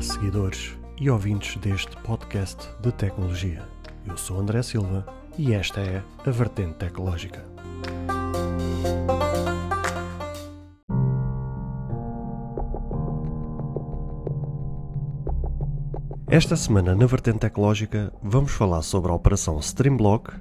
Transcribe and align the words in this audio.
Olá, 0.00 0.08
seguidores 0.14 0.78
e 0.98 1.10
ouvintes 1.10 1.58
deste 1.58 1.94
podcast 1.98 2.70
de 2.80 2.90
tecnologia. 2.90 3.68
Eu 4.06 4.16
sou 4.16 4.40
André 4.40 4.62
Silva 4.62 5.04
e 5.36 5.52
esta 5.52 5.78
é 5.82 6.02
a 6.24 6.30
Vertente 6.30 6.72
Tecnológica. 6.76 7.44
Esta 16.30 16.56
semana 16.56 16.94
na 16.94 17.04
Vertente 17.04 17.40
Tecnológica 17.40 18.10
vamos 18.22 18.52
falar 18.52 18.80
sobre 18.80 19.10
a 19.10 19.14
operação 19.14 19.58
Streamblock, 19.58 20.32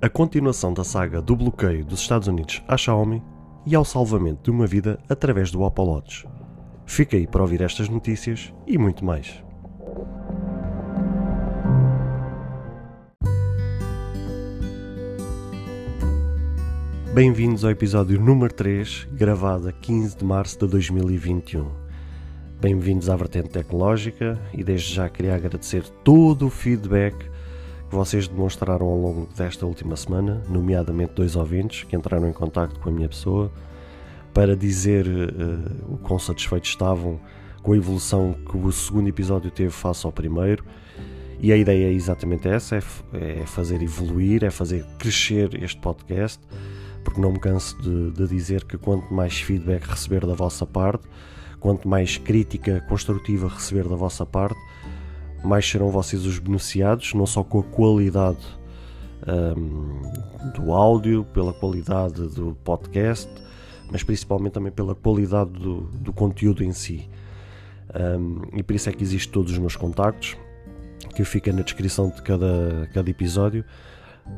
a 0.00 0.08
continuação 0.08 0.72
da 0.72 0.84
saga 0.84 1.20
do 1.20 1.34
bloqueio 1.34 1.84
dos 1.84 1.98
Estados 1.98 2.28
Unidos 2.28 2.62
à 2.68 2.76
Xiaomi 2.76 3.20
e 3.66 3.74
ao 3.74 3.84
salvamento 3.84 4.44
de 4.44 4.50
uma 4.52 4.68
vida 4.68 4.96
através 5.08 5.50
do 5.50 5.58
Watch. 5.58 6.24
Fica 6.88 7.18
aí 7.18 7.26
para 7.26 7.42
ouvir 7.42 7.60
estas 7.60 7.86
notícias 7.88 8.52
e 8.66 8.78
muito 8.78 9.04
mais. 9.04 9.44
Bem-vindos 17.14 17.62
ao 17.62 17.70
episódio 17.70 18.18
número 18.18 18.52
3, 18.52 19.06
gravado 19.12 19.68
a 19.68 19.72
15 19.72 20.16
de 20.16 20.24
março 20.24 20.58
de 20.58 20.66
2021. 20.66 21.68
Bem-vindos 22.58 23.10
à 23.10 23.16
vertente 23.16 23.50
tecnológica 23.50 24.40
e 24.54 24.64
desde 24.64 24.94
já 24.94 25.10
queria 25.10 25.36
agradecer 25.36 25.84
todo 26.02 26.46
o 26.46 26.50
feedback 26.50 27.14
que 27.18 27.94
vocês 27.94 28.26
demonstraram 28.26 28.86
ao 28.86 28.98
longo 28.98 29.28
desta 29.36 29.66
última 29.66 29.94
semana, 29.94 30.42
nomeadamente 30.48 31.12
dois 31.12 31.36
ouvintes 31.36 31.84
que 31.84 31.94
entraram 31.94 32.28
em 32.28 32.32
contato 32.32 32.80
com 32.80 32.88
a 32.88 32.92
minha 32.92 33.08
pessoa 33.08 33.52
para 34.38 34.54
dizer 34.54 35.04
uh, 35.04 35.94
o 35.94 35.98
quão 35.98 36.16
satisfeitos 36.16 36.70
estavam 36.70 37.18
com 37.60 37.72
a 37.72 37.76
evolução 37.76 38.36
que 38.48 38.56
o 38.56 38.70
segundo 38.70 39.08
episódio 39.08 39.50
teve 39.50 39.70
face 39.70 40.06
ao 40.06 40.12
primeiro. 40.12 40.64
E 41.40 41.52
a 41.52 41.56
ideia 41.56 41.86
é 41.86 41.92
exatamente 41.92 42.46
essa: 42.46 42.76
é, 42.76 43.40
é 43.40 43.46
fazer 43.46 43.82
evoluir, 43.82 44.44
é 44.44 44.50
fazer 44.50 44.86
crescer 44.96 45.60
este 45.60 45.80
podcast, 45.80 46.40
porque 47.02 47.20
não 47.20 47.32
me 47.32 47.40
canso 47.40 47.76
de, 47.82 48.12
de 48.12 48.28
dizer 48.28 48.62
que 48.62 48.78
quanto 48.78 49.12
mais 49.12 49.40
feedback 49.40 49.82
receber 49.88 50.24
da 50.24 50.34
vossa 50.34 50.64
parte, 50.64 51.08
quanto 51.58 51.88
mais 51.88 52.16
crítica 52.16 52.80
construtiva 52.82 53.48
receber 53.48 53.88
da 53.88 53.96
vossa 53.96 54.24
parte, 54.24 54.60
mais 55.42 55.68
serão 55.68 55.90
vocês 55.90 56.24
os 56.24 56.38
beneficiados, 56.38 57.12
não 57.12 57.26
só 57.26 57.42
com 57.42 57.58
a 57.58 57.64
qualidade 57.64 58.46
um, 59.26 60.52
do 60.54 60.72
áudio, 60.72 61.24
pela 61.24 61.52
qualidade 61.52 62.22
do 62.28 62.56
podcast, 62.62 63.28
mas 63.90 64.02
principalmente 64.02 64.52
também 64.52 64.72
pela 64.72 64.94
qualidade 64.94 65.50
do, 65.50 65.82
do 65.82 66.12
conteúdo 66.12 66.62
em 66.62 66.72
si. 66.72 67.08
Um, 67.94 68.58
e 68.58 68.62
por 68.62 68.76
isso 68.76 68.88
é 68.88 68.92
que 68.92 69.02
existem 69.02 69.32
todos 69.32 69.52
os 69.52 69.58
meus 69.58 69.76
contactos, 69.76 70.36
que 71.14 71.24
fica 71.24 71.52
na 71.52 71.62
descrição 71.62 72.10
de 72.10 72.22
cada, 72.22 72.88
cada 72.92 73.10
episódio, 73.10 73.64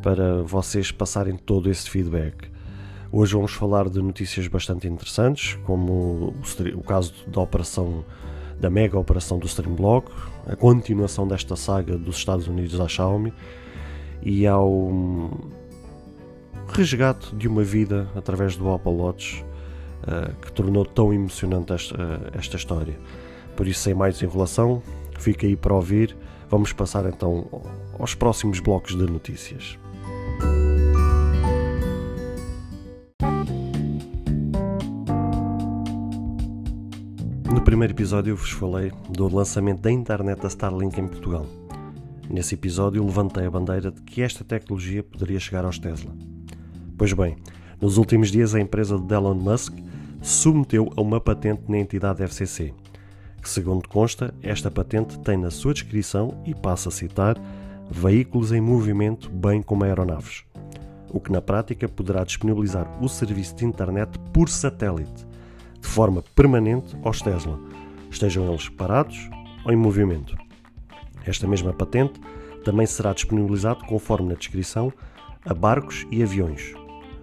para 0.02 0.42
vocês 0.42 0.92
passarem 0.92 1.36
todo 1.36 1.70
esse 1.70 1.90
feedback. 1.90 2.48
Hoje 3.12 3.34
vamos 3.34 3.52
falar 3.52 3.88
de 3.88 4.00
notícias 4.00 4.46
bastante 4.46 4.86
interessantes, 4.86 5.58
como 5.64 5.92
o, 5.92 6.34
o 6.76 6.82
caso 6.82 7.12
da 7.26 7.40
operação, 7.40 8.04
da 8.60 8.70
mega 8.70 8.96
operação 8.96 9.36
do 9.36 9.46
Streamblock, 9.46 10.12
a 10.46 10.54
continuação 10.54 11.26
desta 11.26 11.56
saga 11.56 11.98
dos 11.98 12.16
Estados 12.16 12.46
Unidos 12.46 12.78
à 12.78 12.86
Xiaomi 12.86 13.32
e 14.22 14.46
ao 14.46 14.70
resgate 16.72 17.34
de 17.34 17.48
uma 17.48 17.62
vida 17.62 18.08
através 18.14 18.56
do 18.56 18.66
Watch 18.66 19.44
uh, 20.02 20.34
que 20.40 20.52
tornou 20.52 20.84
tão 20.84 21.12
emocionante 21.12 21.72
esta, 21.72 21.94
uh, 21.94 22.38
esta 22.38 22.56
história. 22.56 22.98
Por 23.56 23.66
isso, 23.66 23.80
sem 23.80 23.94
mais 23.94 24.20
enrolação, 24.22 24.82
fica 25.18 25.46
aí 25.46 25.56
para 25.56 25.74
ouvir. 25.74 26.16
Vamos 26.48 26.72
passar 26.72 27.06
então 27.06 27.46
aos 27.98 28.14
próximos 28.14 28.60
blocos 28.60 28.96
de 28.96 29.04
notícias. 29.04 29.78
No 37.52 37.60
primeiro 37.62 37.92
episódio 37.92 38.30
eu 38.32 38.36
vos 38.36 38.50
falei 38.50 38.92
do 39.10 39.28
lançamento 39.28 39.80
da 39.80 39.90
internet 39.90 40.40
da 40.40 40.48
Starlink 40.48 40.98
em 40.98 41.06
Portugal. 41.06 41.46
Nesse 42.28 42.54
episódio 42.54 43.04
levantei 43.04 43.44
a 43.44 43.50
bandeira 43.50 43.90
de 43.90 44.00
que 44.02 44.22
esta 44.22 44.44
tecnologia 44.44 45.02
poderia 45.02 45.38
chegar 45.38 45.64
aos 45.64 45.78
Tesla. 45.78 46.12
Pois 47.00 47.14
bem, 47.14 47.34
nos 47.80 47.96
últimos 47.96 48.30
dias 48.30 48.54
a 48.54 48.60
empresa 48.60 48.98
de 48.98 49.14
Elon 49.14 49.32
Musk 49.34 49.72
submeteu 50.20 50.92
a 50.94 51.00
uma 51.00 51.18
patente 51.18 51.62
na 51.66 51.78
entidade 51.78 52.22
FCC, 52.22 52.74
que 53.40 53.48
segundo 53.48 53.88
consta, 53.88 54.34
esta 54.42 54.70
patente 54.70 55.18
tem 55.20 55.38
na 55.38 55.50
sua 55.50 55.72
descrição, 55.72 56.42
e 56.44 56.54
passa 56.54 56.90
a 56.90 56.92
citar, 56.92 57.40
veículos 57.90 58.52
em 58.52 58.60
movimento 58.60 59.30
bem 59.30 59.62
como 59.62 59.82
aeronaves, 59.84 60.44
o 61.08 61.18
que 61.18 61.32
na 61.32 61.40
prática 61.40 61.88
poderá 61.88 62.22
disponibilizar 62.22 62.86
o 63.02 63.08
serviço 63.08 63.56
de 63.56 63.64
internet 63.64 64.18
por 64.30 64.50
satélite, 64.50 65.26
de 65.80 65.88
forma 65.88 66.22
permanente 66.34 66.94
aos 67.02 67.22
Tesla, 67.22 67.58
estejam 68.10 68.46
eles 68.46 68.68
parados 68.68 69.30
ou 69.64 69.72
em 69.72 69.76
movimento. 69.76 70.36
Esta 71.24 71.48
mesma 71.48 71.72
patente 71.72 72.20
também 72.62 72.84
será 72.84 73.14
disponibilizado, 73.14 73.86
conforme 73.86 74.28
na 74.28 74.34
descrição, 74.34 74.92
a 75.46 75.54
barcos 75.54 76.06
e 76.10 76.22
aviões, 76.22 76.74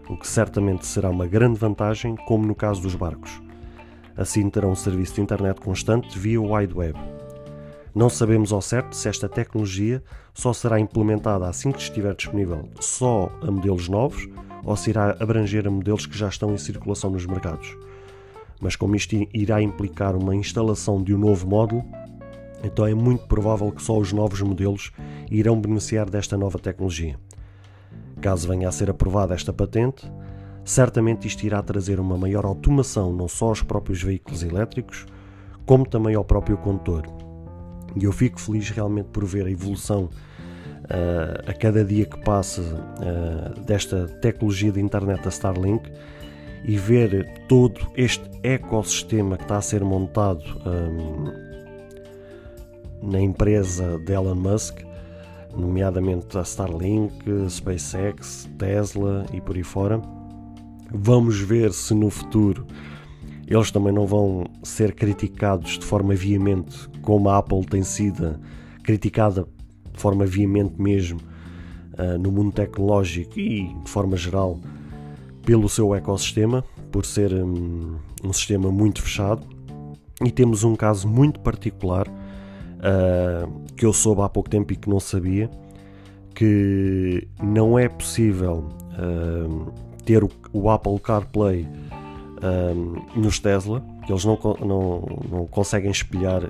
o 0.09 0.18
que 0.18 0.28
certamente 0.28 0.85
será 0.85 1.09
uma 1.09 1.28
grande 1.28 1.59
vantagem, 1.59 2.16
como 2.28 2.45
no 2.45 2.56
caso 2.56 2.81
dos 2.81 2.95
barcos. 2.95 3.41
Assim 4.16 4.50
terão 4.50 4.72
um 4.72 4.75
serviço 4.75 5.16
de 5.16 5.22
internet 5.22 5.59
constante 5.62 6.18
via 6.18 6.41
Wide 6.41 6.73
Web. 6.73 7.00
Não 7.94 8.09
sabemos 8.09 8.53
ao 8.53 8.62
certo 8.62 8.95
se 8.95 9.09
esta 9.09 9.28
tecnologia 9.28 10.03
só 10.34 10.53
será 10.53 10.79
implementada 10.79 11.47
assim 11.47 11.72
que 11.72 11.79
estiver 11.79 12.16
disponível 12.16 12.69
só 12.79 13.31
a 13.41 13.50
modelos 13.50 13.90
novos 13.90 14.28
ou 14.63 14.75
se 14.75 14.91
irá 14.91 15.18
abranger 15.19 15.68
a 15.68 15.72
modelos 15.72 16.06
que 16.06 16.18
já 16.18 16.28
estão 16.28 16.53
em 16.53 16.57
circulação 16.57 17.09
nos 17.09 17.25
mercados. 17.25 17.75
Mas 18.59 18.75
como 18.75 18.95
isto 18.95 19.16
irá 19.34 19.62
implicar 19.62 20.16
uma 20.16 20.35
instalação 20.35 21.01
de 21.01 21.13
um 21.13 21.18
novo 21.18 21.47
módulo, 21.47 21.84
então 22.63 22.85
é 22.85 22.94
muito 22.94 23.28
provável 23.28 23.72
que 23.72 23.81
só 23.81 23.97
os 23.97 24.12
novos 24.12 24.41
modelos 24.41 24.91
irão 25.29 25.59
beneficiar 25.59 26.09
desta 26.09 26.38
nova 26.38 26.57
tecnologia. 26.57 27.19
Caso 28.22 28.48
venha 28.48 28.68
a 28.68 28.72
ser 28.72 28.90
aprovada 28.90 29.34
esta 29.34 29.54
patente, 29.54 30.12
certamente 30.64 31.28
isto 31.28 31.44
irá 31.44 31.62
trazer 31.62 32.00
uma 32.00 32.18
maior 32.18 32.46
automação 32.46 33.14
não 33.14 33.28
só 33.28 33.48
aos 33.48 33.62
próprios 33.62 34.02
veículos 34.02 34.44
elétricos, 34.44 35.06
como 35.66 35.88
também 35.88 36.16
ao 36.16 36.26
próprio 36.26 36.58
condutor. 36.58 37.04
E 37.96 38.04
eu 38.04 38.12
fico 38.12 38.40
feliz 38.40 38.70
realmente 38.70 39.08
por 39.08 39.26
ver 39.26 39.46
a 39.46 39.52
evolução 39.52 40.10
uh, 40.86 41.50
a 41.50 41.54
cada 41.54 41.84
dia 41.84 42.06
que 42.06 42.20
passa 42.24 42.62
uh, 42.62 43.62
desta 43.62 44.08
tecnologia 44.22 44.72
de 44.72 44.80
internet 44.80 45.24
da 45.24 45.30
Starlink 45.30 45.90
e 46.64 46.78
ver 46.78 47.46
todo 47.48 47.80
este 47.96 48.30
ecossistema 48.44 49.38
que 49.38 49.44
está 49.44 49.58
a 49.58 49.62
ser 49.62 49.84
montado 49.84 50.44
um, 50.66 51.28
eh, 51.28 51.48
na 53.02 53.22
empresa 53.22 53.98
de 54.00 54.12
Elon 54.12 54.36
Musk 54.36 54.87
nomeadamente 55.57 56.38
a 56.38 56.41
Starlink, 56.41 57.13
SpaceX, 57.50 58.50
Tesla 58.57 59.25
e 59.34 59.41
por 59.41 59.56
aí 59.56 59.63
fora. 59.63 60.01
Vamos 60.94 61.40
ver 61.40 61.73
se 61.73 61.94
no 61.94 62.09
futuro 62.09 62.66
eles 63.47 63.72
também 63.72 63.94
não 63.94 64.06
vão 64.06 64.45
ser 64.62 64.94
criticados 64.94 65.79
de 65.79 65.85
forma 65.85 66.13
veemente, 66.13 66.90
como 67.01 67.29
a 67.29 67.38
Apple 67.38 67.66
tem 67.66 67.81
sido 67.81 68.38
criticada 68.84 69.47
de 69.94 70.00
forma 70.00 70.25
veemente 70.25 70.81
mesmo 70.81 71.19
uh, 71.97 72.18
no 72.19 72.31
mundo 72.31 72.51
tecnológico 72.51 73.39
e 73.39 73.74
de 73.84 73.89
forma 73.89 74.18
geral 74.18 74.59
pelo 75.45 75.69
seu 75.69 75.95
ecossistema, 75.95 76.63
por 76.91 77.06
ser 77.06 77.34
um, 77.34 77.95
um 78.24 78.34
sistema 78.34 78.69
muito 78.69 79.01
fechado. 79.01 79.48
E 80.21 80.30
temos 80.30 80.63
um 80.65 80.75
caso 80.75 81.07
muito 81.07 81.39
particular 81.39 82.06
uh, 82.77 83.65
que 83.75 83.85
eu 83.85 83.94
soube 83.94 84.21
há 84.21 84.29
pouco 84.29 84.50
tempo 84.50 84.74
e 84.74 84.75
que 84.75 84.89
não 84.89 85.00
sabia, 85.00 85.50
que 86.33 87.27
não 87.41 87.77
é 87.77 87.88
possível 87.89 88.69
uh, 88.94 89.74
ter 90.06 90.24
o, 90.24 90.29
o, 90.53 90.69
Apple 90.69 91.00
CarPlay 91.00 91.68
uh, 92.41 93.19
nos 93.19 93.39
Tesla, 93.39 93.83
que 94.06 94.12
eles 94.12 94.25
não, 94.25 94.38
não, 94.59 95.19
não 95.29 95.47
conseguem 95.47 95.91
espelhar 95.91 96.41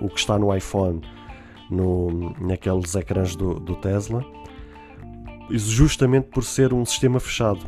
o 0.00 0.08
que 0.08 0.18
está 0.18 0.38
no 0.38 0.54
iPhone 0.54 1.00
no, 1.70 2.34
naqueles 2.40 2.94
ecrãs 2.94 3.36
do, 3.36 3.54
do 3.54 3.76
Tesla, 3.76 4.24
justamente 5.50 6.28
por 6.28 6.44
ser 6.44 6.72
um 6.72 6.84
sistema 6.84 7.20
fechado. 7.20 7.60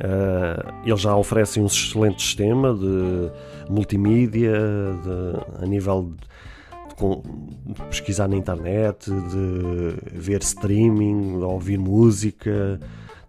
Uh, 0.00 0.86
eles 0.86 1.00
já 1.00 1.14
oferecem 1.14 1.62
um 1.62 1.66
excelente 1.66 2.22
sistema 2.22 2.74
de 2.74 3.30
multimídia, 3.70 4.52
de, 4.52 5.62
a 5.62 5.66
nível 5.66 6.14
com, 7.00 7.22
pesquisar 7.88 8.28
na 8.28 8.36
internet, 8.36 9.10
de 9.10 10.18
ver 10.18 10.42
streaming, 10.42 11.38
de 11.38 11.44
ouvir 11.44 11.78
música. 11.78 12.78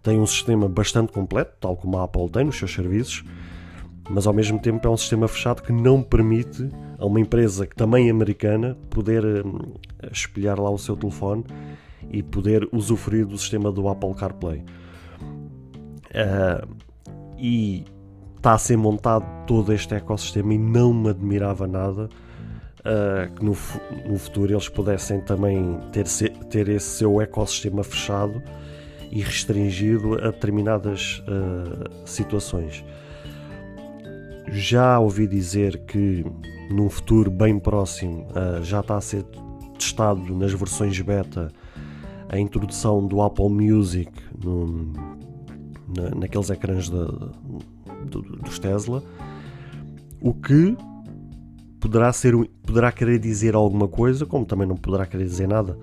Tem 0.02 0.20
um 0.20 0.26
sistema 0.26 0.68
bastante 0.68 1.10
completo, 1.10 1.52
tal 1.58 1.74
como 1.76 1.96
a 1.96 2.04
Apple 2.04 2.28
tem 2.28 2.44
nos 2.44 2.58
seus 2.58 2.72
serviços, 2.72 3.24
mas 4.10 4.26
ao 4.26 4.34
mesmo 4.34 4.58
tempo 4.58 4.86
é 4.86 4.90
um 4.90 4.96
sistema 4.96 5.26
fechado 5.26 5.62
que 5.62 5.72
não 5.72 6.02
permite 6.02 6.68
a 6.98 7.06
uma 7.06 7.18
empresa 7.18 7.66
que 7.66 7.74
também 7.74 8.08
é 8.08 8.10
americana 8.10 8.76
poder 8.90 9.24
uh, 9.24 9.72
espelhar 10.12 10.60
lá 10.60 10.70
o 10.70 10.78
seu 10.78 10.96
telefone 10.96 11.44
e 12.10 12.22
poder 12.22 12.68
usufruir 12.72 13.26
do 13.26 13.38
sistema 13.38 13.72
do 13.72 13.88
Apple 13.88 14.14
CarPlay. 14.14 14.64
Uh, 16.10 16.68
e 17.38 17.84
está 18.36 18.52
a 18.54 18.58
ser 18.58 18.76
montado 18.76 19.24
todo 19.46 19.72
este 19.72 19.94
ecossistema 19.94 20.52
e 20.52 20.58
não 20.58 20.92
me 20.92 21.08
admirava 21.08 21.66
nada 21.66 22.08
uh, 22.84 23.32
que 23.34 23.44
no, 23.44 23.56
no, 24.06 24.18
futuro 24.18 24.52
eles 24.52 24.68
pudessem 24.68 25.20
também 25.20 25.80
ter, 25.92 26.06
ter 26.50 26.68
esse 26.68 26.98
seu 26.98 27.20
ecossistema 27.20 27.82
fechado 27.82 28.42
e 29.10 29.20
restringido 29.20 30.14
a 30.14 30.30
determinadas 30.30 31.22
uh, 31.26 32.06
situações. 32.06 32.84
Já 34.48 34.98
ouvi 34.98 35.26
dizer 35.26 35.78
que 35.84 36.24
num 36.70 36.88
futuro 36.88 37.30
bem 37.30 37.58
próximo 37.58 38.26
uh, 38.30 38.62
já 38.62 38.80
está 38.80 38.96
a 38.96 39.00
ser 39.00 39.24
testado 39.78 40.34
nas 40.36 40.52
versões 40.52 40.98
beta 41.00 41.50
a 42.28 42.38
introdução 42.38 43.06
do 43.06 43.20
Apple 43.20 43.48
Music 43.48 44.10
no, 44.42 44.92
na, 45.94 46.14
naqueles 46.16 46.48
ecrãs 46.48 46.88
de, 46.88 47.06
de, 48.06 48.22
dos 48.38 48.58
Tesla, 48.58 49.02
o 50.20 50.32
que 50.32 50.76
poderá, 51.82 52.12
ser, 52.12 52.32
poderá 52.64 52.92
querer 52.92 53.18
dizer 53.18 53.56
alguma 53.56 53.88
coisa, 53.88 54.24
como 54.24 54.46
também 54.46 54.68
não 54.68 54.76
poderá 54.76 55.04
querer 55.04 55.24
dizer 55.24 55.48
nada. 55.48 55.76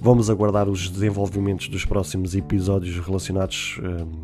Vamos 0.00 0.28
aguardar 0.28 0.68
os 0.68 0.90
desenvolvimentos 0.90 1.68
dos 1.68 1.84
próximos 1.84 2.34
episódios 2.34 2.98
relacionados 2.98 3.78
hum, 3.80 4.22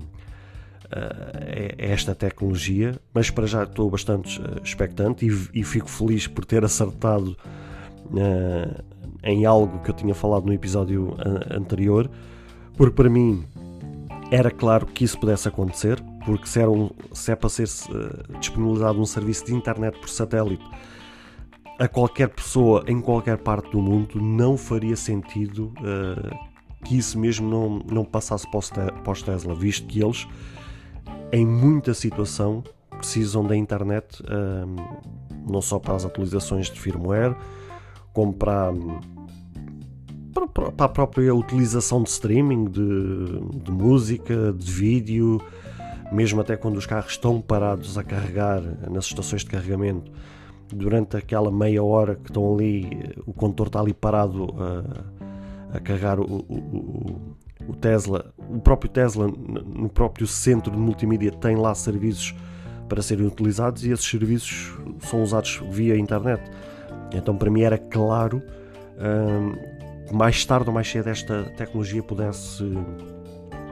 a 0.91 1.85
esta 1.87 2.13
tecnologia, 2.15 3.01
mas 3.15 3.31
para 3.31 3.47
já 3.47 3.63
estou 3.63 3.89
bastante 3.89 4.43
eh, 4.43 4.61
expectante 4.63 5.27
e, 5.27 5.61
e 5.61 5.65
fico 5.65 5.89
feliz 5.89 6.27
por 6.27 6.45
ter 6.45 6.63
acertado 6.65 7.35
uh, 8.11 8.85
em 9.23 9.47
algo 9.47 9.79
que 9.79 9.91
eu 9.91 9.95
tinha 9.95 10.15
falado 10.15 10.45
no 10.45 10.53
episódio 10.53 11.17
anterior, 11.51 12.11
porque 12.77 12.95
para 12.95 13.09
mim 13.09 13.43
era 14.31 14.51
claro 14.51 14.85
que 14.85 15.05
isso 15.05 15.19
pudesse 15.19 15.49
acontecer, 15.49 16.03
porque 16.27 16.47
se, 16.47 16.63
um, 16.67 16.91
se 17.13 17.33
é 17.33 17.37
para 17.37 17.49
ser 17.49 17.69
disponibilizado 18.39 19.01
um 19.01 19.07
serviço 19.07 19.47
de 19.47 19.55
internet 19.55 19.99
por 19.99 20.11
satélite 20.11 20.63
a 21.79 21.89
qualquer 21.89 22.29
pessoa 22.29 22.85
em 22.87 23.01
qualquer 23.01 23.39
parte 23.39 23.71
do 23.71 23.81
mundo, 23.81 24.21
não 24.21 24.57
faria 24.57 24.97
sentido 24.97 25.73
uh, 25.79 26.37
que 26.85 26.97
isso 26.97 27.19
mesmo 27.19 27.49
não, 27.49 27.79
não 27.91 28.05
passasse 28.05 28.47
para 28.51 29.13
os 29.13 29.23
Tesla, 29.23 29.55
visto 29.55 29.87
que 29.87 30.03
eles, 30.03 30.27
em 31.33 31.47
muita 31.47 31.95
situação, 31.95 32.63
precisam 32.99 33.45
da 33.45 33.57
internet 33.57 34.23
uh, 34.23 35.51
não 35.51 35.61
só 35.61 35.79
para 35.79 35.95
as 35.95 36.05
atualizações 36.05 36.71
de 36.71 36.79
firmware, 36.79 37.37
como 38.13 38.33
para, 38.33 38.73
para, 40.33 40.71
para 40.73 40.87
a 40.87 40.89
própria 40.89 41.35
utilização 41.35 42.03
de 42.03 42.11
streaming, 42.11 42.67
de, 42.67 43.61
de 43.65 43.73
música, 43.73 44.53
de 44.53 44.71
vídeo, 44.71 45.41
mesmo 46.13 46.41
até 46.41 46.57
quando 46.57 46.77
os 46.77 46.87
carros 46.87 47.13
estão 47.13 47.41
parados 47.41 47.97
a 47.97 48.05
carregar 48.05 48.61
nas 48.91 49.07
estações 49.07 49.43
de 49.43 49.51
carregamento 49.51 50.13
durante 50.75 51.17
aquela 51.17 51.51
meia 51.51 51.83
hora 51.83 52.17
que 52.17 52.31
estão 52.31 52.55
ali, 52.55 53.15
o 53.27 53.33
condutor 53.33 53.67
está 53.69 53.81
ali 53.81 53.93
parado 53.93 54.49
a, 54.59 55.77
a 55.77 55.81
carregar 55.81 56.21
o, 56.21 56.25
o, 56.25 57.35
o, 57.69 57.77
Tesla, 57.77 58.33
o 58.39 58.61
próprio 58.61 58.91
Tesla 58.91 59.27
no 59.29 59.89
próprio 59.89 60.27
centro 60.27 60.71
de 60.71 60.79
multimídia 60.79 61.31
tem 61.31 61.57
lá 61.57 61.75
serviços 61.75 62.35
para 62.89 63.01
serem 63.03 63.27
utilizados 63.27 63.85
e 63.85 63.91
esses 63.91 64.05
serviços 64.05 64.73
são 65.01 65.23
usados 65.23 65.63
via 65.71 65.97
internet. 65.97 66.43
Então 67.15 67.37
para 67.37 67.51
mim 67.51 67.63
era 67.63 67.79
claro 67.79 68.43
hum, 68.99 69.55
que 70.07 70.15
mais 70.15 70.45
tarde 70.45 70.69
ou 70.69 70.75
mais 70.75 70.91
cedo 70.91 71.09
esta 71.09 71.45
tecnologia 71.57 72.03
pudesse 72.03 72.65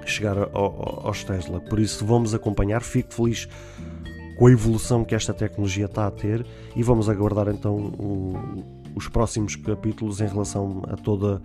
chegar 0.06 0.36
aos 0.52 1.24
Tesla. 1.24 1.60
Por 1.60 1.78
isso 1.78 2.04
vamos 2.04 2.34
acompanhar, 2.34 2.82
fico 2.82 3.12
feliz 3.12 3.48
com 4.40 4.46
a 4.46 4.50
evolução 4.50 5.04
que 5.04 5.14
esta 5.14 5.34
tecnologia 5.34 5.84
está 5.84 6.06
a 6.06 6.10
ter 6.10 6.46
e 6.74 6.82
vamos 6.82 7.10
aguardar 7.10 7.48
então 7.48 7.92
os 8.94 9.06
próximos 9.06 9.54
capítulos 9.54 10.18
em 10.22 10.26
relação 10.26 10.80
a 10.88 10.96
toda 10.96 11.42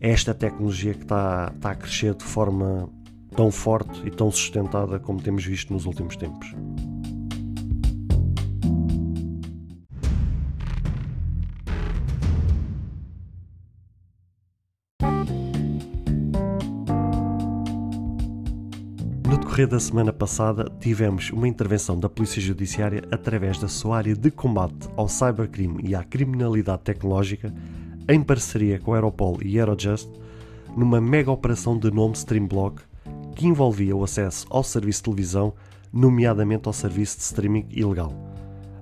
esta 0.00 0.32
tecnologia 0.32 0.94
que 0.94 1.02
está, 1.02 1.52
está 1.54 1.72
a 1.72 1.74
crescer 1.74 2.14
de 2.14 2.24
forma 2.24 2.88
tão 3.36 3.50
forte 3.50 4.00
e 4.06 4.10
tão 4.10 4.30
sustentada 4.30 4.98
como 4.98 5.20
temos 5.20 5.44
visto 5.44 5.70
nos 5.70 5.84
últimos 5.84 6.16
tempos. 6.16 6.54
Decorrer 19.54 19.68
da 19.68 19.78
semana 19.78 20.12
passada, 20.12 20.68
tivemos 20.80 21.30
uma 21.30 21.46
intervenção 21.46 21.96
da 21.96 22.08
Polícia 22.08 22.42
Judiciária 22.42 23.04
através 23.12 23.56
da 23.56 23.68
sua 23.68 23.98
área 23.98 24.12
de 24.12 24.28
combate 24.28 24.88
ao 24.96 25.08
cybercrime 25.08 25.80
e 25.84 25.94
à 25.94 26.02
criminalidade 26.02 26.82
tecnológica, 26.82 27.54
em 28.08 28.20
parceria 28.20 28.80
com 28.80 28.92
a 28.92 28.96
Europol 28.96 29.38
e 29.40 29.56
Eurojust, 29.56 30.10
numa 30.76 31.00
mega 31.00 31.30
operação 31.30 31.78
de 31.78 31.88
nome 31.88 32.14
Streamblock 32.14 32.82
que 33.36 33.46
envolvia 33.46 33.94
o 33.94 34.02
acesso 34.02 34.44
ao 34.50 34.64
serviço 34.64 34.98
de 34.98 35.04
televisão, 35.04 35.54
nomeadamente 35.92 36.66
ao 36.66 36.72
serviço 36.72 37.18
de 37.18 37.22
streaming 37.22 37.66
ilegal. 37.70 38.12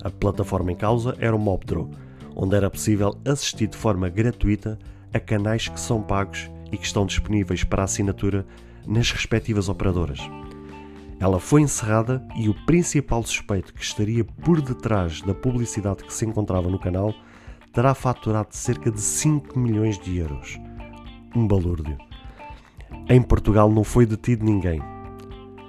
A 0.03 0.09
plataforma 0.09 0.73
em 0.73 0.77
causa 0.77 1.15
era 1.19 1.37
o 1.37 1.39
Mobdraw, 1.39 1.91
onde 2.35 2.57
era 2.57 2.71
possível 2.71 3.15
assistir 3.27 3.67
de 3.67 3.77
forma 3.77 4.09
gratuita 4.09 4.79
a 5.13 5.21
canais 5.21 5.69
que 5.69 5.79
são 5.79 6.01
pagos 6.01 6.51
e 6.73 6.79
que 6.79 6.87
estão 6.87 7.05
disponíveis 7.05 7.63
para 7.63 7.85
assinatura 7.85 8.47
nas 8.87 9.11
respectivas 9.13 9.69
operadoras. 9.69 10.19
Ela 11.21 11.39
foi 11.39 11.63
encerrada 11.63 12.27
e 12.35 12.49
o 12.49 12.55
principal 12.67 13.23
suspeito 13.23 13.73
que 13.73 13.83
estaria 13.83 14.25
por 14.25 14.61
detrás 14.61 15.21
da 15.23 15.35
publicidade 15.35 16.05
que 16.05 16.13
se 16.13 16.25
encontrava 16.25 16.69
no 16.69 16.79
canal 16.79 17.15
terá 17.73 17.95
faturado 17.95 18.49
cerca 18.51 18.91
de 18.91 19.01
5 19.01 19.59
milhões 19.59 19.99
de 19.99 20.19
euros. 20.19 20.59
Um 21.35 21.47
balúrdio. 21.47 21.97
Em 23.09 23.23
Portugal 23.23 23.71
não 23.71 23.83
foi 23.83 24.05
detido 24.05 24.45
ninguém, 24.45 24.81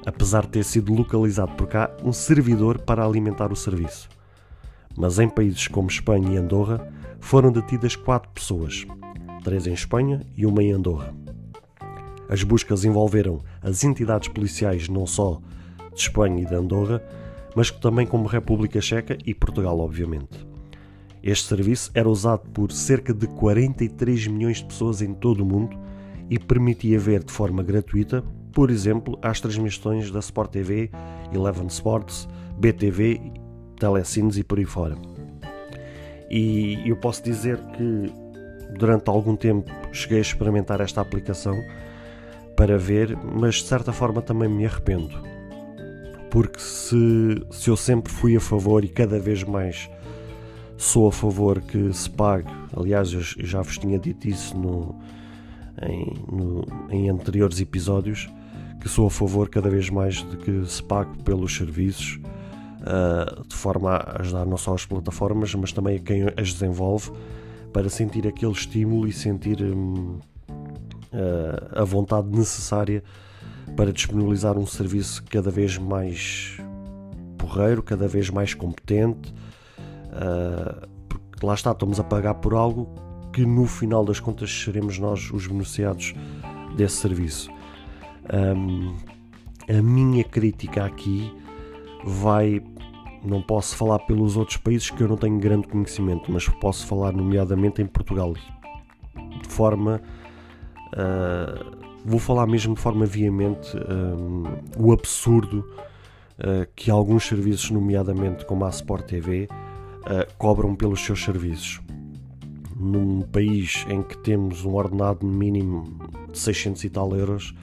apesar 0.06 0.44
de 0.44 0.50
ter 0.50 0.64
sido 0.64 0.94
localizado 0.94 1.54
por 1.54 1.68
cá 1.68 1.90
um 2.04 2.12
servidor 2.12 2.80
para 2.80 3.06
alimentar 3.06 3.52
o 3.52 3.56
serviço. 3.56 4.10
Mas 4.96 5.18
em 5.18 5.30
países 5.30 5.68
como 5.68 5.88
Espanha 5.88 6.34
e 6.34 6.38
Andorra 6.38 6.88
foram 7.20 7.52
detidas 7.52 7.96
quatro 7.96 8.30
pessoas, 8.32 8.86
três 9.44 9.66
em 9.66 9.74
Espanha 9.74 10.22
e 10.36 10.46
uma 10.46 10.62
em 10.62 10.72
Andorra. 10.72 11.23
As 12.34 12.42
buscas 12.42 12.84
envolveram 12.84 13.42
as 13.62 13.84
entidades 13.84 14.28
policiais 14.28 14.90
não 14.90 15.06
só 15.06 15.40
de 15.94 16.02
Espanha 16.02 16.42
e 16.42 16.46
de 16.48 16.56
Andorra, 16.56 17.00
mas 17.56 17.70
também 17.70 18.08
como 18.08 18.28
República 18.28 18.82
Checa 18.82 19.16
e 19.24 19.36
Portugal, 19.36 19.80
obviamente. 19.80 20.44
Este 21.22 21.48
serviço 21.48 21.92
era 21.94 22.10
usado 22.10 22.50
por 22.50 22.72
cerca 22.72 23.14
de 23.14 23.28
43 23.28 24.26
milhões 24.26 24.58
de 24.58 24.66
pessoas 24.66 25.04
em 25.04 25.14
todo 25.14 25.42
o 25.42 25.46
mundo 25.46 25.78
e 26.28 26.40
permitia 26.40 26.98
ver 26.98 27.24
de 27.24 27.32
forma 27.32 27.62
gratuita, 27.62 28.24
por 28.52 28.72
exemplo, 28.72 29.16
as 29.22 29.40
transmissões 29.40 30.10
da 30.10 30.18
Sport 30.18 30.54
TV, 30.54 30.90
Eleven 31.32 31.68
Sports, 31.68 32.28
BTV, 32.58 33.32
Telecines 33.78 34.38
e 34.38 34.44
por 34.44 34.58
aí 34.58 34.66
fora. 34.66 34.98
E 36.32 36.82
eu 36.84 36.98
posso 36.98 37.22
dizer 37.22 37.60
que 37.78 38.12
durante 38.80 39.08
algum 39.08 39.36
tempo 39.36 39.72
cheguei 39.92 40.18
a 40.18 40.22
experimentar 40.22 40.82
esta 40.82 41.00
aplicação 41.00 41.56
para 42.56 42.78
ver, 42.78 43.18
mas 43.18 43.56
de 43.56 43.64
certa 43.64 43.92
forma 43.92 44.22
também 44.22 44.50
me 44.50 44.66
arrependo. 44.66 45.22
Porque 46.30 46.60
se, 46.60 47.46
se 47.52 47.70
eu 47.70 47.78
sempre 47.78 48.12
fui 48.12 48.36
a 48.36 48.40
favor 48.40 48.84
e 48.84 48.88
cada 48.88 49.20
vez 49.20 49.44
mais 49.44 49.90
sou 50.78 51.08
a 51.08 51.12
favor 51.12 51.62
que 51.62 51.94
se 51.94 52.10
pague, 52.10 52.52
aliás, 52.76 53.14
eu 53.14 53.22
já 53.22 53.62
vos 53.62 53.78
tinha 53.78 54.00
dito 54.00 54.28
isso 54.28 54.58
no, 54.58 55.00
em, 55.82 56.14
no, 56.32 56.66
em 56.90 57.10
anteriores 57.10 57.60
episódios, 57.60 58.30
que 58.82 58.90
sou 58.90 59.08
a 59.08 59.12
favor 59.12 59.48
cada 59.50 59.70
vez 59.70 59.90
mais 59.90 60.16
de 60.16 60.38
que 60.38 60.66
se 60.66 60.84
pague 60.84 61.18
pelos 61.24 61.56
serviços, 61.56 62.20
uh, 62.82 63.48
de 63.48 63.56
forma 63.56 63.92
a 63.92 64.22
ajudar 64.22 64.46
não 64.46 64.58
só 64.58 64.74
as 64.74 64.86
plataformas, 64.86 65.54
mas 65.56 65.72
também 65.72 65.98
a 65.98 66.00
quem 66.00 66.24
as 66.36 66.54
desenvolve, 66.54 67.12
para 67.72 67.90
sentir 67.90 68.28
aquele 68.28 68.52
estímulo 68.52 69.08
e 69.08 69.14
sentir. 69.14 69.62
Hum, 69.62 70.20
uh, 71.14 71.82
a 71.82 71.84
vontade 71.84 72.28
necessária 72.30 73.04
para 73.76 73.92
disponibilizar 73.92 74.58
um 74.58 74.66
serviço 74.66 75.24
cada 75.30 75.50
vez 75.50 75.78
mais 75.78 76.58
porreiro, 77.38 77.82
cada 77.82 78.08
vez 78.08 78.30
mais 78.30 78.54
competente, 78.54 79.34
uh, 80.10 80.88
porque 81.08 81.46
lá 81.46 81.54
está, 81.54 81.72
estamos 81.72 82.00
a 82.00 82.04
pagar 82.04 82.36
por 82.36 82.54
algo 82.54 82.94
que 83.32 83.46
no 83.46 83.66
final 83.66 84.06
das 84.06 84.20
contas 84.20 84.52
seremos 84.52 85.00
nós 85.00 85.32
os 85.32 85.48
beneficiados 85.48 86.14
desse 86.76 86.98
serviço. 86.98 87.50
Um, 88.32 88.96
a 89.68 89.82
minha 89.82 90.24
crítica 90.24 90.86
aqui 90.86 91.34
vai 92.06 92.62
não 93.24 93.42
posso 93.42 93.76
falar 93.78 94.00
pelos 94.00 94.36
outros 94.36 94.58
países 94.58 94.90
que 94.90 95.02
eu 95.02 95.08
não 95.08 95.16
tenho 95.16 95.40
grande 95.40 95.68
conhecimento, 95.68 96.32
mas 96.32 96.48
posso 96.48 96.86
falar 96.86 97.14
nomeadamente 97.14 97.82
em 97.82 97.86
Portugal. 97.86 98.34
De 98.34 99.48
forma. 99.48 100.02
Uh, 100.94 101.76
vou 102.06 102.20
falar 102.20 102.46
mesmo 102.46 102.76
de 102.76 102.82
forma 102.82 103.06
veemente 103.06 103.76
um, 103.78 104.44
o 104.78 104.92
absurdo 104.92 105.68
uh, 106.38 106.68
que 106.76 106.92
alguns 106.92 107.26
serviços, 107.26 107.72
nomeadamente 107.72 108.46
como 108.46 108.66
a 108.66 108.70
Sport 108.70 109.08
TV, 109.08 109.48
uh, 110.02 110.34
cobram 110.38 110.76
pelos 110.76 111.02
seus 111.02 111.24
serviços. 111.24 111.82
Num 112.76 113.22
país 113.22 113.86
em 113.90 114.04
que 114.04 114.18
temos 114.18 114.66
um 114.66 114.74
ordenado 114.74 115.26
mínimo 115.26 115.98
de 116.32 116.38
600 116.38 116.84
e 116.84 116.90
tal 116.90 117.16
euros, 117.16 117.56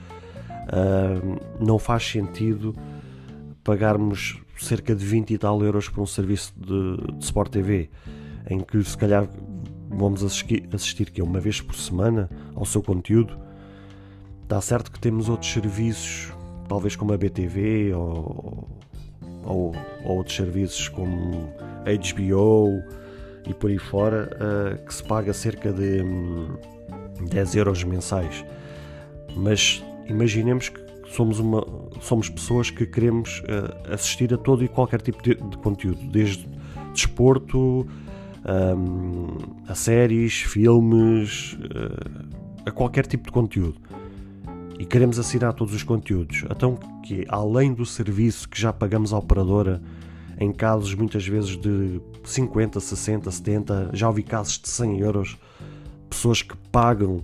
não 1.58 1.80
faz 1.80 2.08
sentido 2.08 2.76
pagarmos 3.64 4.40
cerca 4.56 4.94
de 4.94 5.04
20 5.04 5.34
e 5.34 5.38
tal 5.38 5.62
euros 5.62 5.88
por 5.88 6.00
um 6.00 6.06
serviço 6.06 6.54
de, 6.56 7.16
de 7.18 7.24
Sport 7.24 7.50
TV, 7.50 7.90
em 8.48 8.60
que 8.60 8.82
se 8.84 8.96
calhar 8.96 9.28
vamos 9.90 10.22
assistir, 10.22 11.10
que 11.10 11.20
uma 11.20 11.40
vez 11.40 11.60
por 11.60 11.74
semana 11.74 12.30
ao 12.54 12.64
seu 12.64 12.82
conteúdo. 12.82 13.36
Está 14.44 14.60
certo 14.60 14.90
que 14.90 14.98
temos 14.98 15.28
outros 15.28 15.52
serviços, 15.52 16.32
talvez 16.68 16.96
como 16.96 17.12
a 17.12 17.16
BTV 17.16 17.92
ou, 17.94 18.68
ou, 19.44 19.74
ou 20.04 20.16
outros 20.16 20.36
serviços 20.36 20.88
como 20.88 21.52
HBO 21.84 22.82
e 23.48 23.54
por 23.54 23.70
aí 23.70 23.78
fora, 23.78 24.30
uh, 24.36 24.84
que 24.84 24.94
se 24.94 25.02
paga 25.02 25.32
cerca 25.32 25.72
de 25.72 26.02
um, 26.02 26.56
10 27.28 27.56
euros 27.56 27.84
mensais. 27.84 28.44
Mas 29.36 29.82
imaginemos 30.08 30.68
que 30.68 30.80
somos, 31.10 31.38
uma, 31.38 31.64
somos 32.00 32.28
pessoas 32.28 32.70
que 32.70 32.86
queremos 32.86 33.40
uh, 33.40 33.92
assistir 33.92 34.32
a 34.34 34.36
todo 34.36 34.64
e 34.64 34.68
qualquer 34.68 35.00
tipo 35.00 35.22
de, 35.22 35.34
de 35.34 35.56
conteúdo, 35.58 36.00
desde 36.10 36.46
desporto, 36.92 37.86
um, 38.44 39.36
a 39.68 39.74
séries, 39.74 40.40
filmes, 40.40 41.54
uh, 41.54 42.28
a 42.64 42.70
qualquer 42.70 43.06
tipo 43.06 43.24
de 43.24 43.32
conteúdo. 43.32 43.76
E 44.78 44.84
queremos 44.84 45.18
assinar 45.18 45.52
todos 45.52 45.74
os 45.74 45.82
conteúdos. 45.82 46.44
Então, 46.50 46.76
que 47.04 47.26
além 47.28 47.74
do 47.74 47.84
serviço 47.84 48.48
que 48.48 48.60
já 48.60 48.72
pagamos 48.72 49.12
à 49.12 49.18
operadora, 49.18 49.82
em 50.38 50.52
casos 50.52 50.94
muitas 50.94 51.26
vezes 51.26 51.56
de 51.56 52.00
50, 52.24 52.80
60, 52.80 53.30
70, 53.30 53.90
já 53.92 54.08
ouvi 54.08 54.22
casos 54.22 54.58
de 54.58 54.68
100 54.68 55.00
euros, 55.00 55.38
pessoas 56.08 56.40
que 56.40 56.56
pagam 56.72 57.22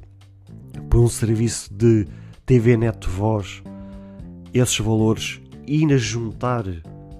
por 0.91 1.01
um 1.01 1.09
serviço 1.09 1.73
de 1.73 2.07
TV 2.45 2.77
Net 2.77 3.09
Voz, 3.09 3.63
esses 4.53 4.79
valores 4.79 5.41
e 5.67 5.99
juntar 5.99 6.65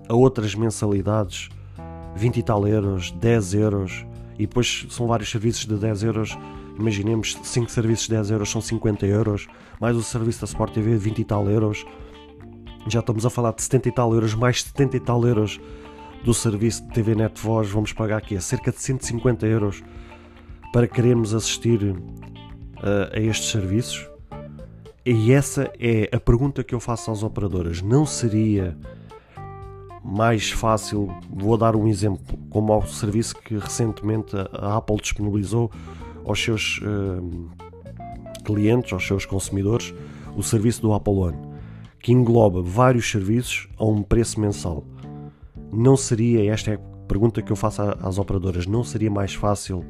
a 0.09 0.15
outras 0.15 0.55
mensalidades, 0.55 1.49
20 2.17 2.37
e 2.39 2.43
tal 2.43 2.67
euros, 2.67 3.11
10 3.13 3.55
euros, 3.55 4.07
e 4.39 4.47
depois 4.47 4.87
são 4.91 5.07
vários 5.07 5.31
serviços 5.31 5.67
de 5.67 5.77
10 5.77 6.03
euros, 6.03 6.39
imaginemos 6.79 7.39
5 7.43 7.71
serviços 7.71 8.07
de 8.07 8.15
10 8.15 8.31
euros 8.31 8.51
são 8.51 8.61
50 8.61 9.07
euros, 9.07 9.47
mais 9.81 9.97
o 9.97 10.03
serviço 10.03 10.41
da 10.41 10.47
Sport 10.47 10.73
TV 10.73 10.97
20 10.97 11.19
e 11.19 11.25
tal 11.25 11.49
euros, 11.49 11.85
já 12.89 13.01
estamos 13.01 13.27
a 13.27 13.31
falar 13.31 13.53
de 13.53 13.63
70 13.63 13.89
e 13.89 13.93
tal 13.93 14.15
euros, 14.15 14.35
mais 14.35 14.63
70 14.63 14.97
e 14.97 15.01
tal 15.01 15.27
euros 15.27 15.61
do 16.25 16.33
serviço 16.33 16.87
de 16.87 16.95
TV 16.95 17.15
Net 17.15 17.41
Voz, 17.41 17.69
vamos 17.69 17.93
pagar 17.93 18.19
aqui 18.19 18.37
a 18.37 18.41
cerca 18.41 18.71
de 18.71 18.81
150 18.81 19.47
euros 19.47 19.83
para 20.73 20.87
querermos 20.87 21.35
assistir 21.35 21.83
uh, 21.83 23.13
a 23.13 23.21
estes 23.21 23.51
serviços. 23.51 24.09
E 25.05 25.33
essa 25.33 25.71
é 25.79 26.09
a 26.13 26.19
pergunta 26.19 26.65
que 26.65 26.75
eu 26.75 26.81
faço 26.81 27.11
às 27.13 27.23
operadoras. 27.23 27.81
Não 27.81 28.05
seria 28.05 28.77
mais 30.07 30.51
fácil, 30.51 31.13
vou 31.29 31.59
dar 31.59 31.75
um 31.75 31.89
exemplo, 31.89 32.39
como 32.49 32.73
ao 32.73 32.87
serviço 32.87 33.35
que 33.35 33.59
recentemente 33.59 34.37
a 34.53 34.77
Apple 34.77 34.97
disponibilizou 34.97 35.71
aos 36.25 36.41
seus 36.41 36.79
uh, 36.79 37.51
clientes, 38.45 38.93
aos 38.93 39.05
seus 39.05 39.27
consumidores, 39.27 39.93
o 40.37 40.43
serviço 40.43 40.81
do 40.81 40.93
Apple 40.93 41.13
One, 41.13 41.39
que 41.99 42.13
engloba 42.13 42.63
vários 42.63 43.11
serviços 43.11 43.69
a 43.77 43.85
um 43.85 44.01
preço 44.03 44.39
mensal. 44.39 44.85
Não 45.73 45.97
seria, 45.97 46.53
esta 46.53 46.71
é 46.71 46.75
a 46.75 47.07
pergunta 47.09 47.43
que 47.43 47.51
eu 47.51 47.57
faço 47.57 47.83
às 47.83 48.17
operadoras, 48.17 48.65
não 48.65 48.85
seria 48.85 49.11
mais 49.11 49.35
fácil 49.35 49.85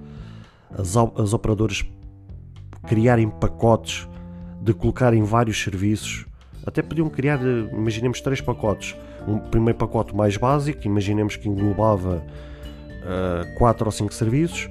as, 0.70 0.96
as 0.96 1.35
operadoras 1.35 1.85
criarem 2.87 3.28
pacotes 3.28 4.08
de 4.62 4.73
colocar 4.73 5.12
em 5.12 5.23
vários 5.23 5.62
serviços. 5.62 6.25
Até 6.66 6.82
podiam 6.82 7.08
criar, 7.08 7.38
eh, 7.40 7.68
imaginemos, 7.73 8.20
três 8.20 8.40
pacotes. 8.40 8.96
Um 9.26 9.38
primeiro 9.38 9.78
pacote 9.78 10.14
mais 10.14 10.37
básico, 10.37 10.85
imaginemos 10.85 11.37
que 11.37 11.49
englobava 11.49 12.23
uh, 13.02 13.58
quatro 13.58 13.87
ou 13.87 13.92
cinco 13.92 14.12
serviços. 14.12 14.68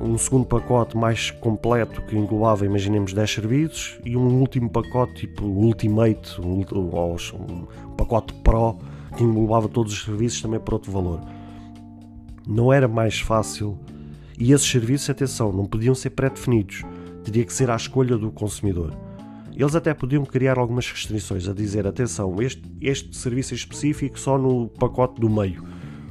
Um 0.00 0.16
segundo 0.16 0.46
pacote 0.46 0.96
mais 0.96 1.30
completo, 1.30 2.00
que 2.02 2.16
englobava, 2.16 2.64
imaginemos, 2.64 3.12
10 3.12 3.30
serviços. 3.30 3.98
E 4.04 4.16
um 4.16 4.40
último 4.40 4.70
pacote, 4.70 5.26
tipo 5.26 5.44
Ultimate, 5.44 6.40
um, 6.40 6.60
um, 6.60 7.66
um 7.86 7.96
pacote 7.96 8.32
Pro, 8.42 8.78
que 9.16 9.22
englobava 9.22 9.68
todos 9.68 9.92
os 9.92 10.04
serviços 10.04 10.40
também 10.40 10.58
por 10.58 10.74
outro 10.74 10.90
valor. 10.90 11.20
Não 12.46 12.72
era 12.72 12.88
mais 12.88 13.20
fácil. 13.20 13.78
E 14.38 14.52
esses 14.52 14.68
serviços, 14.68 15.10
atenção, 15.10 15.52
não 15.52 15.66
podiam 15.66 15.94
ser 15.94 16.10
pré-definidos. 16.10 16.82
Teria 17.22 17.44
que 17.44 17.52
ser 17.52 17.70
à 17.70 17.76
escolha 17.76 18.16
do 18.16 18.32
consumidor. 18.32 18.92
Eles 19.54 19.74
até 19.74 19.92
podiam 19.92 20.24
criar 20.24 20.58
algumas 20.58 20.90
restrições 20.90 21.48
a 21.48 21.52
dizer: 21.52 21.86
atenção, 21.86 22.40
este, 22.40 22.62
este 22.80 23.16
serviço 23.16 23.54
é 23.54 23.56
específico 23.56 24.18
só 24.18 24.38
no 24.38 24.68
pacote 24.68 25.20
do 25.20 25.28
meio, 25.28 25.64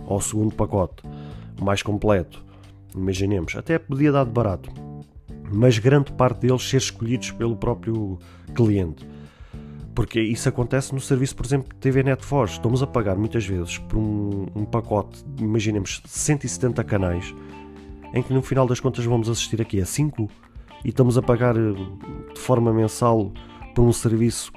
ou 0.05 0.21
segundo 0.21 0.53
pacote, 0.55 1.03
mais 1.59 1.81
completo. 1.81 2.43
Imaginemos, 2.95 3.55
até 3.55 3.79
podia 3.79 4.11
dar 4.11 4.25
de 4.25 4.31
barato, 4.31 4.69
mas 5.51 5.79
grande 5.79 6.11
parte 6.13 6.41
deles 6.41 6.67
ser 6.67 6.77
escolhidos 6.77 7.31
pelo 7.31 7.55
próprio 7.55 8.19
cliente. 8.53 9.07
Porque 9.95 10.21
isso 10.21 10.47
acontece 10.47 10.93
no 10.93 11.01
serviço, 11.01 11.35
por 11.35 11.45
exemplo, 11.45 11.75
TV 11.77 12.01
Netforce. 12.01 12.53
Estamos 12.53 12.81
a 12.81 12.87
pagar 12.87 13.17
muitas 13.17 13.45
vezes 13.45 13.77
por 13.77 13.97
um, 13.97 14.45
um 14.55 14.65
pacote, 14.65 15.23
imaginemos, 15.37 16.01
170 16.05 16.83
canais, 16.83 17.33
em 18.13 18.23
que 18.23 18.33
no 18.33 18.41
final 18.41 18.65
das 18.65 18.79
contas 18.79 19.03
vamos 19.03 19.29
assistir 19.29 19.61
aqui 19.61 19.81
a 19.81 19.85
5 19.85 20.29
e 20.83 20.89
estamos 20.89 21.17
a 21.17 21.21
pagar 21.21 21.55
eh, 21.55 21.73
de 22.33 22.39
forma 22.39 22.73
mensal 22.73 23.31
por 23.75 23.83
um 23.83 23.93
serviço 23.93 24.51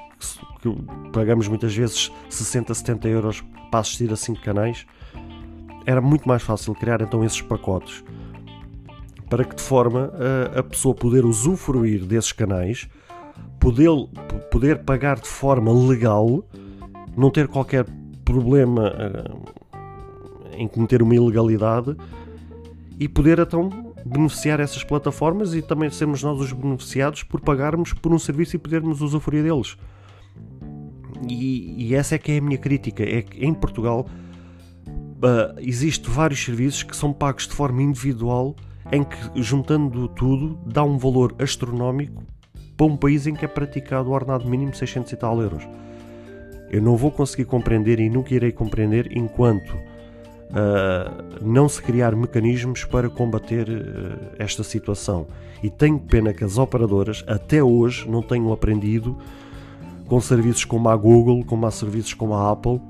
que 0.60 0.74
pagamos 1.12 1.48
muitas 1.48 1.74
vezes 1.74 2.10
60, 2.28 2.72
70 2.74 3.08
euros 3.08 3.44
para 3.70 3.80
assistir 3.80 4.12
a 4.12 4.16
5 4.16 4.40
canais, 4.40 4.86
era 5.86 6.00
muito 6.00 6.26
mais 6.26 6.42
fácil 6.42 6.74
criar 6.74 7.00
então 7.02 7.24
esses 7.24 7.42
pacotes 7.42 8.02
para 9.28 9.44
que 9.44 9.56
de 9.56 9.62
forma 9.62 10.12
a, 10.54 10.60
a 10.60 10.62
pessoa 10.62 10.94
poder 10.94 11.24
usufruir 11.24 12.04
desses 12.04 12.32
canais, 12.32 12.88
poder, 13.58 13.88
poder 14.50 14.84
pagar 14.84 15.18
de 15.18 15.26
forma 15.26 15.72
legal, 15.72 16.44
não 17.16 17.30
ter 17.30 17.48
qualquer 17.48 17.84
problema 18.24 18.92
uh, 18.92 20.54
em 20.56 20.68
cometer 20.68 21.02
uma 21.02 21.14
ilegalidade 21.14 21.96
e 22.98 23.08
poder 23.08 23.40
então 23.40 23.93
beneficiar 24.04 24.60
essas 24.60 24.84
plataformas 24.84 25.54
e 25.54 25.62
também 25.62 25.88
sermos 25.90 26.22
nós 26.22 26.38
os 26.38 26.52
beneficiados 26.52 27.22
por 27.22 27.40
pagarmos 27.40 27.92
por 27.92 28.12
um 28.12 28.18
serviço 28.18 28.56
e 28.56 28.58
podermos 28.58 29.00
usufruir 29.00 29.42
deles. 29.42 29.76
E, 31.28 31.86
e 31.86 31.94
essa 31.94 32.14
é 32.14 32.18
que 32.18 32.32
é 32.32 32.38
a 32.38 32.40
minha 32.40 32.58
crítica, 32.58 33.02
é 33.02 33.22
que 33.22 33.44
em 33.44 33.54
Portugal 33.54 34.06
uh, 34.86 35.58
existe 35.58 36.10
vários 36.10 36.44
serviços 36.44 36.82
que 36.82 36.94
são 36.94 37.12
pagos 37.12 37.48
de 37.48 37.54
forma 37.54 37.82
individual 37.82 38.54
em 38.92 39.02
que, 39.02 39.16
juntando 39.42 40.08
tudo, 40.08 40.58
dá 40.66 40.84
um 40.84 40.98
valor 40.98 41.34
astronómico 41.38 42.22
para 42.76 42.86
um 42.86 42.96
país 42.96 43.26
em 43.26 43.34
que 43.34 43.44
é 43.44 43.48
praticado 43.48 44.10
o 44.10 44.12
ordenado 44.12 44.48
mínimo 44.48 44.74
600 44.74 45.12
e 45.12 45.16
tal 45.16 45.40
euros. 45.40 45.66
Eu 46.70 46.82
não 46.82 46.96
vou 46.96 47.10
conseguir 47.10 47.44
compreender 47.44 48.00
e 48.00 48.10
nunca 48.10 48.34
irei 48.34 48.52
compreender 48.52 49.16
enquanto 49.16 49.74
uh, 50.54 51.44
não 51.44 51.68
se 51.68 51.82
criar 51.82 52.14
mecanismos 52.14 52.84
para 52.84 53.10
combater 53.10 53.68
uh, 53.68 54.34
esta 54.38 54.62
situação. 54.62 55.26
E 55.62 55.68
tenho 55.68 55.98
pena 55.98 56.32
que 56.32 56.44
as 56.44 56.58
operadoras 56.58 57.24
até 57.26 57.62
hoje 57.62 58.08
não 58.08 58.22
tenham 58.22 58.52
aprendido 58.52 59.16
com 60.06 60.20
serviços 60.20 60.64
como 60.64 60.88
a 60.88 60.96
Google, 60.96 61.44
como 61.44 61.66
há 61.66 61.70
serviços 61.70 62.14
como 62.14 62.34
a 62.34 62.50
Apple, 62.50 62.80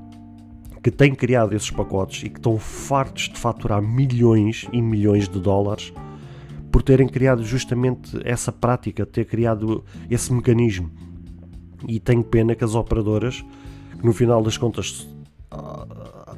que 0.83 0.91
têm 0.91 1.15
criado 1.15 1.55
esses 1.55 1.71
pacotes 1.71 2.23
e 2.23 2.29
que 2.29 2.37
estão 2.37 2.59
fartos 2.59 3.29
de 3.29 3.39
faturar 3.39 3.81
milhões 3.81 4.67
e 4.71 4.81
milhões 4.81 5.27
de 5.27 5.39
dólares 5.39 5.91
por 6.71 6.83
terem 6.83 7.07
criado 7.07 7.43
justamente 7.43 8.19
essa 8.25 8.51
prática, 8.51 9.05
ter 9.05 9.25
criado 9.25 9.83
esse 10.09 10.31
mecanismo. 10.31 10.91
E 11.87 11.99
tenho 11.99 12.23
pena 12.23 12.53
que 12.53 12.63
as 12.63 12.75
operadoras, 12.75 13.43
que 13.97 14.05
no 14.05 14.11
final 14.11 14.43
das 14.43 14.57
contas 14.57 15.07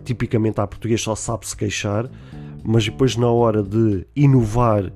tipicamente 0.07 0.61
a 0.61 0.67
português 0.67 1.01
só 1.01 1.15
sabe 1.15 1.45
se 1.45 1.55
queixar, 1.55 2.09
mas 2.63 2.85
depois 2.85 3.17
na 3.17 3.29
hora 3.29 3.61
de 3.61 4.07
inovar 4.15 4.91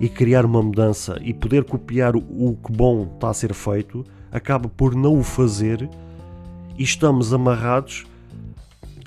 e 0.00 0.08
criar 0.08 0.46
uma 0.46 0.62
mudança 0.62 1.18
e 1.22 1.34
poder 1.34 1.64
copiar 1.64 2.16
o 2.16 2.56
que 2.56 2.72
bom 2.72 3.10
está 3.14 3.28
a 3.28 3.34
ser 3.34 3.52
feito, 3.52 4.04
acaba 4.32 4.68
por 4.68 4.94
não 4.94 5.18
o 5.18 5.22
fazer 5.22 5.88
e 6.78 6.82
estamos 6.82 7.32
amarrados 7.32 8.06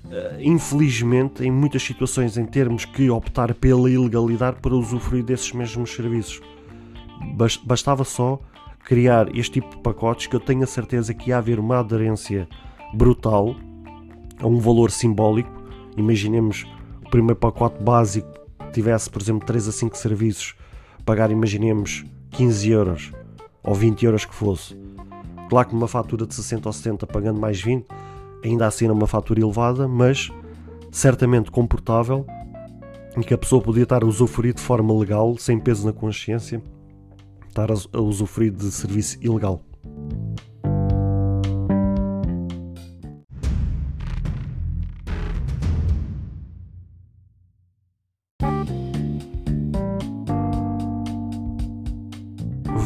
uh, 0.06 0.40
infelizmente, 0.40 1.44
em 1.44 1.52
muitas 1.52 1.82
situações, 1.82 2.38
em 2.38 2.46
termos 2.46 2.86
que 2.86 3.10
optar 3.10 3.54
pela 3.56 3.90
ilegalidade 3.90 4.58
para 4.62 4.76
usufruir 4.76 5.24
desses 5.24 5.52
mesmos 5.52 5.92
serviços. 5.92 6.40
Bastava 7.66 8.04
só 8.04 8.40
criar 8.86 9.36
este 9.36 9.60
tipo 9.60 9.76
de 9.76 9.82
pacotes 9.82 10.28
que 10.28 10.36
eu 10.36 10.40
tenho 10.40 10.64
a 10.64 10.68
certeza 10.68 11.14
que 11.14 11.30
ia 11.30 11.40
haver 11.40 11.60
uma 11.60 11.80
aderência 11.80 12.48
brutal 12.94 13.56
a 14.40 14.48
um 14.48 14.60
valor 14.60 14.92
simbólico. 14.92 15.52
Imaginemos 15.96 16.66
o 17.06 17.10
primeiro 17.10 17.38
pacote 17.38 17.82
básico 17.84 18.28
tivesse, 18.72 19.10
por 19.10 19.22
exemplo, 19.22 19.46
3 19.46 19.70
a 19.70 19.72
5 19.72 19.98
serviços, 19.98 20.56
pagar, 21.06 21.32
imaginemos, 21.32 22.06
15 22.32 22.70
euros 22.70 23.12
ou 23.64 23.74
20 23.74 24.06
euros 24.06 24.26
que 24.26 24.36
fosse. 24.36 24.78
Claro 25.50 25.70
que 25.70 25.74
numa 25.74 25.88
fatura 25.88 26.28
de 26.28 26.36
60 26.36 26.68
ou 26.68 26.74
70 26.74 27.08
pagando 27.08 27.40
mais 27.40 27.62
20, 27.62 27.86
ainda 28.44 28.68
assim 28.68 28.88
é 28.88 28.92
uma 28.92 29.08
fatura 29.08 29.40
elevada, 29.40 29.88
mas 29.88 30.30
certamente 30.92 31.50
comportável 31.50 32.26
e 33.18 33.24
que 33.24 33.34
a 33.34 33.38
pessoa 33.38 33.62
podia 33.62 33.84
estar 33.84 34.04
a 34.04 34.06
usufruir 34.06 34.54
de 34.54 34.62
forma 34.62 34.94
legal, 34.98 35.36
sem 35.38 35.60
peso 35.60 35.86
na 35.86 35.94
consciência, 35.94 36.62
estar 37.48 37.70
a 37.72 38.00
usufruir 38.00 38.52
de 38.52 38.72
serviço 38.72 39.18
ilegal. 39.22 39.62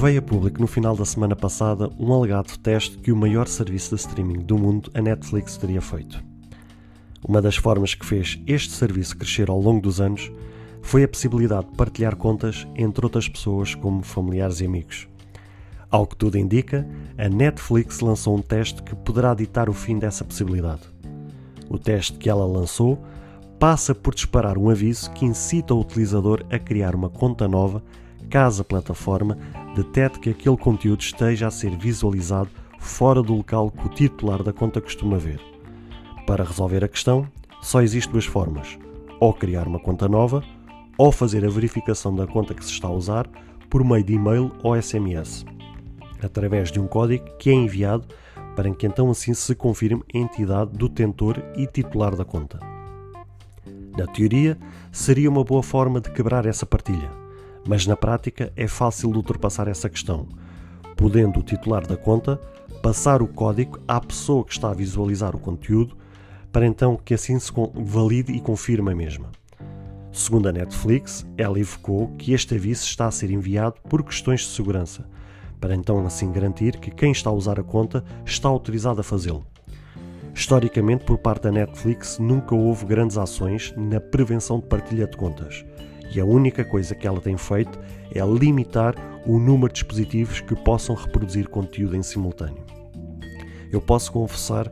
Veio 0.01 0.17
a 0.17 0.21
público 0.23 0.59
no 0.59 0.65
final 0.65 0.95
da 0.95 1.05
semana 1.05 1.35
passada 1.35 1.87
um 1.99 2.11
alegado 2.11 2.57
teste 2.57 2.97
que 2.97 3.11
o 3.11 3.15
maior 3.15 3.47
serviço 3.47 3.95
de 3.95 4.01
streaming 4.01 4.39
do 4.39 4.57
mundo, 4.57 4.89
a 4.95 4.99
Netflix, 4.99 5.57
teria 5.57 5.79
feito. 5.79 6.19
Uma 7.23 7.39
das 7.39 7.55
formas 7.55 7.93
que 7.93 8.03
fez 8.03 8.41
este 8.47 8.73
serviço 8.73 9.15
crescer 9.15 9.47
ao 9.47 9.61
longo 9.61 9.79
dos 9.79 10.01
anos 10.01 10.31
foi 10.81 11.03
a 11.03 11.07
possibilidade 11.07 11.67
de 11.69 11.77
partilhar 11.77 12.15
contas 12.15 12.67
entre 12.75 13.05
outras 13.05 13.29
pessoas, 13.29 13.75
como 13.75 14.01
familiares 14.01 14.59
e 14.59 14.65
amigos. 14.65 15.07
Ao 15.91 16.07
que 16.07 16.15
tudo 16.15 16.35
indica, 16.35 16.83
a 17.15 17.29
Netflix 17.29 17.99
lançou 17.99 18.35
um 18.35 18.41
teste 18.41 18.81
que 18.81 18.95
poderá 18.95 19.35
ditar 19.35 19.69
o 19.69 19.73
fim 19.73 19.99
dessa 19.99 20.25
possibilidade. 20.25 20.81
O 21.69 21.77
teste 21.77 22.17
que 22.17 22.27
ela 22.27 22.47
lançou 22.47 22.97
passa 23.59 23.93
por 23.93 24.15
disparar 24.15 24.57
um 24.57 24.67
aviso 24.67 25.11
que 25.11 25.25
incita 25.25 25.75
o 25.75 25.79
utilizador 25.79 26.43
a 26.49 26.57
criar 26.57 26.95
uma 26.95 27.07
conta 27.07 27.47
nova 27.47 27.83
caso 28.31 28.61
a 28.61 28.65
plataforma 28.65 29.37
detecte 29.75 30.19
que 30.21 30.29
aquele 30.29 30.55
conteúdo 30.55 31.01
esteja 31.01 31.47
a 31.47 31.51
ser 31.51 31.77
visualizado 31.77 32.49
fora 32.79 33.21
do 33.21 33.35
local 33.35 33.69
que 33.69 33.85
o 33.85 33.89
titular 33.89 34.41
da 34.41 34.53
conta 34.53 34.79
costuma 34.79 35.17
ver. 35.17 35.39
Para 36.25 36.45
resolver 36.45 36.83
a 36.83 36.87
questão, 36.87 37.27
só 37.61 37.81
existem 37.81 38.13
duas 38.13 38.25
formas: 38.25 38.79
ou 39.19 39.33
criar 39.33 39.67
uma 39.67 39.79
conta 39.79 40.07
nova, 40.07 40.41
ou 40.97 41.11
fazer 41.11 41.45
a 41.45 41.49
verificação 41.49 42.15
da 42.15 42.25
conta 42.25 42.53
que 42.53 42.63
se 42.63 42.71
está 42.71 42.87
a 42.87 42.93
usar 42.93 43.29
por 43.69 43.83
meio 43.83 44.03
de 44.03 44.13
e-mail 44.13 44.49
ou 44.63 44.81
SMS, 44.81 45.45
através 46.23 46.71
de 46.71 46.79
um 46.79 46.87
código 46.87 47.25
que 47.37 47.49
é 47.49 47.53
enviado 47.53 48.07
para 48.55 48.69
que 48.73 48.87
então 48.87 49.09
assim 49.09 49.33
se 49.33 49.53
confirme 49.55 50.03
a 50.13 50.17
entidade 50.17 50.71
do 50.71 50.87
tentor 50.87 51.41
e 51.55 51.67
titular 51.67 52.15
da 52.15 52.23
conta. 52.25 52.59
Na 53.97 54.07
teoria, 54.07 54.57
seria 54.91 55.29
uma 55.29 55.43
boa 55.43 55.61
forma 55.61 55.99
de 55.99 56.09
quebrar 56.11 56.45
essa 56.45 56.65
partilha 56.65 57.20
mas 57.65 57.85
na 57.85 57.95
prática 57.95 58.51
é 58.55 58.67
fácil 58.67 59.11
de 59.11 59.17
ultrapassar 59.17 59.67
essa 59.67 59.89
questão, 59.89 60.27
podendo 60.95 61.39
o 61.39 61.43
titular 61.43 61.85
da 61.85 61.97
conta 61.97 62.39
passar 62.81 63.21
o 63.21 63.27
código 63.27 63.79
à 63.87 63.99
pessoa 63.99 64.43
que 64.43 64.51
está 64.51 64.71
a 64.71 64.73
visualizar 64.73 65.35
o 65.35 65.39
conteúdo 65.39 65.95
para 66.51 66.65
então 66.65 66.97
que 66.97 67.13
assim 67.13 67.39
se 67.39 67.51
valide 67.75 68.33
e 68.33 68.41
confirme 68.41 68.91
a 68.91 68.95
mesma. 68.95 69.29
Segundo 70.11 70.49
a 70.49 70.51
Netflix, 70.51 71.25
ela 71.37 71.59
evocou 71.59 72.09
que 72.17 72.33
este 72.33 72.55
aviso 72.55 72.83
está 72.83 73.07
a 73.07 73.11
ser 73.11 73.31
enviado 73.31 73.75
por 73.87 74.03
questões 74.03 74.41
de 74.41 74.47
segurança, 74.47 75.07
para 75.59 75.73
então 75.73 76.05
assim 76.05 76.31
garantir 76.31 76.77
que 76.77 76.91
quem 76.91 77.11
está 77.11 77.29
a 77.29 77.33
usar 77.33 77.59
a 77.59 77.63
conta 77.63 78.03
está 78.25 78.49
autorizado 78.49 78.99
a 78.99 79.03
fazê-lo. 79.03 79.45
Historicamente, 80.33 81.05
por 81.05 81.17
parte 81.17 81.43
da 81.43 81.51
Netflix, 81.51 82.17
nunca 82.17 82.55
houve 82.55 82.85
grandes 82.85 83.17
ações 83.17 83.73
na 83.77 83.99
prevenção 84.01 84.59
de 84.59 84.65
partilha 84.65 85.07
de 85.07 85.15
contas 85.15 85.63
e 86.13 86.19
a 86.19 86.25
única 86.25 86.63
coisa 86.65 86.93
que 86.93 87.07
ela 87.07 87.21
tem 87.21 87.37
feito 87.37 87.79
é 88.13 88.19
limitar 88.25 88.95
o 89.25 89.39
número 89.39 89.71
de 89.71 89.79
dispositivos 89.79 90.41
que 90.41 90.55
possam 90.55 90.95
reproduzir 90.95 91.47
conteúdo 91.47 91.95
em 91.95 92.03
simultâneo. 92.03 92.63
Eu 93.71 93.79
posso 93.79 94.11
confessar 94.11 94.71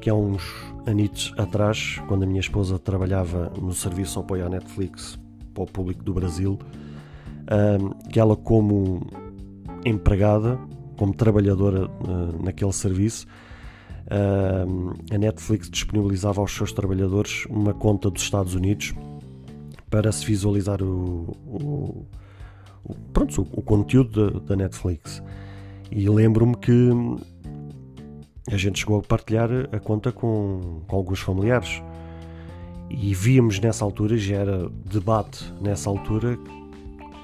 que 0.00 0.10
há 0.10 0.14
uns 0.14 0.42
anitos 0.86 1.32
atrás, 1.36 2.00
quando 2.08 2.22
a 2.22 2.26
minha 2.26 2.40
esposa 2.40 2.78
trabalhava 2.78 3.52
no 3.60 3.72
serviço 3.72 4.18
apoio 4.18 4.46
à 4.46 4.48
Netflix 4.48 5.18
para 5.54 5.64
o 5.64 5.66
público 5.66 6.02
do 6.02 6.14
Brasil, 6.14 6.58
que 8.10 8.18
ela 8.18 8.36
como 8.36 9.06
empregada, 9.84 10.58
como 10.96 11.14
trabalhadora 11.14 11.88
naquele 12.42 12.72
serviço, 12.72 13.26
a 14.10 15.18
Netflix 15.18 15.68
disponibilizava 15.68 16.40
aos 16.40 16.52
seus 16.52 16.72
trabalhadores 16.72 17.44
uma 17.50 17.74
conta 17.74 18.10
dos 18.10 18.22
Estados 18.22 18.54
Unidos 18.54 18.94
para 19.90 20.12
se 20.12 20.24
visualizar 20.24 20.82
o, 20.82 21.36
o, 21.46 22.06
o 22.84 22.94
pronto, 23.12 23.42
o, 23.42 23.60
o 23.60 23.62
conteúdo 23.62 24.40
da, 24.40 24.56
Netflix. 24.56 25.22
E 25.90 26.08
lembro-me 26.08 26.56
que 26.56 26.90
a 28.50 28.56
gente 28.56 28.80
chegou 28.80 28.98
a 28.98 29.02
partilhar 29.02 29.50
a 29.72 29.78
conta 29.78 30.12
com, 30.12 30.82
com 30.86 30.96
alguns 30.96 31.20
familiares 31.20 31.82
e 32.90 33.14
víamos 33.14 33.60
nessa 33.60 33.84
altura, 33.84 34.16
já 34.16 34.36
era 34.36 34.68
debate 34.84 35.52
nessa 35.60 35.90
altura, 35.90 36.38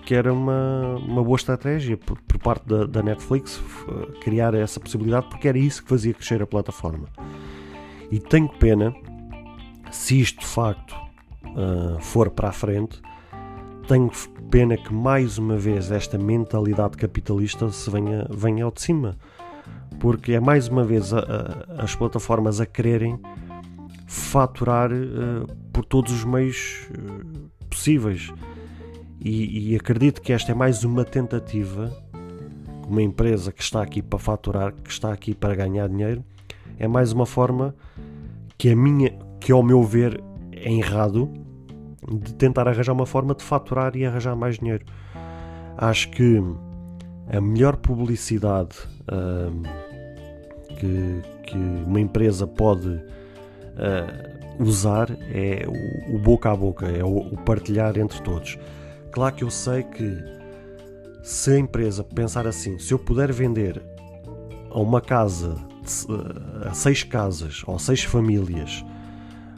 que 0.04 0.14
era 0.14 0.32
uma, 0.32 0.96
uma 0.96 1.24
boa 1.24 1.36
estratégia 1.36 1.96
por, 1.96 2.20
por 2.20 2.38
parte 2.38 2.66
da, 2.68 2.84
da, 2.84 3.02
Netflix 3.02 3.62
criar 4.20 4.54
essa 4.54 4.78
possibilidade, 4.78 5.26
porque 5.30 5.48
era 5.48 5.58
isso 5.58 5.82
que 5.82 5.88
fazia 5.88 6.12
crescer 6.12 6.42
a 6.42 6.46
plataforma. 6.46 7.08
E 8.10 8.18
tenho 8.18 8.48
pena 8.48 8.94
se 9.90 10.20
isto 10.20 10.40
de 10.40 10.46
facto 10.46 11.03
uh, 11.46 12.00
for 12.00 12.30
para 12.30 12.48
a 12.48 12.52
frente, 12.52 13.00
tenho 13.86 14.10
pena 14.50 14.76
que 14.76 14.92
mais 14.92 15.38
uma 15.38 15.56
vez 15.56 15.90
esta 15.90 16.16
mentalidade 16.16 16.96
capitalista 16.96 17.70
se 17.70 17.90
venha, 17.90 18.26
venha 18.30 18.64
ao 18.64 18.70
de 18.70 18.80
cima, 18.80 19.16
porque 19.98 20.32
é 20.32 20.40
mais 20.40 20.68
uma 20.68 20.84
vez 20.84 21.12
a, 21.12 21.18
a, 21.18 21.82
as 21.84 21.94
plataformas 21.94 22.60
a 22.60 22.66
quererem 22.66 23.18
faturar 24.06 24.90
uh, 24.92 25.46
por 25.72 25.84
todos 25.84 26.12
os 26.12 26.24
meios 26.24 26.88
uh, 26.90 27.50
possíveis. 27.68 28.32
E, 29.20 29.72
e, 29.72 29.76
acredito 29.76 30.20
que 30.20 30.32
esta 30.32 30.52
é 30.52 30.54
mais 30.54 30.84
uma 30.84 31.04
tentativa, 31.04 31.90
uma 32.86 33.02
empresa 33.02 33.50
que 33.50 33.62
está 33.62 33.82
aqui 33.82 34.02
para 34.02 34.18
faturar, 34.18 34.72
que 34.72 34.90
está 34.90 35.12
aqui 35.12 35.34
para 35.34 35.54
ganhar 35.54 35.88
dinheiro, 35.88 36.22
é 36.78 36.86
mais 36.86 37.12
uma 37.12 37.24
forma 37.24 37.74
que 38.58 38.68
a 38.68 38.76
minha, 38.76 39.18
que 39.40 39.50
ao 39.50 39.62
meu 39.62 39.82
ver 39.82 40.22
é 40.64 40.72
errado, 40.72 41.30
de 42.10 42.34
tentar 42.34 42.66
arranjar 42.66 42.92
uma 42.92 43.06
forma 43.06 43.34
de 43.34 43.44
faturar 43.44 43.94
e 43.94 44.04
arranjar 44.04 44.34
mais 44.34 44.58
dinheiro. 44.58 44.84
Acho 45.76 46.10
que 46.10 46.42
a 47.28 47.40
melhor 47.40 47.76
publicidade 47.76 48.76
que, 50.78 51.22
que, 51.42 51.56
uma 51.56 52.00
empresa 52.00 52.46
pode 52.46 52.88
uh, 52.88 54.62
usar 54.62 55.10
é 55.32 55.66
o, 55.66 56.16
o, 56.16 56.18
boca 56.18 56.50
a 56.50 56.56
boca, 56.56 56.86
é 56.86 57.04
o, 57.04 57.18
o 57.18 57.36
partilhar 57.44 57.98
entre 57.98 58.20
todos. 58.22 58.58
Claro 59.12 59.34
que 59.34 59.44
eu 59.44 59.50
sei 59.50 59.82
que 59.82 60.16
se 61.22 61.52
a 61.52 61.58
empresa 61.58 62.02
pensar 62.02 62.46
assim, 62.46 62.78
se 62.78 62.92
eu 62.92 62.98
puder 62.98 63.32
vender 63.32 63.82
a 64.70 64.78
uma 64.80 65.00
casa, 65.00 65.56
a 66.66 66.72
seis 66.74 67.02
casas 67.02 67.62
ou 67.66 67.78
seis 67.78 68.02
famílias 68.02 68.84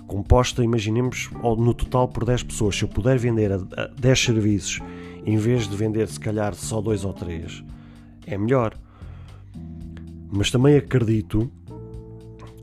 composta, 0.07 0.63
imaginemos, 0.63 1.31
no 1.43 1.75
total 1.75 2.09
por 2.09 2.25
10 2.25 2.45
pessoas. 2.45 2.77
Se 2.77 2.85
eu 2.85 2.89
puder 2.89 3.19
vender 3.19 3.53
a 3.53 3.59
10 3.99 4.21
serviços 4.21 4.81
em 5.25 5.37
vez 5.37 5.69
de 5.69 5.77
vender 5.77 6.09
se 6.09 6.21
calhar 6.21 6.55
só 6.55 6.81
2 6.81 7.05
ou 7.05 7.13
3, 7.13 7.65
é 8.27 8.39
melhor. 8.39 8.75
Mas 10.31 10.51
também 10.51 10.77
acredito 10.77 11.51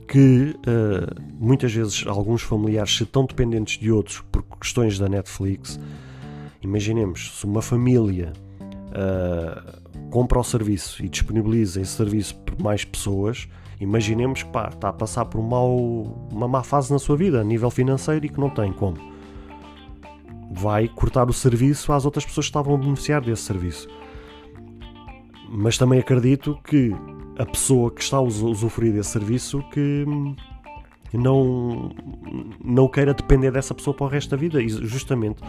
que 0.08 0.54
uh, 0.66 1.22
muitas 1.38 1.72
vezes 1.74 2.06
alguns 2.06 2.42
familiares 2.42 2.96
se 2.96 3.04
tão 3.04 3.26
dependentes 3.26 3.78
de 3.78 3.90
outros 3.90 4.22
por 4.30 4.42
questões 4.58 4.98
da 4.98 5.08
Netflix. 5.08 5.78
Imaginemos, 6.62 7.38
se 7.38 7.44
uma 7.44 7.60
família 7.60 8.32
uh, 8.90 10.10
compra 10.10 10.38
o 10.38 10.44
serviço 10.44 11.04
e 11.04 11.08
disponibiliza 11.08 11.80
esse 11.80 11.92
serviço 11.92 12.36
por 12.36 12.62
mais 12.62 12.84
pessoas, 12.84 13.48
Imaginemos 13.84 14.42
que 14.42 14.48
pá, 14.48 14.70
está 14.72 14.88
a 14.88 14.92
passar 14.92 15.26
por 15.26 15.38
um 15.38 15.46
mau, 15.46 15.76
uma 16.32 16.48
má 16.48 16.62
fase 16.62 16.90
na 16.90 16.98
sua 16.98 17.16
vida, 17.16 17.42
a 17.42 17.44
nível 17.44 17.70
financeiro, 17.70 18.24
e 18.24 18.30
que 18.30 18.40
não 18.40 18.48
tem 18.48 18.72
como. 18.72 18.96
Vai 20.50 20.88
cortar 20.88 21.28
o 21.28 21.32
serviço 21.34 21.92
às 21.92 22.06
outras 22.06 22.24
pessoas 22.24 22.46
que 22.46 22.50
estavam 22.50 22.74
a 22.74 22.78
beneficiar 22.78 23.20
desse 23.20 23.42
serviço. 23.42 23.86
Mas 25.50 25.76
também 25.76 26.00
acredito 26.00 26.58
que 26.64 26.92
a 27.38 27.44
pessoa 27.44 27.90
que 27.90 28.02
está 28.02 28.16
a 28.16 28.22
usufruir 28.22 28.94
desse 28.94 29.10
serviço 29.10 29.62
que, 29.70 30.06
não, 31.12 31.90
não 32.64 32.88
queira 32.88 33.12
depender 33.12 33.50
dessa 33.50 33.74
pessoa 33.74 33.94
para 33.94 34.06
o 34.06 34.08
resto 34.08 34.30
da 34.30 34.36
vida, 34.38 34.62
e 34.62 34.68
justamente 34.68 35.42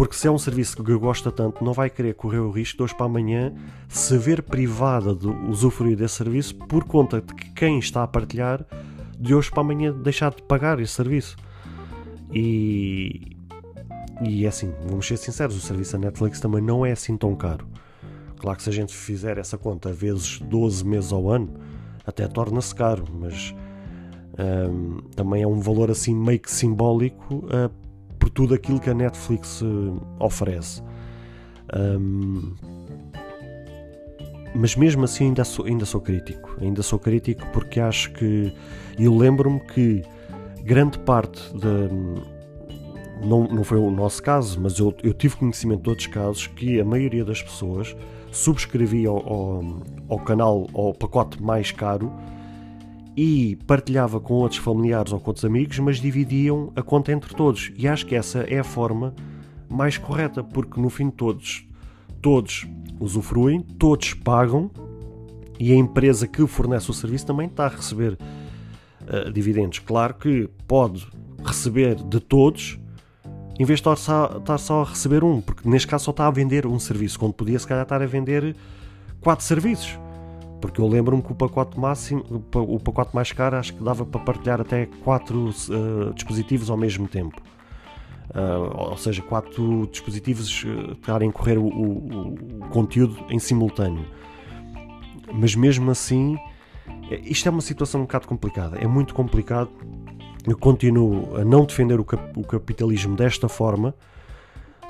porque 0.00 0.16
se 0.16 0.26
é 0.26 0.30
um 0.30 0.38
serviço 0.38 0.82
que 0.82 0.94
gosta 0.94 1.30
tanto, 1.30 1.62
não 1.62 1.74
vai 1.74 1.90
querer 1.90 2.14
correr 2.14 2.38
o 2.38 2.50
risco 2.50 2.78
de 2.78 2.84
hoje 2.84 2.94
para 2.94 3.04
amanhã 3.04 3.52
se 3.86 4.16
ver 4.16 4.42
privada 4.42 5.14
de 5.14 5.28
usufruir 5.28 5.94
desse 5.94 6.14
serviço 6.14 6.54
por 6.54 6.84
conta 6.84 7.20
de 7.20 7.34
que 7.34 7.50
quem 7.50 7.78
está 7.78 8.02
a 8.02 8.06
partilhar 8.06 8.64
de 9.18 9.34
hoje 9.34 9.50
para 9.50 9.60
amanhã 9.60 9.92
deixar 9.92 10.34
de 10.34 10.42
pagar 10.44 10.80
esse 10.80 10.94
serviço. 10.94 11.36
E, 12.32 13.36
e 14.22 14.46
é 14.46 14.48
assim, 14.48 14.72
vamos 14.86 15.06
ser 15.06 15.18
sinceros, 15.18 15.54
o 15.54 15.60
serviço 15.60 15.92
da 15.92 15.98
Netflix 15.98 16.40
também 16.40 16.62
não 16.62 16.86
é 16.86 16.92
assim 16.92 17.14
tão 17.14 17.36
caro. 17.36 17.66
Claro 18.38 18.56
que 18.56 18.62
se 18.62 18.70
a 18.70 18.72
gente 18.72 18.96
fizer 18.96 19.36
essa 19.36 19.58
conta 19.58 19.92
vezes 19.92 20.38
12 20.38 20.82
meses 20.82 21.12
ao 21.12 21.28
ano, 21.28 21.52
até 22.06 22.26
torna-se 22.26 22.74
caro, 22.74 23.04
mas 23.12 23.54
um, 24.38 25.02
também 25.14 25.42
é 25.42 25.46
um 25.46 25.60
valor 25.60 25.90
assim 25.90 26.14
meio 26.14 26.40
que 26.40 26.50
simbólico 26.50 27.34
uh, 27.34 27.89
tudo 28.30 28.54
aquilo 28.54 28.80
que 28.80 28.90
a 28.90 28.94
Netflix 28.94 29.60
uh, 29.62 30.00
oferece. 30.18 30.82
Um, 31.76 32.54
mas 34.54 34.74
mesmo 34.74 35.04
assim 35.04 35.26
ainda 35.26 35.44
sou, 35.44 35.66
ainda 35.66 35.84
sou 35.84 36.00
crítico. 36.00 36.56
Ainda 36.60 36.82
sou 36.82 36.98
crítico 36.98 37.46
porque 37.52 37.80
acho 37.80 38.12
que. 38.12 38.52
Eu 38.98 39.16
lembro-me 39.16 39.60
que 39.60 40.02
grande 40.64 40.98
parte 40.98 41.40
da 41.56 41.88
não, 43.22 43.44
não 43.44 43.64
foi 43.64 43.78
o 43.78 43.90
nosso 43.90 44.22
caso, 44.22 44.60
mas 44.60 44.78
eu, 44.78 44.94
eu 45.02 45.12
tive 45.12 45.36
conhecimento 45.36 45.82
de 45.82 45.90
outros 45.90 46.06
casos 46.06 46.46
que 46.46 46.80
a 46.80 46.84
maioria 46.84 47.24
das 47.24 47.42
pessoas 47.42 47.94
subscrevia 48.32 49.08
ao, 49.08 49.16
ao, 49.16 49.64
ao 50.08 50.18
canal, 50.20 50.66
ao 50.72 50.94
pacote 50.94 51.42
mais 51.42 51.70
caro 51.70 52.12
e 53.16 53.56
partilhava 53.66 54.20
com 54.20 54.34
outros 54.34 54.60
familiares 54.60 55.12
ou 55.12 55.20
com 55.20 55.30
outros 55.30 55.44
amigos, 55.44 55.78
mas 55.78 56.00
dividiam 56.00 56.72
a 56.76 56.82
conta 56.82 57.12
entre 57.12 57.34
todos. 57.34 57.72
E 57.76 57.88
acho 57.88 58.06
que 58.06 58.14
essa 58.14 58.40
é 58.40 58.58
a 58.58 58.64
forma 58.64 59.14
mais 59.68 59.98
correta, 59.98 60.42
porque 60.42 60.80
no 60.80 60.90
fim 60.90 61.10
todos, 61.10 61.66
todos 62.20 62.66
usufruem, 62.98 63.60
todos 63.60 64.14
pagam 64.14 64.70
e 65.58 65.72
a 65.72 65.76
empresa 65.76 66.26
que 66.26 66.46
fornece 66.46 66.90
o 66.90 66.94
serviço 66.94 67.26
também 67.26 67.46
está 67.46 67.66
a 67.66 67.68
receber 67.68 68.18
uh, 69.02 69.30
dividendos. 69.32 69.78
Claro 69.78 70.14
que 70.14 70.48
pode 70.66 71.06
receber 71.44 71.96
de 71.96 72.20
todos, 72.20 72.78
em 73.58 73.64
vez 73.64 73.78
de 73.78 73.88
estar 73.88 73.96
só, 73.96 74.38
estar 74.38 74.58
só 74.58 74.82
a 74.82 74.84
receber 74.84 75.22
um, 75.22 75.40
porque 75.40 75.68
neste 75.68 75.86
caso 75.86 76.04
só 76.04 76.10
está 76.10 76.26
a 76.26 76.30
vender 76.30 76.66
um 76.66 76.78
serviço, 76.78 77.18
quando 77.18 77.34
podia 77.34 77.58
se 77.58 77.66
calhar 77.66 77.82
estar 77.82 78.00
a 78.00 78.06
vender 78.06 78.56
quatro 79.20 79.44
serviços. 79.44 79.98
Porque 80.60 80.80
eu 80.80 80.86
lembro-me 80.86 81.22
que 81.22 81.32
o 81.32 81.34
pacote 81.34 81.78
máximo, 81.78 82.24
o 82.54 82.78
pacote 82.78 83.14
mais 83.14 83.32
caro, 83.32 83.56
acho 83.56 83.74
que 83.74 83.82
dava 83.82 84.04
para 84.04 84.20
partilhar 84.20 84.60
até 84.60 84.86
quatro 85.04 85.48
uh, 85.48 86.12
dispositivos 86.14 86.70
ao 86.70 86.76
mesmo 86.76 87.08
tempo. 87.08 87.40
Uh, 88.30 88.90
ou 88.90 88.96
seja, 88.96 89.22
quatro 89.22 89.88
dispositivos 89.90 90.64
uh, 90.64 90.92
estarem 90.92 91.30
a 91.30 91.32
correr 91.32 91.58
o, 91.58 91.64
o, 91.64 92.34
o, 92.34 92.68
conteúdo 92.70 93.16
em 93.28 93.38
simultâneo. 93.38 94.04
Mas 95.32 95.54
mesmo 95.54 95.90
assim, 95.90 96.36
isto 97.24 97.48
é 97.48 97.50
uma 97.50 97.60
situação 97.60 98.02
um 98.02 98.04
bocado 98.04 98.28
complicada. 98.28 98.76
É 98.78 98.86
muito 98.86 99.14
complicado 99.14 99.70
eu 100.46 100.56
continuo 100.56 101.36
a 101.36 101.44
não 101.44 101.64
defender 101.64 102.00
o, 102.00 102.04
cap 102.04 102.38
o 102.38 102.44
capitalismo 102.44 103.16
desta 103.16 103.48
forma. 103.48 103.94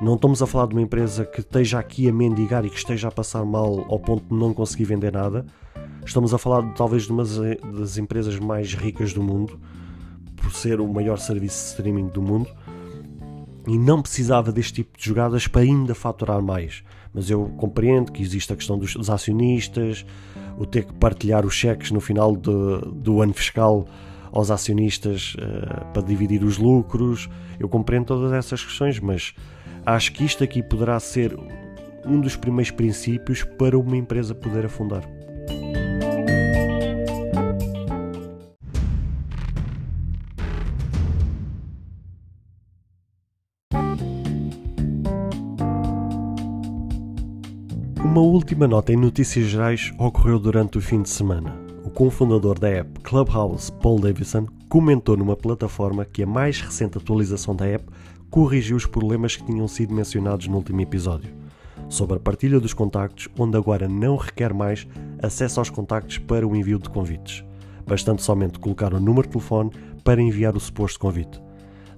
Não 0.01 0.15
estamos 0.15 0.41
a 0.41 0.47
falar 0.47 0.67
de 0.67 0.75
uma 0.75 0.81
empresa 0.81 1.27
que 1.27 1.41
esteja 1.41 1.79
aqui 1.79 2.09
a 2.09 2.13
mendigar 2.13 2.65
e 2.65 2.71
que 2.71 2.79
esteja 2.79 3.09
a 3.09 3.11
passar 3.11 3.45
mal 3.45 3.85
ao 3.87 4.01
ponto 4.01 4.25
de 4.27 4.35
não 4.35 4.55
conseguir 4.55 4.85
vender 4.85 5.13
nada. 5.13 5.45
Estamos 6.07 6.33
a 6.33 6.39
falar 6.39 6.63
de, 6.63 6.75
talvez 6.75 7.03
de 7.03 7.13
uma 7.13 7.23
das 7.23 7.99
empresas 7.99 8.39
mais 8.39 8.73
ricas 8.73 9.13
do 9.13 9.23
mundo, 9.23 9.61
por 10.37 10.51
ser 10.55 10.81
o 10.81 10.89
maior 10.89 11.19
serviço 11.19 11.59
de 11.59 11.71
streaming 11.73 12.09
do 12.09 12.23
mundo, 12.23 12.49
e 13.67 13.77
não 13.77 14.01
precisava 14.01 14.51
deste 14.51 14.73
tipo 14.73 14.97
de 14.97 15.05
jogadas 15.05 15.47
para 15.47 15.61
ainda 15.61 15.95
faturar 15.95 16.41
mais. 16.41 16.83
Mas 17.13 17.29
eu 17.29 17.53
compreendo 17.59 18.11
que 18.11 18.23
existe 18.23 18.51
a 18.55 18.57
questão 18.57 18.79
dos, 18.79 18.95
dos 18.95 19.11
acionistas, 19.11 20.07
o 20.57 20.65
ter 20.65 20.87
que 20.87 20.95
partilhar 20.95 21.45
os 21.45 21.53
cheques 21.53 21.91
no 21.91 22.01
final 22.01 22.35
de, 22.35 22.51
do 22.95 23.21
ano 23.21 23.35
fiscal 23.35 23.87
aos 24.33 24.51
acionistas 24.51 25.35
uh, 25.35 25.93
para 25.93 26.01
dividir 26.03 26.43
os 26.43 26.57
lucros. 26.57 27.29
Eu 27.59 27.69
compreendo 27.69 28.07
todas 28.07 28.33
essas 28.33 28.65
questões, 28.65 28.99
mas 28.99 29.35
acho 29.85 30.13
que 30.13 30.25
isto 30.25 30.45
aqui 30.45 30.63
poderá 30.63 30.99
ser 31.01 31.37
um 32.05 32.21
dos 32.21 32.37
primeiros 32.37 32.71
princípios 32.71 33.43
para 33.43 33.79
uma 33.79 33.97
empresa 33.97 34.35
poder 34.35 34.67
afundar. 34.67 35.03
Uma 48.03 48.21
última 48.21 48.67
nota 48.67 48.93
em 48.93 48.97
notícias 48.97 49.47
gerais 49.47 49.93
ocorreu 49.99 50.39
durante 50.39 50.79
o 50.79 50.81
fim 50.81 51.03
de 51.03 51.09
semana 51.09 51.71
o 51.91 51.93
cofundador 51.93 52.57
da 52.57 52.69
app 52.69 53.01
Clubhouse, 53.01 53.73
Paul 53.73 53.99
Davidson, 53.99 54.47
comentou 54.69 55.17
numa 55.17 55.37
plataforma 55.37 56.05
que 56.05 56.23
a 56.23 56.27
mais 56.27 56.61
recente 56.61 56.97
atualização 56.97 57.55
da 57.55 57.67
app 57.67 57.85
corrigiu 58.31 58.77
os 58.77 58.87
problemas 58.87 59.37
que 59.37 59.45
tinham 59.45 59.67
sido 59.67 59.93
mencionados 59.93 60.47
no 60.47 60.57
último 60.57 60.81
episódio, 60.81 61.35
sobre 61.89 62.17
a 62.17 62.21
partilha 62.21 62.61
dos 62.61 62.73
contactos, 62.73 63.29
onde 63.39 63.57
agora 63.57 63.89
não 63.89 64.17
requer 64.17 64.55
mais 64.55 64.87
acesso 65.21 65.61
aos 65.61 65.69
contactos 65.69 66.19
para 66.19 66.47
o 66.47 66.55
envio 66.55 66.79
de 66.79 66.89
convites, 66.89 67.45
bastante 67.87 68.23
somente 68.23 68.59
colocar 68.59 68.95
o 68.95 69.01
número 69.01 69.27
de 69.27 69.33
telefone 69.33 69.71
para 70.05 70.23
enviar 70.23 70.57
o 70.57 70.61
suposto 70.61 71.01
convite. 71.01 71.43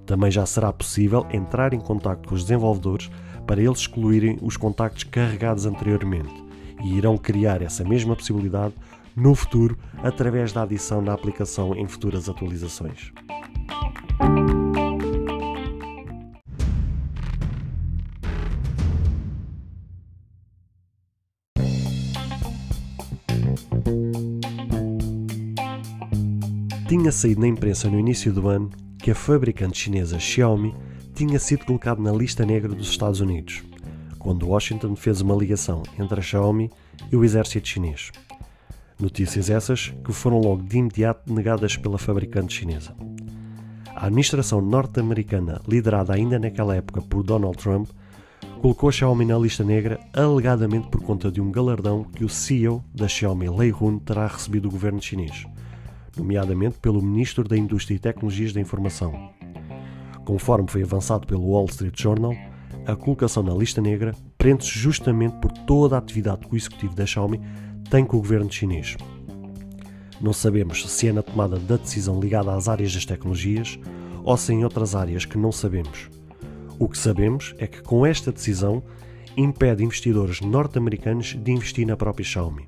Também 0.06 0.30
já 0.30 0.44
será 0.46 0.72
possível 0.72 1.26
entrar 1.30 1.74
em 1.74 1.80
contato 1.80 2.28
com 2.28 2.34
os 2.34 2.42
desenvolvedores 2.42 3.10
para 3.46 3.62
eles 3.62 3.80
excluírem 3.80 4.38
os 4.40 4.56
contactos 4.56 5.04
carregados 5.04 5.66
anteriormente 5.66 6.32
e 6.82 6.96
irão 6.96 7.16
criar 7.16 7.62
essa 7.62 7.84
mesma 7.84 8.16
possibilidade 8.16 8.74
no 9.14 9.34
futuro 9.34 9.78
através 10.02 10.52
da 10.52 10.62
adição 10.62 11.04
da 11.04 11.12
aplicação 11.12 11.74
em 11.74 11.86
futuras 11.86 12.28
atualizações. 12.28 13.12
Tinha 26.92 27.10
saído 27.10 27.40
na 27.40 27.48
imprensa 27.48 27.88
no 27.88 27.98
início 27.98 28.30
do 28.34 28.46
ano 28.48 28.68
que 28.98 29.10
a 29.10 29.14
fabricante 29.14 29.78
chinesa 29.78 30.18
Xiaomi 30.18 30.74
tinha 31.14 31.38
sido 31.38 31.64
colocada 31.64 32.02
na 32.02 32.12
lista 32.12 32.44
negra 32.44 32.68
dos 32.68 32.90
Estados 32.90 33.18
Unidos, 33.18 33.62
quando 34.18 34.46
Washington 34.46 34.94
fez 34.94 35.22
uma 35.22 35.34
ligação 35.34 35.82
entre 35.98 36.20
a 36.20 36.22
Xiaomi 36.22 36.70
e 37.10 37.16
o 37.16 37.24
exército 37.24 37.66
chinês. 37.66 38.12
Notícias 39.00 39.48
essas 39.48 39.94
que 40.04 40.12
foram 40.12 40.38
logo 40.38 40.64
de 40.64 40.76
imediato 40.76 41.32
negadas 41.32 41.78
pela 41.78 41.96
fabricante 41.96 42.58
chinesa. 42.58 42.94
A 43.96 44.08
administração 44.08 44.60
norte-americana, 44.60 45.62
liderada 45.66 46.12
ainda 46.12 46.38
naquela 46.38 46.76
época 46.76 47.00
por 47.00 47.22
Donald 47.22 47.56
Trump, 47.56 47.88
colocou 48.60 48.90
a 48.90 48.92
Xiaomi 48.92 49.24
na 49.24 49.38
lista 49.38 49.64
negra 49.64 49.98
alegadamente 50.12 50.88
por 50.88 51.00
conta 51.00 51.32
de 51.32 51.40
um 51.40 51.50
galardão 51.50 52.04
que 52.04 52.22
o 52.22 52.28
CEO 52.28 52.84
da 52.94 53.08
Xiaomi, 53.08 53.48
Lei 53.48 53.72
Hun, 53.72 53.98
terá 53.98 54.26
recebido 54.26 54.64
do 54.64 54.72
governo 54.72 55.00
chinês, 55.00 55.46
nomeadamente 56.16 56.78
pelo 56.78 57.02
Ministro 57.02 57.46
da 57.46 57.56
Indústria 57.56 57.96
e 57.96 57.98
Tecnologias 57.98 58.52
da 58.52 58.60
Informação. 58.60 59.30
Conforme 60.24 60.68
foi 60.68 60.82
avançado 60.82 61.26
pelo 61.26 61.50
Wall 61.50 61.66
Street 61.66 62.00
Journal, 62.00 62.34
a 62.86 62.96
colocação 62.96 63.42
na 63.42 63.54
lista 63.54 63.80
negra 63.80 64.14
prende-se 64.36 64.70
justamente 64.70 65.36
por 65.36 65.52
toda 65.52 65.96
a 65.96 65.98
atividade 65.98 66.46
que 66.46 66.54
o 66.54 66.56
executivo 66.56 66.94
da 66.94 67.06
Xiaomi 67.06 67.40
tem 67.90 68.04
com 68.04 68.16
o 68.16 68.20
governo 68.20 68.50
chinês. 68.50 68.96
Não 70.20 70.32
sabemos 70.32 70.88
se 70.88 71.08
é 71.08 71.12
na 71.12 71.22
tomada 71.22 71.58
da 71.58 71.76
decisão 71.76 72.20
ligada 72.20 72.54
às 72.54 72.68
áreas 72.68 72.94
das 72.94 73.04
tecnologias 73.04 73.78
ou 74.24 74.36
se 74.36 74.52
em 74.52 74.64
outras 74.64 74.94
áreas 74.94 75.24
que 75.24 75.36
não 75.36 75.50
sabemos. 75.50 76.08
O 76.78 76.88
que 76.88 76.96
sabemos 76.96 77.54
é 77.58 77.66
que 77.66 77.82
com 77.82 78.06
esta 78.06 78.32
decisão 78.32 78.82
impede 79.36 79.84
investidores 79.84 80.40
norte-americanos 80.40 81.36
de 81.36 81.52
investir 81.52 81.86
na 81.86 81.96
própria 81.96 82.24
Xiaomi. 82.24 82.66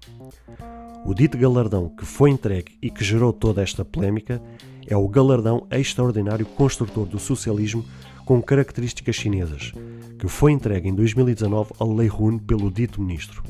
O 1.06 1.12
dito 1.12 1.36
galardão 1.36 1.90
que 1.90 2.06
foi 2.06 2.30
entregue 2.30 2.78
e 2.80 2.90
que 2.90 3.04
gerou 3.04 3.30
toda 3.30 3.62
esta 3.62 3.84
polémica 3.84 4.40
é 4.86 4.96
o 4.96 5.06
galardão 5.06 5.66
extraordinário 5.70 6.46
construtor 6.46 7.04
do 7.04 7.18
socialismo 7.18 7.84
com 8.24 8.40
características 8.40 9.14
chinesas, 9.14 9.72
que 10.18 10.26
foi 10.26 10.52
entregue 10.52 10.88
em 10.88 10.94
2019 10.94 11.72
a 11.78 11.84
Lei 11.84 12.10
Hun 12.10 12.38
pelo 12.38 12.70
dito 12.70 13.02
ministro. 13.02 13.42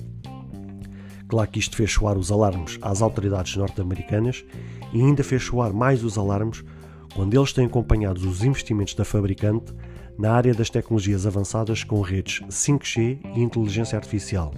Claro 1.29 1.49
que 1.49 1.61
isto 1.61 1.77
fez 1.77 1.93
soar 1.93 2.19
os 2.19 2.33
alarmes 2.33 2.77
às 2.83 3.01
autoridades 3.01 3.55
norte-americanas 3.57 4.45
e 4.93 5.01
ainda 5.01 5.23
fez 5.23 5.45
soar 5.45 5.73
mais 5.73 6.03
os 6.03 6.19
alarmes 6.19 6.65
quando 7.15 7.35
eles 7.35 7.53
têm 7.53 7.67
acompanhado 7.67 8.29
os 8.29 8.43
investimentos 8.43 8.95
da 8.95 9.05
fabricante 9.05 9.73
na 10.19 10.33
área 10.33 10.53
das 10.53 10.71
tecnologias 10.71 11.25
avançadas 11.25 11.85
com 11.85 12.01
redes 12.01 12.41
5G 12.49 13.21
e 13.37 13.41
inteligência 13.41 13.97
artificial. 13.97 14.53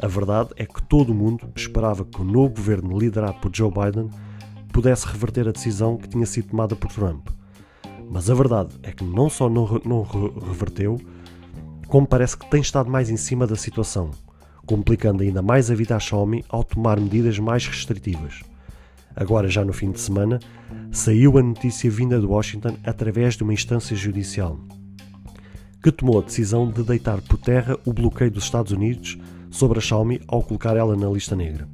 A 0.00 0.06
verdade 0.06 0.50
é 0.56 0.64
que 0.64 0.80
todo 0.82 1.10
o 1.10 1.14
mundo 1.14 1.50
esperava 1.56 2.04
que 2.04 2.20
o 2.20 2.24
novo 2.24 2.54
governo 2.54 2.96
liderado 2.96 3.40
por 3.40 3.54
Joe 3.54 3.70
Biden 3.70 4.08
pudesse 4.72 5.06
reverter 5.06 5.48
a 5.48 5.52
decisão 5.52 5.96
que 5.96 6.08
tinha 6.08 6.24
sido 6.24 6.50
tomada 6.50 6.76
por 6.76 6.88
Trump. 6.92 7.28
Mas 8.08 8.30
a 8.30 8.34
verdade 8.34 8.76
é 8.84 8.92
que 8.92 9.02
não 9.02 9.28
só 9.28 9.50
não, 9.50 9.66
não 9.84 10.02
reverteu, 10.02 11.00
como 11.88 12.06
parece 12.06 12.36
que 12.36 12.48
tem 12.48 12.60
estado 12.60 12.88
mais 12.88 13.10
em 13.10 13.16
cima 13.16 13.44
da 13.44 13.56
situação, 13.56 14.12
complicando 14.64 15.24
ainda 15.24 15.42
mais 15.42 15.68
a 15.68 15.74
vida 15.74 15.96
à 15.96 15.98
Xiaomi 15.98 16.44
ao 16.48 16.62
tomar 16.62 17.00
medidas 17.00 17.38
mais 17.40 17.66
restritivas. 17.66 18.42
Agora, 19.16 19.48
já 19.48 19.64
no 19.64 19.72
fim 19.72 19.90
de 19.90 19.98
semana, 19.98 20.38
saiu 20.92 21.38
a 21.38 21.42
notícia 21.42 21.90
vinda 21.90 22.20
de 22.20 22.26
Washington 22.26 22.76
através 22.84 23.34
de 23.34 23.42
uma 23.42 23.52
instância 23.52 23.96
judicial, 23.96 24.60
que 25.82 25.90
tomou 25.90 26.20
a 26.20 26.22
decisão 26.22 26.70
de 26.70 26.84
deitar 26.84 27.20
por 27.22 27.36
terra 27.38 27.76
o 27.84 27.92
bloqueio 27.92 28.30
dos 28.30 28.44
Estados 28.44 28.70
Unidos 28.70 29.18
sobre 29.50 29.78
a 29.78 29.80
Xiaomi 29.80 30.20
ao 30.26 30.42
colocar 30.42 30.76
ela 30.76 30.96
na 30.96 31.08
lista 31.08 31.34
negra. 31.36 31.68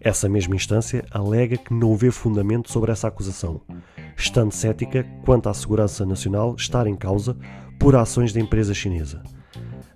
Essa 0.00 0.28
mesma 0.28 0.56
instância 0.56 1.04
alega 1.10 1.58
que 1.58 1.74
não 1.74 1.94
vê 1.94 2.10
fundamento 2.10 2.72
sobre 2.72 2.90
essa 2.90 3.08
acusação, 3.08 3.60
estando 4.16 4.52
cética 4.52 5.04
quanto 5.24 5.48
à 5.48 5.54
segurança 5.54 6.06
nacional 6.06 6.54
estar 6.56 6.86
em 6.86 6.96
causa 6.96 7.36
por 7.78 7.94
ações 7.94 8.32
da 8.32 8.40
empresa 8.40 8.72
chinesa. 8.72 9.22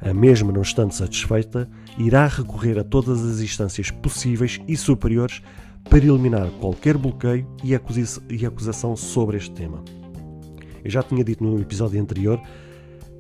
A 0.00 0.12
mesma, 0.12 0.52
não 0.52 0.61
estando 0.61 0.92
satisfeita, 0.92 1.68
irá 1.96 2.26
recorrer 2.26 2.78
a 2.78 2.85
todas 2.85 3.24
as 3.24 3.40
instâncias 3.40 3.90
possíveis 3.90 4.61
e 4.68 4.76
superiores 4.76 5.40
para 5.88 6.04
eliminar 6.04 6.50
qualquer 6.61 6.98
bloqueio 6.98 7.46
e 7.62 8.44
acusação 8.44 8.94
sobre 8.96 9.38
este 9.38 9.52
tema. 9.52 9.83
Eu 10.85 10.90
já 10.90 11.02
tinha 11.02 11.24
dito 11.24 11.42
no 11.42 11.59
episódio 11.59 11.98
anterior 11.98 12.38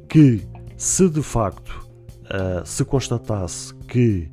que, 0.06 0.46
se 0.76 1.08
de 1.08 1.22
facto 1.22 1.83
uh, 2.34 2.66
se 2.66 2.84
constatasse 2.84 3.74
que 3.88 4.28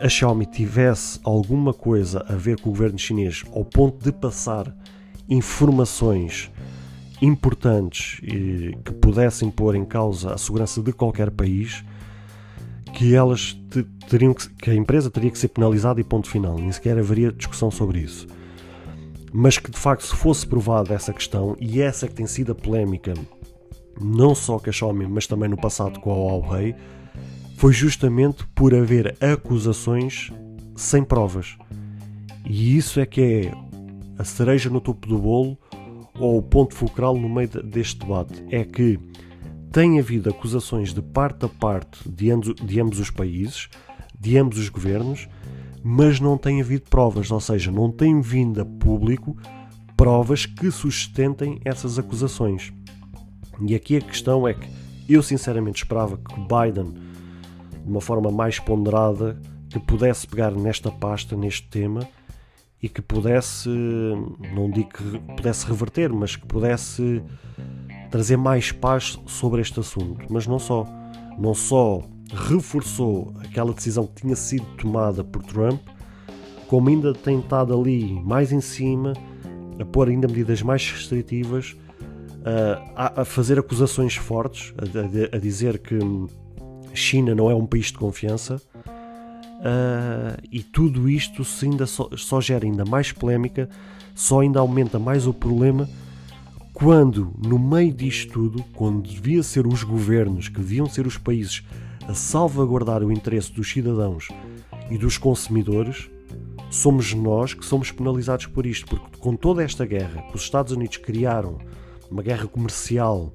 a 0.00 0.08
Xiaomi 0.08 0.46
tivesse 0.46 1.20
alguma 1.22 1.72
coisa 1.72 2.24
a 2.28 2.34
ver 2.34 2.60
com 2.60 2.70
o 2.70 2.72
governo 2.72 2.98
chinês 2.98 3.44
ao 3.54 3.64
ponto 3.64 4.02
de 4.02 4.10
passar 4.10 4.74
informações 5.28 6.50
importantes 7.20 8.20
e 8.24 8.76
que 8.84 8.92
pudessem 8.94 9.48
pôr 9.48 9.76
em 9.76 9.84
causa 9.84 10.34
a 10.34 10.38
segurança 10.38 10.82
de 10.82 10.92
qualquer 10.92 11.30
país, 11.30 11.84
que 12.92 13.14
elas 13.14 13.56
teriam 14.08 14.34
que, 14.34 14.48
que 14.50 14.70
a 14.70 14.74
empresa 14.74 15.08
teria 15.08 15.30
que 15.30 15.38
ser 15.38 15.48
penalizada 15.48 16.00
e 16.00 16.04
ponto 16.04 16.28
final, 16.28 16.56
nem 16.56 16.72
sequer 16.72 16.98
haveria 16.98 17.30
discussão 17.30 17.70
sobre 17.70 18.00
isso. 18.00 18.26
Mas 19.32 19.56
que 19.56 19.70
de 19.70 19.78
facto 19.78 20.04
se 20.04 20.14
fosse 20.16 20.44
provada 20.44 20.92
essa 20.92 21.12
questão, 21.12 21.56
e 21.60 21.80
essa 21.80 22.08
que 22.08 22.14
tem 22.14 22.26
sido 22.26 22.52
a 22.52 22.54
polémica, 22.54 23.14
não 24.02 24.34
só 24.34 24.58
com 24.58 24.68
a 24.68 24.72
Xiaomi, 24.72 25.06
mas 25.06 25.26
também 25.26 25.48
no 25.48 25.56
passado 25.56 26.00
com 26.00 26.10
a 26.10 26.14
Huawei, 26.14 26.74
foi 27.56 27.72
justamente 27.72 28.46
por 28.54 28.74
haver 28.74 29.16
acusações 29.22 30.30
sem 30.74 31.04
provas. 31.04 31.56
E 32.44 32.76
isso 32.76 32.98
é 32.98 33.06
que 33.06 33.20
é 33.20 33.54
a 34.18 34.24
cereja 34.24 34.68
no 34.68 34.80
topo 34.80 35.06
do 35.06 35.18
bolo 35.18 35.58
ou 36.18 36.38
o 36.38 36.42
ponto 36.42 36.74
focal 36.74 37.16
no 37.16 37.28
meio 37.28 37.48
deste 37.48 38.00
debate 38.00 38.44
é 38.50 38.64
que 38.64 38.98
tem 39.70 39.98
havido 39.98 40.28
acusações 40.28 40.92
de 40.92 41.00
parte 41.00 41.46
a 41.46 41.48
parte 41.48 42.08
de 42.08 42.30
ambos, 42.30 42.54
de 42.54 42.80
ambos 42.80 43.00
os 43.00 43.10
países, 43.10 43.68
de 44.18 44.36
ambos 44.36 44.58
os 44.58 44.68
governos, 44.68 45.28
mas 45.82 46.20
não 46.20 46.36
tem 46.36 46.60
havido 46.60 46.84
provas, 46.90 47.30
ou 47.30 47.40
seja, 47.40 47.70
não 47.70 47.90
tem 47.90 48.20
vindo 48.20 48.60
a 48.60 48.64
público 48.64 49.36
provas 49.96 50.46
que 50.46 50.70
sustentem 50.70 51.60
essas 51.64 51.98
acusações. 51.98 52.72
E 53.66 53.74
aqui 53.74 53.96
a 53.96 54.00
questão 54.00 54.46
é 54.46 54.54
que 54.54 54.68
eu 55.08 55.22
sinceramente 55.22 55.82
esperava 55.82 56.16
que 56.16 56.34
Biden, 56.40 56.94
de 57.84 57.90
uma 57.90 58.00
forma 58.00 58.30
mais 58.30 58.58
ponderada, 58.58 59.38
que 59.68 59.78
pudesse 59.78 60.26
pegar 60.26 60.50
nesta 60.52 60.90
pasta, 60.90 61.36
neste 61.36 61.68
tema, 61.68 62.06
e 62.82 62.88
que 62.88 63.00
pudesse, 63.00 63.68
não 64.52 64.68
digo 64.68 64.88
que 64.88 65.18
pudesse 65.36 65.66
reverter, 65.66 66.12
mas 66.12 66.34
que 66.34 66.44
pudesse 66.46 67.22
trazer 68.10 68.36
mais 68.36 68.72
paz 68.72 69.18
sobre 69.26 69.60
este 69.60 69.78
assunto. 69.78 70.26
Mas 70.28 70.46
não 70.46 70.58
só. 70.58 70.86
Não 71.38 71.54
só 71.54 72.02
reforçou 72.30 73.32
aquela 73.40 73.72
decisão 73.72 74.06
que 74.06 74.22
tinha 74.22 74.36
sido 74.36 74.66
tomada 74.76 75.22
por 75.22 75.42
Trump, 75.42 75.80
como 76.66 76.88
ainda 76.88 77.14
tem 77.14 77.38
estado 77.38 77.78
ali 77.78 78.12
mais 78.22 78.52
em 78.52 78.60
cima, 78.60 79.12
a 79.78 79.84
pôr 79.84 80.08
ainda 80.08 80.26
medidas 80.26 80.62
mais 80.62 80.90
restritivas, 80.90 81.76
a, 82.94 83.22
a 83.22 83.24
fazer 83.24 83.58
acusações 83.58 84.16
fortes, 84.16 84.74
a, 84.78 85.36
a 85.36 85.38
dizer 85.38 85.78
que 85.78 85.98
China 86.94 87.34
não 87.34 87.50
é 87.50 87.54
um 87.54 87.66
país 87.66 87.86
de 87.86 87.98
confiança 87.98 88.60
Uh, 89.62 90.42
e 90.50 90.60
tudo 90.60 91.08
isto 91.08 91.44
se 91.44 91.66
ainda 91.66 91.86
só, 91.86 92.08
só 92.16 92.40
gera 92.40 92.64
ainda 92.64 92.84
mais 92.84 93.12
polémica, 93.12 93.68
só 94.12 94.40
ainda 94.40 94.58
aumenta 94.58 94.98
mais 94.98 95.24
o 95.24 95.32
problema 95.32 95.88
quando, 96.72 97.32
no 97.46 97.60
meio 97.60 97.92
disto 97.92 98.32
tudo, 98.32 98.64
quando 98.74 99.08
devia 99.08 99.40
ser 99.40 99.64
os 99.64 99.84
governos, 99.84 100.48
que 100.48 100.58
deviam 100.58 100.88
ser 100.88 101.06
os 101.06 101.16
países 101.16 101.62
a 102.08 102.12
salvaguardar 102.12 103.04
o 103.04 103.12
interesse 103.12 103.52
dos 103.52 103.70
cidadãos 103.70 104.26
e 104.90 104.98
dos 104.98 105.16
consumidores, 105.16 106.10
somos 106.68 107.14
nós 107.14 107.54
que 107.54 107.64
somos 107.64 107.92
penalizados 107.92 108.46
por 108.46 108.66
isto, 108.66 108.86
porque 108.86 109.18
com 109.18 109.36
toda 109.36 109.62
esta 109.62 109.86
guerra 109.86 110.22
que 110.22 110.34
os 110.34 110.42
Estados 110.42 110.72
Unidos 110.72 110.96
criaram, 110.96 111.58
uma 112.12 112.22
guerra 112.22 112.46
comercial, 112.46 113.32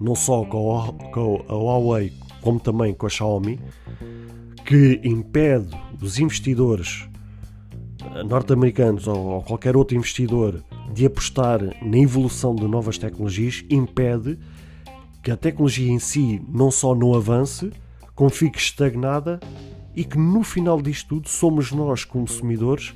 não 0.00 0.16
só 0.16 0.44
com 0.44 1.44
a 1.48 1.54
Huawei, 1.54 2.12
como 2.42 2.58
também 2.58 2.92
com 2.92 3.06
a 3.06 3.08
Xiaomi, 3.08 3.60
que 4.66 5.00
impede 5.04 5.68
os 6.02 6.18
investidores 6.18 7.08
eh, 8.02 8.24
norte-americanos 8.24 9.06
ou 9.06 9.42
qualquer 9.42 9.76
outro 9.76 9.96
investidor 9.96 10.62
de 10.92 11.06
apostar 11.06 11.60
na 11.82 11.98
evolução 11.98 12.54
de 12.54 12.66
novas 12.66 12.98
tecnologias, 12.98 13.64
impede 13.70 14.38
que 15.22 15.30
a 15.30 15.36
tecnologia 15.36 15.90
em 15.90 15.98
si 15.98 16.42
não 16.48 16.70
só 16.70 16.94
não 16.94 17.14
avance, 17.14 17.70
como 18.14 18.30
fique 18.30 18.58
estagnada 18.58 19.38
e 19.94 20.04
que 20.04 20.18
no 20.18 20.42
final 20.42 20.82
disto 20.82 21.08
tudo 21.08 21.28
somos 21.28 21.70
nós, 21.70 22.04
consumidores, 22.04 22.94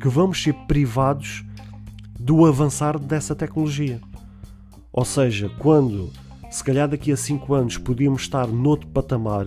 que 0.00 0.08
vamos 0.08 0.42
ser 0.42 0.54
privados 0.66 1.44
do 2.28 2.44
avançar 2.44 2.98
dessa 2.98 3.34
tecnologia. 3.34 4.02
Ou 4.92 5.02
seja, 5.02 5.50
quando 5.58 6.12
se 6.50 6.62
calhar 6.62 6.86
daqui 6.86 7.10
a 7.10 7.16
5 7.16 7.54
anos 7.54 7.78
podíamos 7.78 8.20
estar 8.20 8.46
noutro 8.46 8.86
patamar, 8.88 9.46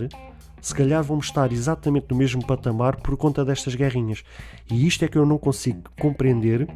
se 0.60 0.74
calhar 0.74 1.00
vamos 1.00 1.26
estar 1.26 1.52
exatamente 1.52 2.06
no 2.10 2.16
mesmo 2.16 2.44
patamar 2.44 2.96
por 2.96 3.16
conta 3.16 3.44
destas 3.44 3.76
guerrinhas. 3.76 4.24
E 4.68 4.84
isto 4.84 5.04
é 5.04 5.08
que 5.08 5.16
eu 5.16 5.24
não 5.24 5.38
consigo 5.38 5.92
compreender 6.00 6.66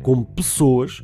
como 0.00 0.24
pessoas 0.24 1.02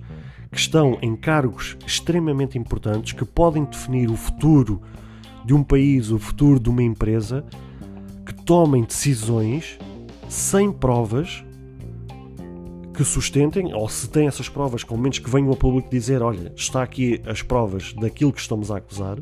que 0.52 0.58
estão 0.58 0.96
em 1.02 1.16
cargos 1.16 1.76
extremamente 1.84 2.56
importantes, 2.56 3.14
que 3.14 3.24
podem 3.24 3.64
definir 3.64 4.08
o 4.08 4.16
futuro 4.16 4.80
de 5.44 5.52
um 5.52 5.64
país, 5.64 6.12
o 6.12 6.18
futuro 6.20 6.60
de 6.60 6.70
uma 6.70 6.84
empresa, 6.84 7.44
que 8.24 8.34
tomem 8.34 8.84
decisões 8.84 9.80
sem 10.28 10.70
provas 10.70 11.44
que 12.92 13.04
sustentem, 13.04 13.72
ou 13.74 13.88
se 13.88 14.08
têm 14.08 14.26
essas 14.26 14.48
provas, 14.48 14.84
com 14.84 14.96
menos 14.96 15.18
que 15.18 15.30
venham 15.30 15.48
ao 15.48 15.56
público 15.56 15.90
dizer: 15.90 16.22
olha, 16.22 16.52
está 16.56 16.82
aqui 16.82 17.20
as 17.26 17.42
provas 17.42 17.92
daquilo 17.94 18.32
que 18.32 18.40
estamos 18.40 18.70
a 18.70 18.76
acusar 18.76 19.18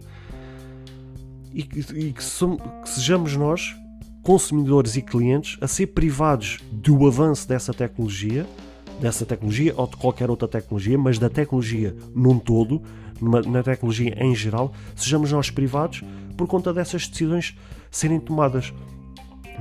e 1.53 1.63
que, 1.63 1.81
e 1.81 2.13
que, 2.13 2.15
que 2.15 2.89
sejamos 2.89 3.37
nós, 3.37 3.75
consumidores 4.23 4.97
e 4.97 5.03
clientes, 5.03 5.57
a 5.61 5.67
ser 5.67 5.89
privados 5.89 6.59
do 6.71 7.07
avanço 7.07 7.49
dessa 7.49 7.73
tecnologia, 7.73 8.47
dessa 9.01 9.25
tecnologia 9.25 9.75
ou 9.77 9.87
de 9.87 9.97
qualquer 9.97 10.31
outra 10.31 10.47
tecnologia, 10.47 10.99
mas 10.99 11.19
da 11.19 11.29
tecnologia 11.29 11.97
num 12.15 12.39
todo, 12.39 12.83
numa, 13.21 13.41
na 13.43 13.63
tecnologia 13.63 14.15
em 14.23 14.35
geral, 14.35 14.73
sejamos 14.95 15.33
nós 15.33 15.51
privados 15.51 16.03
por 16.37 16.47
conta 16.47 16.73
dessas 16.73 17.09
decisões 17.09 17.57
serem 17.91 18.21
tomadas. 18.21 18.73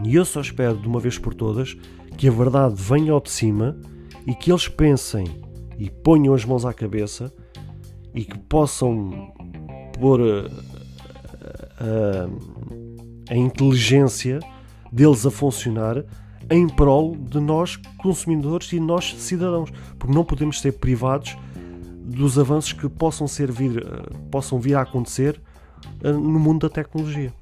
E 0.04 0.16
eu 0.16 0.24
só 0.24 0.42
espero, 0.42 0.78
de 0.78 0.88
uma 0.88 1.00
vez 1.00 1.18
por 1.18 1.34
todas, 1.34 1.76
que 2.18 2.28
a 2.28 2.32
verdade 2.32 2.76
venha 2.78 3.12
ao 3.12 3.22
de 3.22 3.32
cima 3.32 3.78
e 4.30 4.36
que 4.36 4.52
eles 4.52 4.68
pensem 4.68 5.26
e 5.80 5.90
ponham 5.90 6.36
as 6.36 6.46
mãos 6.46 6.64
à 6.64 6.72
cabeça 6.72 7.34
e 8.14 8.24
que 8.24 8.38
possam 8.38 9.34
pôr 10.00 10.22
eh, 10.22 10.48
a, 13.28 13.34
a 13.34 13.36
inteligência 13.36 14.40
deles 14.92 15.26
a 15.26 15.32
funcionar 15.32 16.06
em 16.48 16.70
prol 16.70 17.16
de 17.16 17.40
nós 17.40 17.76
consumidores 17.98 18.72
e 18.72 18.80
nós 18.80 19.16
cidadãos, 19.18 19.72
porque 19.98 20.14
não 20.14 20.24
podemos 20.24 20.62
ser 20.62 20.74
privados 20.74 21.36
dos 22.06 22.38
avanços 22.38 22.72
que 22.72 22.88
possam, 22.88 23.28
ser 23.28 23.52
vir, 23.52 23.84
possam 24.30 24.60
vir 24.60 24.76
a 24.76 24.82
acontecer 24.82 25.42
eh, 26.04 26.12
no 26.12 26.40
mundo 26.40 26.68
da 26.68 26.70
tecnologia. 26.70 27.34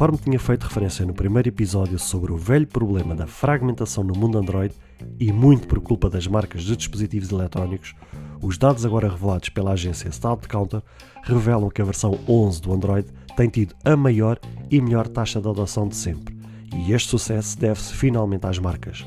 Conforme 0.00 0.16
tinha 0.16 0.38
feito 0.40 0.62
referência 0.62 1.04
no 1.04 1.12
primeiro 1.12 1.50
episódio 1.50 1.98
sobre 1.98 2.32
o 2.32 2.36
velho 2.38 2.66
problema 2.66 3.14
da 3.14 3.26
fragmentação 3.26 4.02
no 4.02 4.18
mundo 4.18 4.38
Android 4.38 4.74
e 5.18 5.30
muito 5.30 5.68
por 5.68 5.78
culpa 5.78 6.08
das 6.08 6.26
marcas 6.26 6.62
de 6.62 6.74
dispositivos 6.74 7.30
eletrónicos, 7.30 7.94
os 8.40 8.56
dados 8.56 8.86
agora 8.86 9.10
revelados 9.10 9.50
pela 9.50 9.72
agência 9.72 10.08
StatCounter 10.08 10.80
revelam 11.22 11.68
que 11.68 11.82
a 11.82 11.84
versão 11.84 12.18
11 12.26 12.62
do 12.62 12.72
Android 12.72 13.08
tem 13.36 13.50
tido 13.50 13.74
a 13.84 13.94
maior 13.94 14.40
e 14.70 14.80
melhor 14.80 15.06
taxa 15.06 15.38
de 15.38 15.46
adoção 15.46 15.86
de 15.86 15.96
sempre, 15.96 16.34
e 16.74 16.94
este 16.94 17.10
sucesso 17.10 17.58
deve-se 17.58 17.92
finalmente 17.92 18.46
às 18.46 18.58
marcas. 18.58 19.06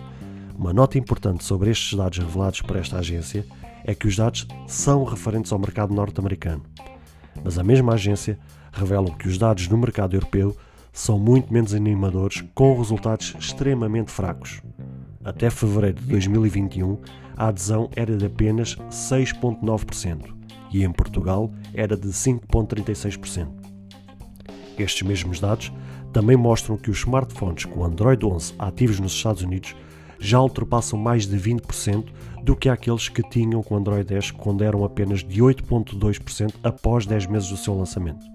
Uma 0.56 0.74
nota 0.74 1.00
importante 1.00 1.44
sobre 1.44 1.72
estes 1.72 1.98
dados 1.98 2.20
revelados 2.20 2.62
por 2.62 2.76
esta 2.76 3.00
agência 3.00 3.44
é 3.84 3.96
que 3.96 4.08
os 4.08 4.16
dados 4.16 4.48
são 4.68 5.04
referentes 5.06 5.52
ao 5.52 5.58
mercado 5.58 5.92
norte-americano. 5.92 6.62
Mas 7.44 7.58
a 7.58 7.64
mesma 7.64 7.94
agência 7.94 8.38
revela 8.72 9.10
que 9.10 9.28
os 9.28 9.40
dados 9.40 9.68
no 9.68 9.78
mercado 9.80 10.16
europeu 10.16 10.56
são 10.94 11.18
muito 11.18 11.52
menos 11.52 11.74
animadores, 11.74 12.44
com 12.54 12.78
resultados 12.78 13.36
extremamente 13.40 14.12
fracos. 14.12 14.62
Até 15.26 15.50
fevereiro 15.50 16.00
de 16.00 16.08
2021, 16.08 17.00
a 17.36 17.48
adesão 17.48 17.90
era 17.96 18.16
de 18.16 18.28
apenas 18.28 18.76
6,9% 18.92 20.34
e 20.72 20.84
em 20.84 20.92
Portugal 20.92 21.52
era 21.74 21.98
de 21.98 22.10
5,36%. 22.10 23.48
Estes 24.78 25.02
mesmos 25.02 25.40
dados 25.40 25.72
também 26.12 26.38
mostram 26.38 26.78
que 26.78 26.92
os 26.92 27.00
smartphones 27.00 27.66
com 27.66 27.84
Android 27.84 28.24
11 28.24 28.54
ativos 28.60 29.00
nos 29.00 29.14
Estados 29.14 29.42
Unidos 29.42 29.76
já 30.20 30.40
ultrapassam 30.40 30.98
mais 30.98 31.26
de 31.26 31.38
20% 31.38 32.06
do 32.44 32.56
que 32.56 32.70
aqueles 32.70 33.10
que 33.10 33.24
tinham 33.24 33.64
com 33.64 33.76
Android 33.76 34.06
10 34.06 34.32
quando 34.32 34.64
eram 34.64 34.86
apenas 34.86 35.24
de 35.24 35.42
8,2% 35.42 36.54
após 36.64 37.06
10 37.06 37.26
meses 37.28 37.50
do 37.50 37.58
seu 37.58 37.76
lançamento. 37.76 38.26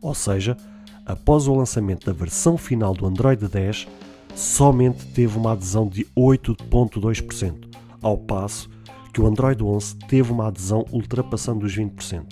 Ou 0.00 0.14
seja, 0.14 0.56
após 1.08 1.48
o 1.48 1.54
lançamento 1.54 2.04
da 2.04 2.12
versão 2.12 2.58
final 2.58 2.92
do 2.92 3.06
Android 3.06 3.48
10, 3.48 3.88
somente 4.34 5.06
teve 5.06 5.38
uma 5.38 5.52
adesão 5.52 5.88
de 5.88 6.04
8,2%, 6.16 7.66
ao 8.02 8.18
passo 8.18 8.68
que 9.12 9.20
o 9.20 9.26
Android 9.26 9.64
11 9.64 9.96
teve 10.06 10.30
uma 10.30 10.48
adesão 10.48 10.84
ultrapassando 10.92 11.64
os 11.64 11.74
20%. 11.74 12.24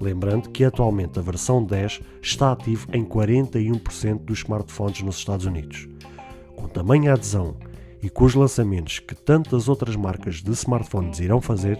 Lembrando 0.00 0.50
que 0.50 0.64
atualmente 0.64 1.18
a 1.18 1.22
versão 1.22 1.64
10 1.64 2.00
está 2.20 2.50
ativa 2.50 2.86
em 2.92 3.04
41% 3.04 4.24
dos 4.24 4.38
smartphones 4.40 5.00
nos 5.02 5.16
Estados 5.16 5.46
Unidos. 5.46 5.88
Com 6.56 6.66
tamanha 6.66 7.12
adesão 7.12 7.56
e 8.02 8.10
com 8.10 8.24
os 8.24 8.34
lançamentos 8.34 8.98
que 8.98 9.14
tantas 9.14 9.68
outras 9.68 9.94
marcas 9.94 10.42
de 10.42 10.50
smartphones 10.50 11.20
irão 11.20 11.40
fazer, 11.40 11.78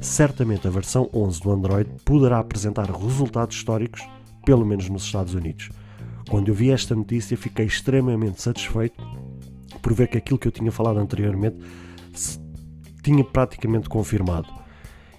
certamente 0.00 0.66
a 0.66 0.70
versão 0.70 1.08
11 1.14 1.40
do 1.40 1.52
Android 1.52 1.88
poderá 2.04 2.40
apresentar 2.40 2.90
resultados 2.90 3.56
históricos, 3.56 4.02
pelo 4.44 4.64
menos 4.64 4.88
nos 4.88 5.04
Estados 5.04 5.34
Unidos. 5.34 5.70
Quando 6.28 6.48
eu 6.48 6.54
vi 6.54 6.70
esta 6.70 6.94
notícia, 6.94 7.36
fiquei 7.36 7.66
extremamente 7.66 8.40
satisfeito 8.40 9.02
por 9.80 9.92
ver 9.92 10.08
que 10.08 10.18
aquilo 10.18 10.38
que 10.38 10.48
eu 10.48 10.52
tinha 10.52 10.70
falado 10.70 10.98
anteriormente 10.98 11.56
tinha 13.02 13.24
praticamente 13.24 13.88
confirmado. 13.88 14.48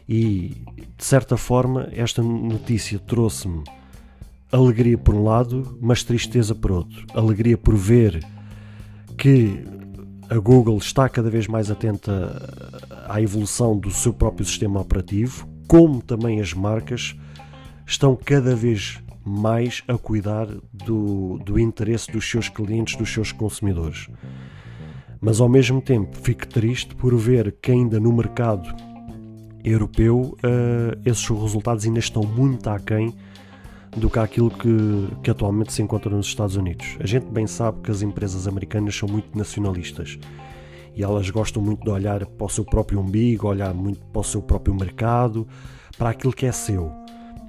E 0.08 0.64
de 0.98 1.04
certa 1.04 1.38
forma, 1.38 1.90
esta 1.92 2.22
notícia 2.22 3.00
trouxe-me 3.00 3.64
alegria 4.52 4.98
por 4.98 5.16
um 5.16 5.24
lado, 5.24 5.78
mas 5.82 6.04
tristeza 6.04 6.54
por 6.54 6.72
outro. 6.72 7.06
Alegria 7.14 7.58
por 7.58 7.76
ver 7.76 8.24
que 9.18 9.66
a 10.30 10.38
Google 10.38 10.78
está 10.78 11.10
cada 11.10 11.30
vez 11.30 11.48
mais 11.48 11.70
atenta 11.70 12.42
à 13.08 13.22
evolução 13.22 13.78
do 13.78 13.92
seu 13.92 14.14
próprio 14.14 14.46
sistema 14.46 14.80
operativo, 14.80 15.48
como 15.68 16.02
também 16.02 16.40
as 16.40 16.54
marcas 16.54 17.16
estão 17.86 18.16
cada 18.16 18.56
vez 18.56 19.03
mais 19.26 19.84
a 19.88 19.98
cuidar 19.98 20.48
do, 20.72 21.40
do 21.40 21.60
interesse 21.60 22.12
dos 22.12 22.30
seus 22.30 22.50
clientes, 22.50 22.96
dos 22.96 23.12
seus 23.12 23.32
consumidores. 23.32 24.08
Mas 25.22 25.40
ao 25.40 25.48
mesmo 25.48 25.82
tempo 25.82 26.18
fico 26.18 26.48
triste 26.48 26.94
por 26.96 27.16
ver 27.16 27.56
que 27.62 27.72
ainda 27.72 28.00
no 28.00 28.12
mercado 28.12 28.70
europeu 29.64 30.38
uh, 30.40 31.00
esses 31.06 31.28
resultados 31.30 31.86
ainda 31.86 32.00
estão 32.00 32.24
muito 32.24 32.70
aquém 32.70 33.14
do 33.96 34.10
que 34.10 34.20
aquilo 34.20 34.50
que, 34.50 35.08
que 35.24 35.30
atualmente 35.30 35.72
se 35.72 35.82
encontra 35.82 36.14
nos 36.14 36.28
Estados 36.28 36.56
Unidos. 36.56 36.98
A 37.00 37.08
gente 37.08 37.26
bem 37.28 37.48
sabe 37.48 37.80
que 37.82 37.92
as 37.92 38.02
empresas 38.02 38.48
americanas 38.48 38.96
são 38.96 39.08
muito 39.08 39.38
nacionalistas 39.38 40.20
e 40.96 41.04
elas 41.04 41.30
gostam 41.30 41.62
muito 41.62 41.84
de 41.84 41.90
olhar 41.90 42.26
para 42.26 42.46
o 42.46 42.50
seu 42.50 42.66
próprio 42.66 43.00
umbigo, 43.00 43.48
olhar 43.48 43.74
muito 43.74 44.00
para 44.08 44.22
o 44.22 44.24
seu 44.24 44.42
próprio 44.42 44.76
mercado, 44.76 45.48
para 45.98 46.10
aquilo 46.10 46.34
que 46.34 46.46
é 46.46 46.52
seu. 46.52 46.92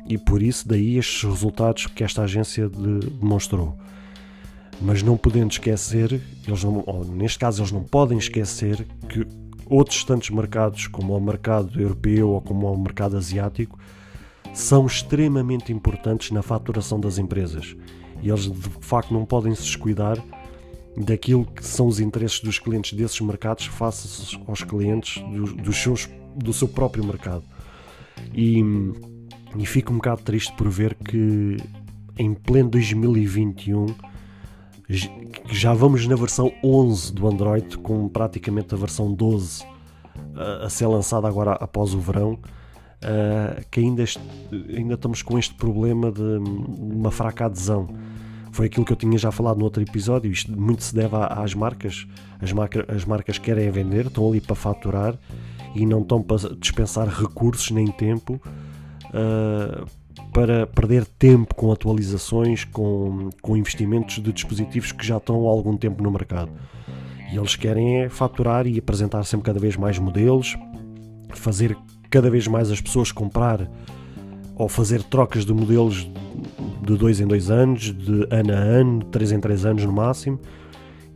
E 0.09 0.19
por 0.19 0.43
isso 0.43 0.69
daí 0.69 0.99
estes 0.99 1.23
resultados 1.23 1.87
que 1.87 2.05
esta 2.05 2.23
agência 2.23 2.69
de, 2.69 3.01
demonstrou. 3.11 3.77
Mas 4.81 5.03
não 5.03 5.17
podendo 5.17 5.53
esquecer, 5.53 6.21
eles 6.47 6.65
não, 6.65 6.85
neste 7.09 7.39
caso 7.39 7.63
eles 7.63 7.73
não 7.73 7.83
podem 7.83 8.19
esquecer 8.19 8.87
que 9.09 9.27
outros 9.67 10.05
tantos 10.05 10.31
mercados, 10.31 10.87
como 10.89 11.17
o 11.17 11.21
mercado 11.21 11.81
europeu 11.81 12.31
ou 12.31 12.41
como 12.41 12.71
o 12.71 12.79
mercado 12.79 13.17
asiático, 13.17 13.79
são 14.53 14.87
extremamente 14.87 15.73
importantes 15.73 16.31
na 16.31 16.43
faturação 16.43 17.01
das 17.01 17.19
empresas 17.19 17.75
e 18.23 18.31
eles 18.31 18.51
de 18.51 18.71
facto 18.81 19.13
não 19.13 19.25
podem 19.25 19.55
se 19.55 19.63
descuidar 19.63 20.19
daquilo 20.97 21.45
que 21.45 21.65
são 21.65 21.87
os 21.87 22.01
interesses 22.01 22.41
dos 22.41 22.59
clientes 22.59 22.97
desses 22.97 23.21
mercados 23.21 23.67
face 23.67 24.39
aos 24.47 24.63
clientes 24.63 25.23
do, 25.23 25.55
dos 25.57 25.77
seus, 25.77 26.09
do 26.37 26.53
seu 26.53 26.69
próprio 26.69 27.05
mercado. 27.05 27.45
E, 28.33 28.63
e 29.57 29.67
fico 29.67 29.93
um 29.93 29.97
bocado 29.97 30.23
triste 30.23 30.53
por 30.55 30.69
ver 30.69 30.95
que 30.95 31.57
em 32.19 32.35
pleno 32.35 32.71
2021 32.71 33.87
já 35.51 35.73
vamos 35.73 36.07
na 36.07 36.15
versão 36.15 36.53
11 36.63 37.13
do 37.13 37.27
Android, 37.27 37.79
com 37.79 38.09
praticamente 38.09 38.75
a 38.75 38.77
versão 38.77 39.13
12 39.13 39.65
a, 40.63 40.69
ser 40.69 40.87
lançada 40.87 41.27
agora 41.27 41.53
após 41.53 41.95
o 41.95 42.01
verão 42.01 42.33
uh, 42.35 43.65
que 43.71 43.81
ainda, 43.81 44.03
este, 44.03 44.21
ainda 44.77 44.95
estamos 44.95 45.23
com 45.23 45.39
este 45.39 45.55
problema 45.55 46.11
de 46.13 46.23
uma 46.23 47.11
fraca 47.11 47.47
adesão. 47.47 47.89
Foi 48.53 48.67
aquilo 48.67 48.85
que 48.85 48.93
eu 48.93 48.97
tinha 48.97 49.19
já 49.19 49.33
falado 49.33 49.59
no 49.59 49.65
outro 49.65 49.83
episódio. 49.83 50.31
Isto 50.31 50.53
muito 50.53 50.85
se 50.85 50.95
deve 50.95 51.17
às 51.17 51.55
marcas. 51.55 52.07
As, 52.41 52.53
marca, 52.53 52.85
as 52.89 53.05
marcas 53.05 53.37
querem 53.37 53.69
vender, 53.71 54.07
estão 54.07 54.29
ali 54.29 54.41
para 54.41 54.55
faturar 54.55 55.19
e 55.75 55.85
não 55.85 56.03
estão 56.03 56.23
para 56.23 56.55
dispensar 56.55 57.09
recursos 57.09 57.73
nem 57.73 57.89
tempo 57.89 58.41
uh, 59.15 59.87
para 60.33 60.67
perder 60.67 61.07
tempo 61.07 61.55
com 61.55 61.73
atualizações, 61.73 62.65
com, 62.65 63.31
com 63.41 63.57
investimentos 63.57 64.21
de 64.21 64.33
dispositivos 64.33 64.93
que 64.93 65.07
já 65.07 65.17
estão 65.17 65.47
há 65.47 65.51
algum 65.51 65.77
tempo 65.77 66.03
no 66.03 66.11
mercado. 66.11 66.51
E 67.33 67.37
eles 67.37 67.57
querem 67.57 68.03
é 68.03 68.09
faturar 68.09 68.67
e 68.67 68.79
apresentar 68.79 69.25
sempre 69.25 69.47
cada 69.47 69.59
vez 69.59 69.77
mais 69.77 69.99
modelos, 69.99 70.57
fazer 71.31 71.77
cada 72.11 72.31
vez 72.31 72.47
mais 72.47 72.71
as 72.71 72.81
pessoas 72.81 73.11
comprar 73.11 73.69
ou 74.57 74.69
fazer 74.69 75.03
trocas 75.03 75.45
de 75.45 75.53
modelos 75.53 76.09
de 76.83 76.97
dois 76.97 77.21
em 77.21 77.27
dois 77.27 77.51
anos, 77.51 77.93
de 77.93 78.27
ano 78.31 78.53
a 78.53 78.57
ano, 78.57 79.05
três 79.07 79.33
em 79.33 79.41
três 79.41 79.65
anos 79.65 79.85
no 79.85 79.93
máximo, 79.93 80.39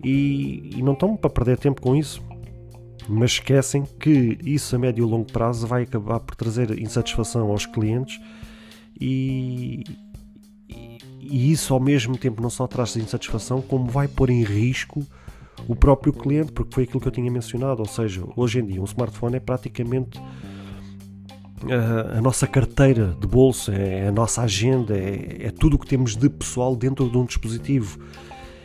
e, 0.03 0.71
e 0.77 0.83
não 0.83 0.93
estão 0.95 1.17
para 1.17 1.31
perder 1.31 1.59
tempo 1.59 1.81
com 1.81 1.95
isso. 1.95 2.23
Mas 3.07 3.33
esquecem 3.33 3.85
que 3.99 4.39
isso 4.43 4.75
a 4.75 4.79
médio 4.79 5.07
e 5.07 5.11
longo 5.11 5.31
prazo 5.31 5.67
vai 5.67 5.83
acabar 5.83 6.21
por 6.21 6.35
trazer 6.35 6.79
insatisfação 6.79 7.51
aos 7.51 7.67
clientes 7.67 8.21
e, 9.01 9.85
e 11.21 11.53
isso 11.53 11.73
ao 11.73 11.81
mesmo 11.81 12.17
tempo 12.17 12.43
não 12.43 12.51
só 12.51 12.67
traz 12.67 12.97
insatisfação, 12.97 13.61
como 13.61 13.87
vai 13.91 14.09
pôr 14.09 14.31
em 14.31 14.43
risco 14.43 15.07
o 15.67 15.75
próprio 15.75 16.13
cliente, 16.13 16.53
porque 16.53 16.75
foi 16.75 16.85
aquilo 16.85 17.01
que 17.01 17.09
eu 17.09 17.13
tinha 17.13 17.31
mencionado. 17.31 17.81
Ou 17.81 17.89
seja, 17.89 18.23
hoje 18.37 18.61
em 18.61 18.67
dia 18.67 18.81
um 18.81 18.85
smartphone 18.85 19.37
é 19.37 19.41
praticamente 19.41 20.21
a, 22.17 22.21
nossa 22.21 22.47
carteira 22.47 23.17
de 23.21 23.27
bolso, 23.27 23.73
é 23.73 24.09
a 24.09 24.13
nossa 24.13 24.43
agenda, 24.43 24.97
é, 24.97 25.47
é 25.47 25.51
tudo 25.51 25.75
o 25.75 25.79
que 25.79 25.87
temos 25.87 26.17
de 26.17 26.29
pessoal 26.29 26.77
dentro 26.77 27.09
de 27.11 27.17
um 27.17 27.25
dispositivo. 27.25 27.99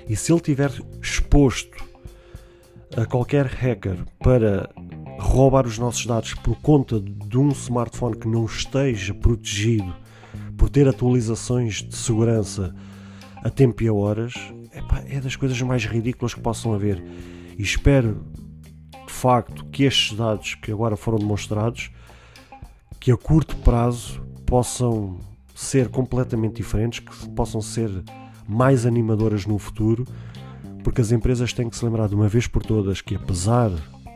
E 0.08 0.16
se 0.16 0.32
ele 0.32 0.40
estiver 0.40 0.72
exposto 1.02 1.93
a 2.96 3.06
qualquer 3.06 3.46
hacker 3.48 4.06
para 4.20 4.70
roubar 5.20 5.66
os 5.66 5.78
nossos 5.78 6.06
dados 6.06 6.34
por 6.36 6.56
conta 6.62 7.00
de 7.00 7.38
um 7.38 7.50
smartphone 7.50 8.18
que 8.18 8.28
não 8.28 8.46
esteja 8.46 9.14
protegido 9.14 9.94
por 10.58 10.70
ter 10.70 10.88
atualizações 10.88 11.82
de 11.82 11.96
segurança 11.96 12.74
a 13.44 13.50
tempo 13.50 13.84
e 13.84 13.88
a 13.88 13.94
horas, 13.94 14.34
epá, 14.74 15.04
é 15.08 15.20
das 15.20 15.36
coisas 15.36 15.60
mais 15.62 15.86
ridículas 15.86 16.34
que 16.34 16.40
possam 16.40 16.74
haver. 16.74 17.04
E 17.58 17.62
espero 17.62 18.24
de 19.06 19.12
facto 19.12 19.66
que 19.66 19.84
estes 19.84 20.16
dados 20.18 20.56
que 20.56 20.72
agora 20.72 20.96
foram 20.96 21.18
demonstrados 21.18 21.92
que 23.00 23.12
a 23.12 23.18
curto 23.18 23.56
prazo 23.58 24.22
possam 24.46 25.18
ser 25.54 25.90
completamente 25.90 26.56
diferentes, 26.56 27.00
que 27.00 27.30
possam 27.30 27.62
ser 27.62 27.90
mais 28.48 28.86
animadoras 28.86 29.46
no 29.46 29.58
futuro, 29.58 30.06
porque 30.84 31.02
as 31.02 31.12
empresas 31.12 31.54
têm 31.54 31.70
que 31.70 31.76
se 31.78 31.86
lembrar 31.86 32.08
de 32.08 32.16
uma 32.16 32.28
vez 32.28 32.48
por 32.48 32.64
todas 32.64 33.02
que, 33.02 33.16
apesar 33.16 33.70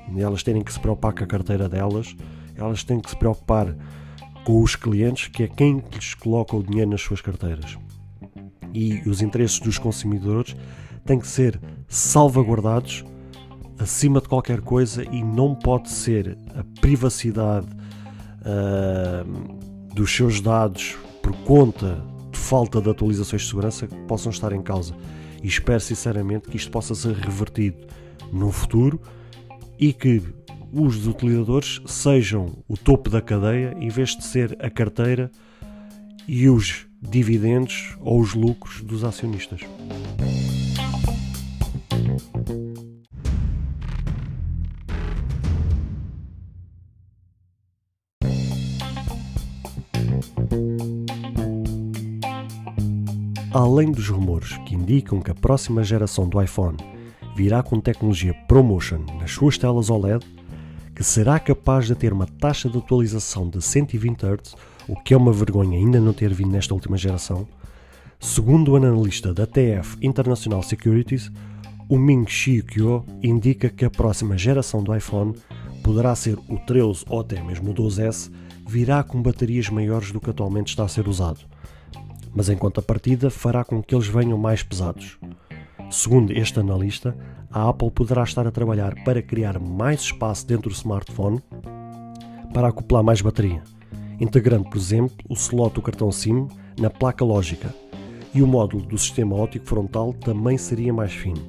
de 0.09 0.21
elas 0.21 0.43
terem 0.43 0.63
que 0.63 0.71
se 0.71 0.79
preocupar 0.79 1.13
com 1.13 1.23
a 1.23 1.27
carteira 1.27 1.67
delas, 1.67 2.15
elas 2.55 2.83
têm 2.83 2.99
que 2.99 3.09
se 3.09 3.15
preocupar 3.15 3.75
com 4.45 4.61
os 4.61 4.75
clientes, 4.75 5.27
que 5.27 5.43
é 5.43 5.47
quem 5.47 5.83
lhes 5.91 6.13
coloca 6.13 6.55
o 6.55 6.63
dinheiro 6.63 6.91
nas 6.91 7.01
suas 7.01 7.21
carteiras. 7.21 7.77
e 8.73 9.01
os 9.07 9.21
interesses 9.21 9.59
dos 9.59 9.77
consumidores 9.77 10.55
têm 11.05 11.19
que 11.19 11.27
ser 11.27 11.59
salvaguardados 11.87 13.03
acima 13.79 14.19
de 14.21 14.27
qualquer 14.27 14.61
coisa 14.61 15.03
e 15.03 15.23
não 15.23 15.55
pode 15.55 15.89
ser 15.89 16.37
a 16.55 16.63
privacidade 16.81 17.67
uh, 18.41 19.93
dos 19.93 20.13
seus 20.15 20.41
dados 20.41 20.95
por 21.21 21.35
conta 21.43 22.03
de 22.31 22.37
falta 22.37 22.81
de 22.81 22.89
atualizações 22.89 23.43
de 23.43 23.47
segurança 23.47 23.87
que 23.87 23.95
possam 24.01 24.31
estar 24.31 24.51
em 24.51 24.61
causa. 24.61 24.95
E 25.43 25.47
espero 25.47 25.79
sinceramente 25.79 26.49
que 26.49 26.57
isto 26.57 26.71
possa 26.71 26.95
ser 26.95 27.13
revertido 27.15 27.87
no 28.31 28.51
futuro 28.51 28.99
e 29.79 29.93
que 29.93 30.21
os 30.71 31.07
utilizadores 31.07 31.81
sejam 31.85 32.63
o 32.67 32.75
topo 32.75 33.09
da 33.09 33.21
cadeia 33.21 33.75
em 33.79 33.89
vez 33.89 34.15
de 34.15 34.23
ser 34.23 34.57
a 34.59 34.69
carteira 34.69 35.31
e 36.27 36.49
os 36.49 36.85
dividendos 37.01 37.95
ou 38.01 38.19
os 38.19 38.33
lucros 38.33 38.81
dos 38.81 39.03
acionistas. 39.03 39.61
Além 53.59 53.91
dos 53.91 54.07
rumores 54.07 54.55
que 54.67 54.75
indicam 54.75 55.19
que 55.19 55.31
a 55.31 55.33
próxima 55.33 55.83
geração 55.83 56.29
do 56.29 56.39
iPhone 56.39 56.77
virá 57.35 57.63
com 57.63 57.79
tecnologia 57.79 58.31
ProMotion 58.47 59.03
nas 59.19 59.31
suas 59.31 59.57
telas 59.57 59.89
OLED, 59.89 60.23
que 60.95 61.03
será 61.03 61.39
capaz 61.39 61.87
de 61.87 61.95
ter 61.95 62.13
uma 62.13 62.27
taxa 62.27 62.69
de 62.69 62.77
atualização 62.77 63.49
de 63.49 63.59
120 63.59 64.23
Hz, 64.23 64.55
o 64.87 64.95
que 64.95 65.11
é 65.11 65.17
uma 65.17 65.33
vergonha 65.33 65.75
ainda 65.75 65.99
não 65.99 66.13
ter 66.13 66.31
vindo 66.35 66.51
nesta 66.51 66.75
última 66.75 66.97
geração. 66.97 67.47
Segundo 68.19 68.73
o 68.73 68.75
analista 68.75 69.33
da 69.33 69.47
TF 69.47 69.97
International 70.03 70.61
Securities, 70.61 71.31
o 71.89 71.97
Ming-Chi 71.97 72.61
Kuo 72.61 73.03
indica 73.23 73.69
que 73.69 73.85
a 73.85 73.89
próxima 73.89 74.37
geração 74.37 74.83
do 74.83 74.95
iPhone 74.95 75.33
poderá 75.83 76.15
ser 76.15 76.37
o 76.47 76.59
13 76.59 77.05
ou 77.09 77.21
até 77.21 77.41
mesmo 77.41 77.71
o 77.71 77.73
12S, 77.73 78.31
virá 78.67 79.01
com 79.01 79.19
baterias 79.19 79.67
maiores 79.67 80.11
do 80.11 80.21
que 80.21 80.29
atualmente 80.29 80.67
está 80.67 80.83
a 80.83 80.87
ser 80.87 81.07
usado. 81.07 81.39
Mas 82.37 82.49
em 82.49 82.55
contrapartida 82.55 83.31
fará 83.31 83.63
com 83.63 83.81
que 83.81 83.95
eles 83.95 84.05
venham 84.05 84.37
mais 84.37 84.61
pesados. 84.61 85.17
Segundo 85.89 86.31
este 86.31 86.59
analista, 86.59 87.17
a 87.51 87.67
Apple 87.67 87.89
poderá 87.89 88.23
estar 88.23 88.45
a 88.45 88.51
trabalhar 88.51 88.93
para 89.03 89.23
criar 89.23 89.57
mais 89.57 90.01
espaço 90.01 90.45
dentro 90.45 90.69
do 90.69 90.75
smartphone 90.75 91.41
para 92.53 92.67
acoplar 92.67 93.03
mais 93.03 93.21
bateria, 93.21 93.63
integrando, 94.19 94.69
por 94.69 94.77
exemplo, 94.77 95.17
o 95.27 95.33
slot 95.33 95.73
do 95.73 95.81
cartão 95.81 96.11
SIM 96.11 96.47
na 96.79 96.91
placa 96.91 97.25
lógica 97.25 97.73
e 98.35 98.43
o 98.43 98.47
módulo 98.47 98.85
do 98.85 98.99
sistema 98.99 99.35
óptico 99.35 99.65
frontal 99.65 100.13
também 100.13 100.59
seria 100.59 100.93
mais 100.93 101.13
fino. 101.13 101.41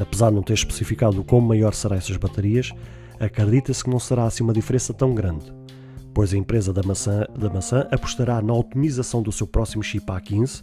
Apesar 0.00 0.30
de 0.30 0.36
não 0.36 0.42
ter 0.42 0.54
especificado 0.54 1.20
o 1.20 1.24
quão 1.24 1.42
maior 1.42 1.74
serão 1.74 1.98
essas 1.98 2.16
baterias, 2.16 2.72
acredita-se 3.20 3.84
que 3.84 3.90
não 3.90 4.00
será 4.00 4.24
assim 4.24 4.42
uma 4.42 4.54
diferença 4.54 4.94
tão 4.94 5.14
grande, 5.14 5.52
pois 6.14 6.32
a 6.32 6.38
empresa 6.38 6.72
da 6.72 6.82
maçã, 6.82 7.26
da 7.36 7.50
maçã 7.50 7.88
apostará 7.90 8.40
na 8.40 8.54
otimização 8.54 9.20
do 9.20 9.32
seu 9.32 9.46
próximo 9.46 9.82
chip 9.82 10.06
A15 10.06 10.62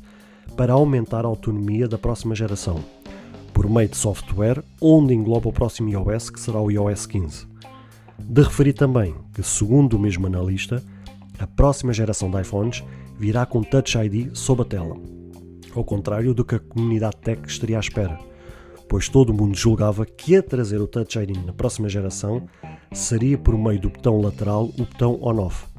para 0.56 0.74
aumentar 0.74 1.26
a 1.26 1.28
autonomia 1.28 1.88
da 1.88 1.98
próxima 1.98 2.34
geração, 2.34 2.84
por 3.54 3.70
meio 3.70 3.90
de 3.90 3.98
software 3.98 4.64
onde 4.82 5.14
engloba 5.14 5.50
o 5.50 5.54
próximo 5.54 5.90
iOS, 5.90 6.30
que 6.30 6.40
será 6.40 6.60
o 6.60 6.72
iOS 6.72 7.06
15. 7.06 7.48
De 8.18 8.42
referir 8.42 8.74
também 8.74 9.14
que, 9.34 9.44
segundo 9.44 9.96
o 9.96 10.00
mesmo 10.00 10.26
analista, 10.26 10.82
a 11.38 11.46
próxima 11.46 11.92
geração 11.92 12.32
de 12.32 12.40
iPhones 12.40 12.84
virá 13.20 13.46
com 13.46 13.62
Touch 13.62 13.98
ID 13.98 14.34
sob 14.34 14.62
a 14.62 14.66
tela, 14.66 14.96
ao 15.76 15.84
contrário 15.84 16.34
do 16.34 16.46
que 16.46 16.56
a 16.56 16.60
comunidade 16.60 17.18
tech 17.18 17.42
estaria 17.46 17.78
à 17.78 17.80
espera, 17.80 18.18
pois 18.88 19.10
todo 19.10 19.34
mundo 19.34 19.56
julgava 19.56 20.06
que 20.06 20.36
a 20.36 20.44
trazer 20.44 20.80
o 20.80 20.88
Touch 20.88 21.18
ID 21.20 21.36
na 21.46 21.54
próxima 21.54 21.90
geração 21.90 22.48
seria 22.92 23.38
por 23.38 23.58
meio 23.58 23.80
do 23.80 23.90
botão 23.90 24.22
lateral 24.22 24.66
o 24.78 24.86
botão 24.86 25.18
on-off, 25.22 25.72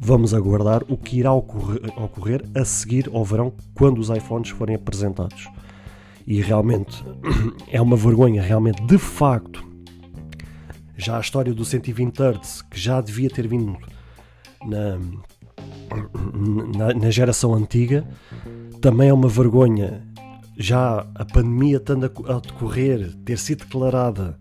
Vamos 0.00 0.32
aguardar 0.32 0.84
o 0.88 0.96
que 0.96 1.18
irá 1.18 1.32
ocorrer, 1.32 1.80
ocorrer 2.00 2.44
a 2.54 2.64
seguir 2.64 3.10
ao 3.12 3.24
verão 3.24 3.52
quando 3.74 3.98
os 3.98 4.10
iPhones 4.10 4.50
forem 4.50 4.76
apresentados. 4.76 5.48
E 6.24 6.40
realmente 6.40 7.04
é 7.66 7.82
uma 7.82 7.96
vergonha, 7.96 8.40
realmente, 8.40 8.80
de 8.86 8.96
facto. 8.96 9.66
Já 10.96 11.16
a 11.16 11.20
história 11.20 11.52
do 11.52 11.64
120 11.64 12.16
Hz, 12.16 12.62
que 12.62 12.78
já 12.78 13.00
devia 13.00 13.28
ter 13.28 13.48
vindo 13.48 13.76
na, 14.64 14.98
na, 16.78 16.94
na 16.94 17.10
geração 17.10 17.52
antiga, 17.52 18.06
também 18.80 19.08
é 19.08 19.12
uma 19.12 19.28
vergonha. 19.28 20.06
Já 20.56 21.04
a 21.12 21.24
pandemia 21.24 21.78
estando 21.78 22.04
a 22.04 22.38
decorrer, 22.38 23.14
ter 23.24 23.36
sido 23.36 23.64
declarada 23.64 24.38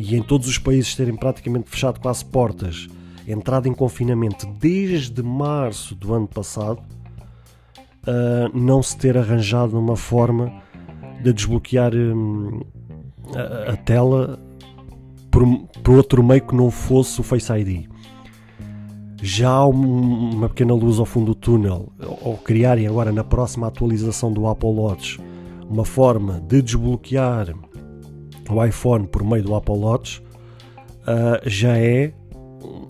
e 0.00 0.16
em 0.16 0.22
todos 0.22 0.48
os 0.48 0.56
países 0.56 0.94
terem 0.94 1.14
praticamente 1.14 1.68
fechado 1.68 2.00
quase 2.00 2.24
portas 2.24 2.88
entrada 3.28 3.68
em 3.68 3.74
confinamento 3.74 4.46
desde 4.58 5.22
março 5.22 5.94
do 5.94 6.14
ano 6.14 6.26
passado, 6.26 6.80
uh, 8.02 8.58
não 8.58 8.82
se 8.82 8.96
ter 8.96 9.16
arranjado 9.16 9.78
uma 9.78 9.96
forma 9.96 10.52
de 11.22 11.32
desbloquear 11.32 11.94
um, 11.94 12.62
a, 13.34 13.72
a, 13.72 13.76
tela 13.76 14.40
por, 15.30 15.46
por, 15.82 15.96
outro 15.96 16.22
meio 16.22 16.44
que 16.44 16.54
não 16.54 16.70
fosse 16.70 17.20
o 17.20 17.22
Face 17.22 17.52
ID. 17.52 17.86
Já 19.22 19.50
há 19.50 19.66
um, 19.66 20.34
uma 20.34 20.48
pequena 20.48 20.72
luz 20.72 20.98
ao 20.98 21.04
fundo 21.04 21.26
do 21.26 21.34
túnel, 21.34 21.92
ou 22.22 22.38
criarem 22.38 22.86
agora 22.86 23.12
na 23.12 23.22
próxima 23.22 23.66
atualização 23.66 24.32
do 24.32 24.46
Apple 24.46 24.70
Watch 24.70 25.20
uma 25.68 25.84
forma 25.84 26.40
de 26.40 26.62
desbloquear 26.62 27.54
o 28.54 28.64
iPhone 28.64 29.06
por 29.06 29.24
meio 29.24 29.42
do 29.42 29.54
Apple 29.54 29.74
Watch, 29.74 30.22
uh, 31.02 31.48
já 31.48 31.76
é 31.76 32.12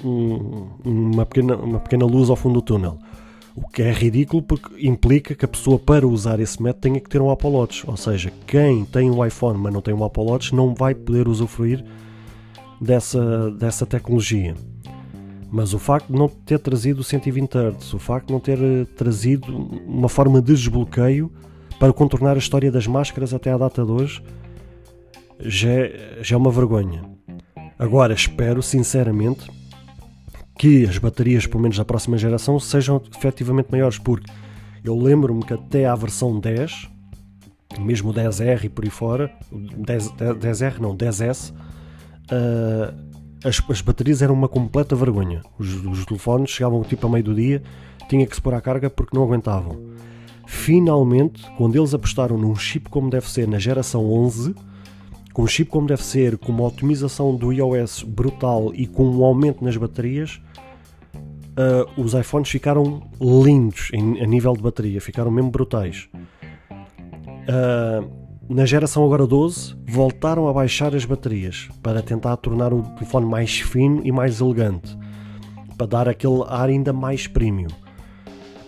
um, 0.05 0.69
uma, 0.85 1.27
pequena, 1.27 1.57
uma 1.57 1.81
pequena 1.81 2.05
luz 2.05 2.31
ao 2.31 2.37
fundo 2.37 2.55
do 2.55 2.63
túnel. 2.63 2.99
O 3.55 3.69
que 3.69 3.83
é 3.83 3.93
ridículo 3.93 4.43
porque 4.43 4.87
implica 4.87 5.35
que 5.35 5.45
a 5.45 5.49
pessoa 5.49 5.79
para 5.79 6.07
usar 6.07 6.41
esse 6.41 6.63
método 6.63 6.83
tenha 6.83 7.01
que 7.01 7.11
ter 7.11 7.21
um 7.21 7.31
Apple 7.31 7.51
Watch. 7.51 7.85
Ou 7.89 7.97
seja, 7.97 8.33
quem 8.47 8.85
tem 8.85 9.11
um 9.11 9.25
iPhone 9.25 9.59
mas 9.59 9.73
não 9.73 9.81
tem 9.81 9.93
um 9.93 10.05
Apple 10.05 10.23
Watch 10.23 10.55
não 10.55 10.75
vai 10.75 10.95
poder 10.95 11.29
usufruir 11.29 11.85
dessa, 12.81 13.51
dessa 13.51 13.85
tecnologia. 13.85 14.55
Mas 15.51 15.75
o 15.75 15.79
facto 15.79 16.07
de 16.07 16.19
não 16.19 16.29
ter 16.29 16.61
trazido 16.61 17.01
o 17.01 17.05
120 17.05 17.55
Hz, 17.57 17.95
o 17.95 17.99
facto 17.99 18.29
de 18.29 18.33
não 18.33 18.41
ter 18.41 18.59
eh, 18.59 18.87
trazido 18.97 19.53
uma 19.85 20.09
forma 20.09 20.41
de 20.41 20.55
desbloqueio 20.55 21.31
para 21.79 21.93
contornar 21.93 22.37
a 22.37 22.39
história 22.39 22.71
das 22.71 22.87
máscaras 22.87 23.35
até 23.35 23.51
à 23.51 23.59
data 23.59 23.85
de 23.85 23.91
hoje, 23.91 24.23
já 25.43 25.69
é, 25.69 26.19
já 26.23 26.37
é 26.37 26.39
uma 26.39 26.51
vergonha. 26.51 27.03
Agora 27.79 28.13
espero 28.13 28.63
sinceramente 28.63 29.51
que 30.59 30.85
as 30.85 30.99
baterias, 30.99 31.47
pelo 31.47 31.63
menos 31.63 31.79
da 31.79 31.85
próxima 31.85 32.19
geração, 32.19 32.61
sejam 32.61 33.01
efetivamente 33.17 33.69
maiores, 33.71 33.99
porque 33.99 34.31
eu 34.85 34.95
lembro-me 34.95 35.43
que 35.43 35.55
até 35.55 35.87
à 35.87 35.95
versão 35.95 36.39
10, 36.39 36.89
mesmo 37.79 38.11
o 38.11 38.15
10R 38.15 38.65
e 38.65 38.69
por 38.69 38.85
aí 38.85 38.91
fora, 38.91 39.33
10, 39.51 40.11
10R 40.11 40.79
não, 40.79 40.95
10S, 40.95 41.51
uh, 41.51 41.55
ah, 42.31 42.95
as, 43.43 43.63
as, 43.71 43.81
baterias 43.81 44.21
eram 44.21 44.35
uma 44.35 44.49
completa 44.49 44.95
vergonha. 44.95 45.41
Os, 45.59 45.75
os 45.87 46.05
telefones 46.05 46.51
chegavam 46.51 46.83
tipo 46.83 47.07
a 47.07 47.11
meio 47.11 47.25
do 47.25 47.35
dia, 47.35 47.63
tinha 48.09 48.27
que 48.27 48.35
se 48.35 48.43
pôr 48.43 48.53
à 48.53 48.61
carga 48.61 48.91
porque 48.91 49.17
não 49.17 49.25
aguentavam. 49.25 49.79
Finalmente, 50.47 51.43
quando 51.57 51.77
eles 51.77 51.95
apostaram 51.95 52.37
num 52.37 52.55
chip 52.57 52.91
como 52.91 53.09
deve 53.09 53.31
ser 53.31 53.49
na 53.49 53.59
geração 53.59 54.05
11, 54.05 54.55
com 55.33 55.43
um 55.43 55.47
chip 55.47 55.71
como 55.71 55.87
deve 55.87 56.03
ser, 56.03 56.39
com 56.39 56.53
uma 56.53 56.65
otimização 56.65 57.35
do 57.35 57.53
iOS 57.53 58.03
brutal 58.03 58.73
e 58.75 58.87
com 58.87 59.05
um 59.05 59.25
aumento 59.25 59.65
nas 59.65 59.77
baterias, 59.77 60.41
uh, 61.51 62.01
os 62.01 62.15
iPhones 62.15 62.49
ficaram 62.49 63.03
lindos 63.21 63.91
em, 63.93 64.21
a 64.21 64.27
nível 64.27 64.53
de 64.55 64.63
bateria, 64.63 65.01
ficaram 65.01 65.31
mesmo 65.31 65.51
brutais. 65.51 66.09
Uh, 67.49 68.21
na 68.49 68.67
geração 68.67 69.05
agora 69.05 69.27
12, 69.27 69.77
voltaram 69.87 70.49
a 70.49 70.53
baixar 70.53 70.95
as 70.95 71.05
baterias 71.05 71.69
para 71.81 72.03
tentar 72.03 72.37
tornar 72.39 72.73
o 72.73 72.83
telefone 72.83 73.27
mais 73.27 73.61
fino 73.61 74.01
e 74.05 74.11
mais 74.11 74.41
elegante, 74.41 74.99
para 75.77 75.87
dar 75.87 76.09
aquele 76.09 76.43
ar 76.49 76.69
ainda 76.69 76.93
mais 76.93 77.29
premium. 77.29 77.71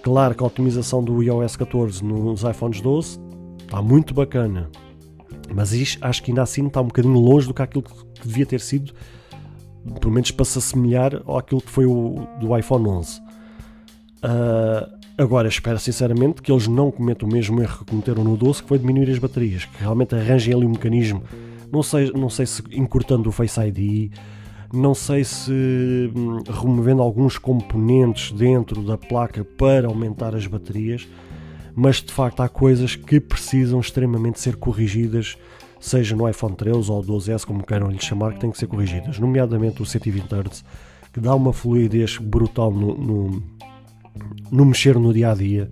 Claro 0.02 0.34
que 0.34 0.42
a 0.42 0.46
otimização 0.46 1.02
do 1.02 1.22
iOS 1.22 1.56
14 1.56 2.04
nos 2.04 2.42
iPhones 2.44 2.80
12 2.80 3.20
está 3.58 3.82
muito 3.82 4.14
bacana, 4.14 4.70
mas 5.54 5.72
isto, 5.72 6.04
acho 6.04 6.22
que 6.22 6.30
ainda 6.30 6.42
assim 6.42 6.66
está 6.66 6.80
um 6.80 6.86
bocadinho 6.86 7.18
longe 7.18 7.46
do 7.46 7.54
que 7.54 7.62
aquilo 7.62 7.82
que 7.82 8.26
devia 8.26 8.46
ter 8.46 8.60
sido 8.60 8.92
pelo 10.00 10.12
menos 10.12 10.30
para 10.30 10.44
se 10.44 10.58
assemelhar 10.58 11.22
àquilo 11.36 11.60
que 11.60 11.70
foi 11.70 11.86
o 11.86 12.26
do 12.40 12.56
iPhone 12.56 12.88
11. 12.88 13.18
Uh, 13.18 13.22
ah, 14.22 14.88
agora, 15.18 15.48
espero 15.48 15.78
sinceramente 15.78 16.40
que 16.40 16.52
eles 16.52 16.68
não 16.68 16.90
cometam 16.90 17.28
o 17.28 17.32
mesmo 17.32 17.60
erro 17.60 17.78
que 17.78 17.90
cometeram 17.90 18.22
no 18.22 18.36
12, 18.36 18.62
que 18.62 18.68
foi 18.68 18.78
diminuir 18.78 19.10
as 19.10 19.18
baterias, 19.18 19.64
que 19.64 19.80
realmente 19.80 20.14
arranjem 20.14 20.54
ali 20.54 20.64
um 20.64 20.70
mecanismo, 20.70 21.22
não 21.72 21.82
sei, 21.82 22.12
não 22.12 22.30
sei 22.30 22.46
se 22.46 22.62
encurtando 22.72 23.28
o 23.28 23.32
Face 23.32 23.60
ID, 23.60 24.12
não 24.72 24.94
sei 24.94 25.24
se 25.24 25.52
hum, 26.14 26.42
removendo 26.48 27.02
alguns 27.02 27.36
componentes 27.36 28.32
dentro 28.32 28.82
da 28.82 28.96
placa 28.96 29.44
para 29.44 29.88
aumentar 29.88 30.34
as 30.34 30.46
baterias, 30.46 31.08
mas 31.74 31.96
de 31.96 32.12
facto 32.12 32.40
há 32.40 32.48
coisas 32.48 32.96
que 32.96 33.20
precisam 33.20 33.80
extremamente 33.80 34.40
ser 34.40 34.56
corrigidas, 34.56 35.36
seja 35.80 36.14
no 36.14 36.28
iPhone 36.28 36.54
13 36.54 36.90
ou 36.90 37.02
12S, 37.02 37.44
como 37.44 37.64
queiram 37.64 37.90
lhe 37.90 38.00
chamar, 38.00 38.34
que 38.34 38.40
têm 38.40 38.50
que 38.50 38.58
ser 38.58 38.66
corrigidas, 38.66 39.18
nomeadamente 39.18 39.82
o 39.82 39.86
120 39.86 40.24
Hz, 40.24 40.64
que 41.12 41.20
dá 41.20 41.34
uma 41.34 41.52
fluidez 41.52 42.18
brutal 42.18 42.70
no, 42.70 42.96
no, 42.96 43.42
no 44.50 44.64
mexer 44.64 44.98
no 44.98 45.12
dia 45.12 45.30
a 45.30 45.34
dia. 45.34 45.68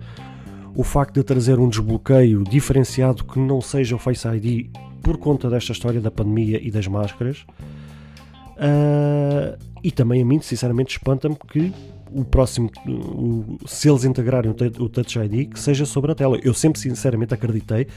O 0.75 0.83
facto 0.83 1.15
de 1.15 1.23
trazer 1.23 1.59
um 1.59 1.67
desbloqueio 1.67 2.43
diferenciado 2.43 3.23
que 3.23 3.39
não 3.39 3.59
seja 3.61 3.95
o 3.95 3.99
Face 3.99 4.27
ID 4.27 4.69
por 5.01 5.17
conta 5.17 5.49
desta 5.49 5.71
história 5.71 5.99
da 5.99 6.11
pandemia 6.11 6.59
e 6.61 6.71
das 6.71 6.87
máscaras. 6.87 7.45
Uh, 8.57 9.57
e 9.83 9.91
também 9.91 10.21
a 10.21 10.25
mim, 10.25 10.39
sinceramente, 10.39 10.97
espanta-me 10.97 11.35
que 11.35 11.73
o 12.13 12.25
próximo, 12.25 12.69
o, 12.87 13.57
se 13.65 13.89
eles 13.89 14.03
integrarem 14.03 14.51
o, 14.51 14.89
Touch 14.89 15.17
ID, 15.17 15.49
que 15.49 15.59
seja 15.59 15.85
sobre 15.85 16.11
a 16.11 16.15
tela. 16.15 16.37
Eu 16.43 16.53
sempre, 16.53 16.79
sinceramente, 16.79 17.33
acreditei 17.33 17.87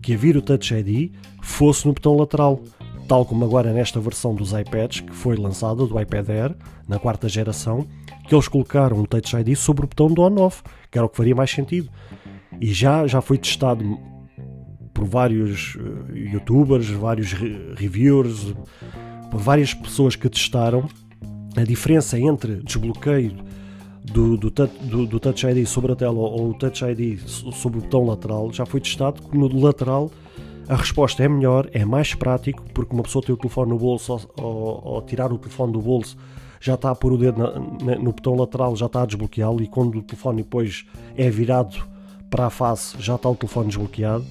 que 0.00 0.14
a 0.14 0.16
vir 0.16 0.36
o 0.36 0.42
Touch 0.42 0.74
ID 0.74 1.12
fosse 1.42 1.86
no 1.86 1.92
botão 1.92 2.16
lateral, 2.16 2.60
tal 3.08 3.24
como 3.24 3.44
agora 3.44 3.72
nesta 3.72 4.00
versão 4.00 4.34
dos 4.34 4.52
iPads 4.52 5.00
que 5.00 5.14
foi 5.14 5.36
lançada, 5.36 5.86
do 5.86 6.00
iPad 6.00 6.28
Air, 6.28 6.56
na 6.86 6.98
quarta 6.98 7.28
geração, 7.28 7.86
que 8.28 8.34
eles 8.34 8.48
colocaram 8.48 9.00
o 9.00 9.06
Touch 9.06 9.36
ID 9.36 9.56
sobre 9.56 9.84
o 9.84 9.88
botão 9.88 10.08
do 10.08 10.22
on-off, 10.22 10.62
que 10.90 10.98
era 10.98 11.06
o 11.06 11.08
que 11.08 11.16
faria 11.16 11.34
mais 11.34 11.50
sentido. 11.50 11.90
E 12.60 12.72
já, 12.72 13.06
já 13.06 13.20
foi 13.20 13.38
testado 13.38 13.98
por 14.92 15.04
vários 15.04 15.74
uh, 15.74 16.16
youtubers, 16.16 16.88
vários 16.88 17.32
re 17.32 17.74
reviewers, 17.74 18.54
por 19.30 19.40
várias 19.40 19.74
pessoas 19.74 20.14
que 20.14 20.28
testaram 20.28 20.88
a 21.56 21.64
diferença 21.64 22.18
entre 22.18 22.56
desbloqueio 22.56 23.36
do, 24.04 24.36
do, 24.36 24.50
do, 25.06 25.20
Touch 25.20 25.46
ID 25.46 25.66
sobre 25.66 25.92
a 25.92 25.96
tela 25.96 26.18
ou 26.18 26.50
o 26.50 26.54
Touch 26.54 26.84
ID 26.84 27.18
sobre 27.26 27.78
o 27.78 27.82
botão 27.82 28.04
lateral 28.04 28.52
já 28.52 28.66
foi 28.66 28.80
testado 28.80 29.22
que 29.22 29.36
no 29.36 29.48
lateral 29.58 30.10
a 30.68 30.76
resposta 30.76 31.22
é 31.22 31.28
melhor, 31.28 31.68
é 31.72 31.84
mais 31.84 32.14
prático, 32.14 32.62
porque 32.72 32.94
uma 32.94 33.02
pessoa 33.02 33.24
tem 33.24 33.34
o 33.34 33.38
telefone 33.38 33.70
no 33.70 33.78
bolso 33.78 34.28
ou, 34.36 34.80
ou, 34.84 35.02
tirar 35.02 35.32
o 35.32 35.38
telefone 35.38 35.72
do 35.72 35.80
bolso 35.80 36.16
já 36.60 36.74
está 36.74 36.90
a 36.90 36.94
pôr 36.94 37.12
o 37.12 37.18
dedo 37.18 37.38
na, 37.38 37.50
na, 37.84 37.98
no 37.98 38.12
botão 38.12 38.34
lateral, 38.34 38.74
já 38.74 38.86
está 38.86 39.02
a 39.02 39.06
desbloqueá-lo 39.06 39.62
e 39.62 39.66
quando 39.66 39.98
o 39.98 40.02
telefone 40.02 40.42
depois 40.42 40.86
é 41.16 41.28
virado 41.28 41.76
para 42.30 42.46
a 42.46 42.50
face 42.50 42.96
já 42.98 43.16
está 43.16 43.28
o 43.28 43.36
telefone 43.36 43.68
desbloqueado. 43.68 44.24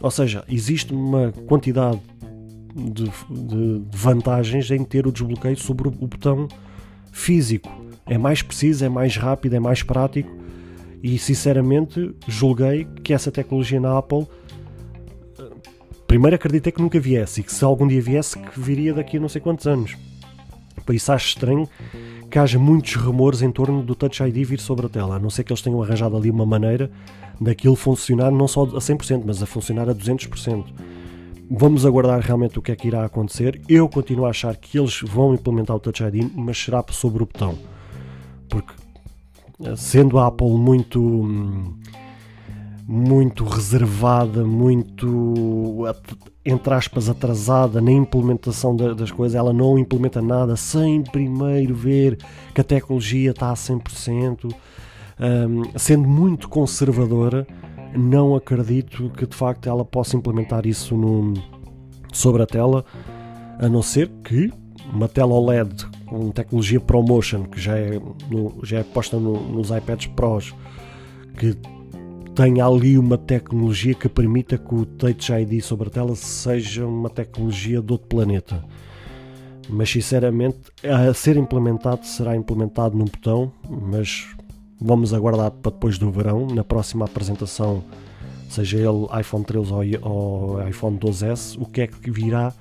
Ou 0.00 0.10
seja, 0.10 0.44
existe 0.48 0.92
uma 0.92 1.30
quantidade 1.46 2.00
de, 2.74 3.04
de, 3.04 3.82
vantagens 3.92 4.70
em 4.72 4.82
ter 4.82 5.06
o 5.06 5.12
desbloqueio 5.12 5.56
sobre 5.56 5.86
o 5.86 5.90
botão 5.90 6.48
físico. 7.12 7.70
É 8.12 8.18
mais 8.18 8.42
preciso, 8.42 8.84
é 8.84 8.90
mais 8.90 9.16
rápido, 9.16 9.56
é 9.56 9.58
mais 9.58 9.82
prático 9.82 10.30
e 11.02 11.18
sinceramente 11.18 12.14
julguei 12.28 12.86
que 13.02 13.14
essa 13.14 13.32
tecnologia 13.32 13.80
na 13.80 13.96
Apple 13.96 14.26
eh, 15.38 15.48
primeiro 16.06 16.36
acreditei 16.36 16.70
que 16.70 16.82
nunca 16.82 17.00
viesse 17.00 17.40
e 17.40 17.42
que 17.42 17.50
se 17.50 17.64
algum 17.64 17.88
dia 17.88 18.02
viesse 18.02 18.38
que 18.38 18.60
viria 18.60 18.92
daqui 18.92 19.16
a 19.16 19.20
não 19.20 19.30
sei 19.30 19.40
quantos 19.40 19.66
anos. 19.66 19.96
Por 20.84 20.94
isso 20.94 21.10
acho 21.10 21.28
estranho 21.28 21.66
que 22.30 22.38
haja 22.38 22.58
muitos 22.58 22.96
rumores 22.96 23.40
em 23.40 23.50
torno 23.50 23.82
do 23.82 23.94
Touch 23.94 24.22
ID 24.22 24.46
vir 24.46 24.60
sobre 24.60 24.84
a 24.84 24.88
tela, 24.90 25.16
a 25.16 25.18
não 25.18 25.30
ser 25.30 25.42
que 25.42 25.50
eles 25.50 25.62
tenham 25.62 25.82
arranjado 25.82 26.14
ali 26.14 26.30
uma 26.30 26.44
maneira 26.44 26.90
daquilo 27.40 27.76
funcionar 27.76 28.30
não 28.30 28.46
só 28.46 28.64
a 28.64 28.78
100%, 28.78 29.22
mas 29.24 29.42
a 29.42 29.46
funcionar 29.46 29.88
a 29.88 29.94
200%. 29.94 30.66
Vamos 31.50 31.86
aguardar 31.86 32.20
realmente 32.20 32.58
o 32.58 32.62
que 32.62 32.72
é 32.72 32.76
que 32.76 32.88
irá 32.88 33.06
acontecer. 33.06 33.62
Eu 33.66 33.88
continuo 33.88 34.26
a 34.26 34.30
achar 34.30 34.54
que 34.54 34.78
eles 34.78 35.00
vão 35.00 35.32
implementar 35.32 35.74
o 35.74 35.80
Touch 35.80 36.02
ID, 36.02 36.30
mas 36.34 36.58
será 36.58 36.84
sobre 36.90 37.22
o 37.22 37.26
botão. 37.26 37.71
Porque 38.52 38.74
sendo 39.76 40.18
a 40.18 40.26
Apple 40.26 40.50
muito 40.50 41.00
muito 42.86 43.44
reservada, 43.44 44.44
muito 44.44 45.86
entre 46.44 46.74
aspas 46.74 47.08
atrasada 47.08 47.80
na 47.80 47.90
implementação 47.90 48.76
das 48.76 49.10
coisas, 49.10 49.34
ela 49.34 49.52
não 49.52 49.78
implementa 49.78 50.20
nada 50.20 50.54
sem 50.54 51.02
primeiro 51.02 51.74
ver 51.74 52.18
que 52.54 52.60
a 52.60 52.64
tecnologia 52.64 53.30
está 53.30 53.50
a 53.50 53.54
100%, 53.54 54.52
um, 55.18 55.78
sendo 55.78 56.06
muito 56.06 56.48
conservadora, 56.50 57.46
não 57.96 58.34
acredito 58.34 59.10
que 59.16 59.26
de 59.26 59.36
facto 59.36 59.66
ela 59.66 59.84
possa 59.84 60.16
implementar 60.16 60.66
isso 60.66 60.94
no, 60.94 61.32
sobre 62.12 62.42
a 62.42 62.46
tela, 62.46 62.84
a 63.58 63.68
não 63.68 63.80
ser 63.80 64.10
que 64.22 64.52
uma 64.92 65.08
tela 65.08 65.32
OLED 65.32 65.86
com 66.12 66.30
tecnologia 66.30 66.78
ProMotion, 66.78 67.44
que 67.44 67.58
já 67.58 67.78
é, 67.78 67.98
no, 68.30 68.58
já 68.62 68.80
é 68.80 68.82
posta 68.82 69.16
no, 69.16 69.40
nos 69.50 69.70
iPads 69.70 70.08
Pros, 70.08 70.54
que 71.38 71.56
tenha 72.34 72.66
ali 72.66 72.98
uma 72.98 73.16
tecnologia 73.16 73.94
que 73.94 74.10
permita 74.10 74.58
que 74.58 74.74
o 74.74 74.84
Touch 74.84 75.32
ID 75.32 75.62
sobre 75.62 75.88
a 75.88 75.90
tela 75.90 76.14
seja 76.14 76.86
uma 76.86 77.08
tecnologia 77.08 77.80
de 77.80 77.92
outro 77.92 78.08
planeta. 78.08 78.62
Mas 79.70 79.90
sinceramente, 79.90 80.58
a 80.84 81.14
ser 81.14 81.38
implementado 81.38 82.04
será 82.04 82.36
implementado 82.36 82.94
num 82.94 83.06
botão, 83.06 83.50
mas 83.70 84.26
vamos 84.78 85.14
aguardar 85.14 85.50
para 85.50 85.72
depois 85.72 85.96
do 85.96 86.10
verão, 86.10 86.46
na 86.46 86.62
próxima 86.62 87.06
apresentação, 87.06 87.82
seja 88.50 88.76
ele 88.76 89.06
iPhone 89.18 89.44
13 89.44 89.72
ou, 90.02 90.68
iPhone 90.68 90.98
12S, 90.98 91.56
o 91.58 91.64
que 91.64 91.80
é 91.80 91.86
que 91.86 92.10
virá 92.10 92.52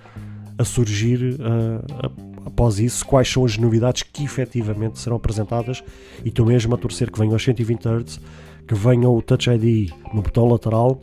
a 0.57 0.63
surgir 0.63 1.37
uh, 1.41 2.30
após 2.45 2.79
isso, 2.79 3.05
quais 3.05 3.29
são 3.29 3.45
as 3.45 3.57
novidades 3.57 4.03
que 4.03 4.23
efetivamente 4.23 4.99
serão 4.99 5.17
apresentadas 5.17 5.83
e 6.23 6.29
estou 6.29 6.45
mesmo 6.45 6.73
a 6.73 6.77
torcer 6.77 7.11
que 7.11 7.19
venham 7.19 7.33
aos 7.33 7.43
120 7.43 7.85
Hz, 7.87 8.19
que 8.67 8.75
venha 8.75 9.09
o 9.09 9.21
Touch 9.21 9.49
ID 9.49 9.91
no 10.13 10.21
botão 10.21 10.47
lateral, 10.47 10.99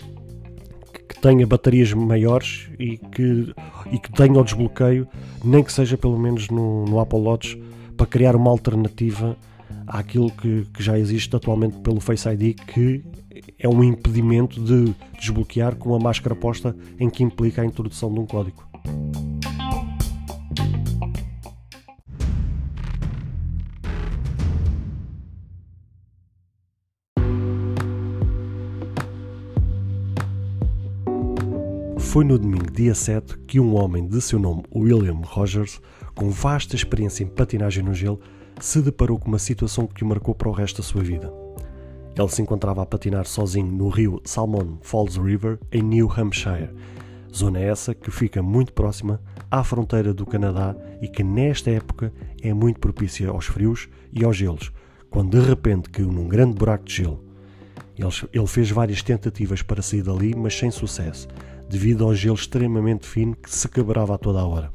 que 1.08 1.20
tenha 1.20 1.46
baterias 1.46 1.92
maiores 1.92 2.68
e 2.78 2.98
que, 2.98 3.54
e 3.90 3.98
que 3.98 4.12
tenha 4.12 4.38
o 4.38 4.44
desbloqueio, 4.44 5.08
nem 5.44 5.62
que 5.62 5.72
seja 5.72 5.96
pelo 5.96 6.18
menos 6.18 6.48
no, 6.48 6.84
no 6.84 7.00
Apple 7.00 7.20
Watch, 7.20 7.60
para 7.96 8.06
criar 8.06 8.36
uma 8.36 8.50
alternativa 8.50 9.36
àquilo 9.86 10.30
que, 10.30 10.66
que 10.72 10.82
já 10.82 10.98
existe 10.98 11.34
atualmente 11.34 11.78
pelo 11.78 12.00
Face 12.00 12.28
ID, 12.28 12.54
que 12.66 13.02
é 13.58 13.68
um 13.68 13.82
impedimento 13.82 14.60
de 14.60 14.94
desbloquear 15.18 15.76
com 15.76 15.94
a 15.94 15.98
máscara 15.98 16.34
posta, 16.34 16.76
em 16.98 17.08
que 17.08 17.22
implica 17.22 17.62
a 17.62 17.64
introdução 17.64 18.12
de 18.12 18.20
um 18.20 18.26
código. 18.26 18.62
Foi 32.08 32.24
no 32.24 32.38
domingo, 32.38 32.70
dia 32.70 32.94
7, 32.94 33.36
que 33.40 33.60
um 33.60 33.76
homem 33.76 34.08
de 34.08 34.18
seu 34.22 34.38
nome 34.38 34.62
William 34.74 35.20
Rogers, 35.22 35.78
com 36.14 36.30
vasta 36.30 36.74
experiência 36.74 37.22
em 37.22 37.26
patinagem 37.26 37.84
no 37.84 37.92
gelo, 37.92 38.18
se 38.58 38.80
deparou 38.80 39.18
com 39.18 39.28
uma 39.28 39.38
situação 39.38 39.86
que 39.86 40.02
o 40.02 40.06
marcou 40.06 40.34
para 40.34 40.48
o 40.48 40.52
resto 40.52 40.78
da 40.78 40.88
sua 40.88 41.02
vida. 41.02 41.30
Ele 42.16 42.28
se 42.30 42.40
encontrava 42.40 42.82
a 42.82 42.86
patinar 42.86 43.26
sozinho 43.26 43.70
no 43.70 43.90
rio 43.90 44.22
Salmon 44.24 44.78
Falls 44.80 45.20
River, 45.20 45.58
em 45.70 45.82
New 45.82 46.10
Hampshire, 46.10 46.70
zona 47.30 47.60
essa 47.60 47.94
que 47.94 48.10
fica 48.10 48.42
muito 48.42 48.72
próxima 48.72 49.20
à 49.50 49.62
fronteira 49.62 50.14
do 50.14 50.24
Canadá 50.24 50.74
e 51.02 51.08
que 51.08 51.22
nesta 51.22 51.70
época 51.70 52.10
é 52.42 52.54
muito 52.54 52.80
propícia 52.80 53.28
aos 53.28 53.44
frios 53.44 53.86
e 54.14 54.24
aos 54.24 54.34
gelos, 54.34 54.72
quando 55.10 55.38
de 55.38 55.46
repente 55.46 55.90
caiu 55.90 56.10
num 56.10 56.26
grande 56.26 56.54
buraco 56.54 56.86
de 56.86 56.94
gelo. 56.94 57.22
Ele 58.32 58.46
fez 58.46 58.70
várias 58.70 59.02
tentativas 59.02 59.60
para 59.60 59.82
sair 59.82 60.02
dali, 60.02 60.34
mas 60.34 60.56
sem 60.56 60.70
sucesso, 60.70 61.28
devido 61.68 62.04
ao 62.04 62.14
gelo 62.14 62.34
extremamente 62.34 63.06
fino 63.06 63.36
que 63.36 63.50
se 63.50 63.68
quebrava 63.68 64.14
a 64.14 64.18
toda 64.18 64.40
a 64.40 64.46
hora. 64.46 64.72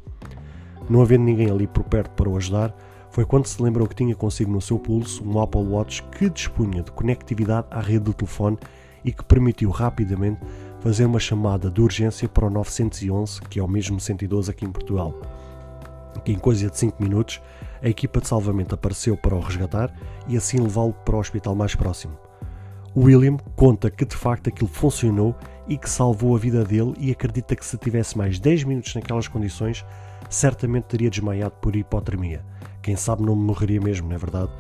Não 0.90 1.02
havendo 1.02 1.24
ninguém 1.24 1.50
ali 1.50 1.66
por 1.66 1.84
perto 1.84 2.12
para 2.12 2.30
o 2.30 2.38
ajudar, 2.38 2.76
foi 3.10 3.26
quando 3.26 3.46
se 3.46 3.62
lembrou 3.62 3.88
que 3.88 3.96
tinha 3.96 4.16
consigo 4.16 4.52
no 4.52 4.60
seu 4.60 4.80
pulso 4.80 5.24
um 5.24 5.40
Apple 5.40 5.62
Watch 5.62 6.04
que 6.04 6.30
dispunha 6.30 6.82
de 6.82 6.92
conectividade 6.92 7.68
à 7.70 7.80
rede 7.80 8.06
do 8.06 8.14
telefone 8.14 8.58
e 9.06 9.12
que 9.12 9.24
permitiu 9.24 9.70
rapidamente 9.70 10.42
fazer 10.80 11.06
uma 11.06 11.20
chamada 11.20 11.70
de 11.70 11.82
urgência 11.82 12.28
para 12.28 12.48
o 12.48 12.50
911, 12.50 13.42
que 13.42 13.60
é 13.60 13.64
o 13.64 13.68
mesmo 13.68 14.00
112 14.00 14.50
aqui 14.50 14.66
em 14.66 14.72
Portugal. 14.72 15.14
Em 16.26 16.38
coisa 16.38 16.70
de 16.70 16.78
5 16.78 17.02
minutos, 17.02 17.42
a 17.82 17.90
equipa 17.90 18.22
de 18.22 18.28
salvamento 18.28 18.76
apareceu 18.76 19.16
para 19.16 19.36
o 19.36 19.40
resgatar 19.40 19.94
e 20.28 20.38
assim 20.38 20.58
levá-lo 20.60 20.94
para 21.06 21.16
o 21.16 21.20
hospital 21.20 21.54
mais 21.54 21.76
próximo. 21.76 22.18
William 22.96 23.38
conta 23.56 23.90
que 23.90 24.06
de 24.06 24.16
facto 24.16 24.48
aquilo 24.48 24.70
funcionou 24.70 25.36
e 25.68 25.78
que 25.78 25.90
salvou 25.90 26.36
a 26.36 26.40
vida 26.40 26.64
dele 26.64 26.94
e 27.00 27.12
acredita 27.12 27.56
que 27.56 27.66
se 27.66 27.78
tivesse 27.78 28.18
mais 28.18 28.40
10 28.40 28.64
minutos 28.66 28.94
naquelas 28.96 29.28
condições, 29.28 29.86
certamente 30.30 30.86
teria 30.86 31.10
desmaiado 31.10 31.56
por 31.62 31.76
hipotermia. 31.76 32.44
Quem 32.82 32.96
sabe 32.96 33.24
não 33.24 33.36
morreria 33.36 33.80
mesmo, 33.80 34.10
não 34.10 34.16
é 34.16 34.20
verdade? 34.20 34.52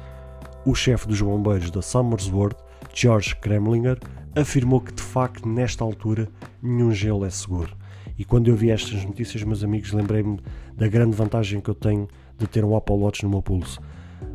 O 0.65 0.73
chefe 0.73 1.07
dos 1.07 1.21
bombeiros 1.21 1.69
da 1.69 1.81
Somersworth, 1.81 2.57
George 2.93 3.35
Kremlinger, 3.35 3.99
afirmou 4.35 4.79
que 4.79 4.93
de 4.93 5.01
facto 5.01 5.47
nesta 5.47 5.83
altura 5.83 6.29
nenhum 6.61 6.91
gelo 6.91 7.25
é 7.25 7.29
seguro. 7.29 7.75
E 8.17 8.23
quando 8.23 8.47
eu 8.47 8.55
vi 8.55 8.69
estas 8.69 9.03
notícias, 9.03 9.43
meus 9.43 9.63
amigos, 9.63 9.91
lembrei-me 9.91 10.39
da 10.75 10.87
grande 10.87 11.15
vantagem 11.15 11.59
que 11.59 11.69
eu 11.69 11.75
tenho 11.75 12.07
de 12.37 12.47
ter 12.47 12.63
um 12.63 12.75
Apple 12.75 12.95
Watch 12.95 13.23
no 13.23 13.29
meu 13.29 13.41
pulso. 13.41 13.81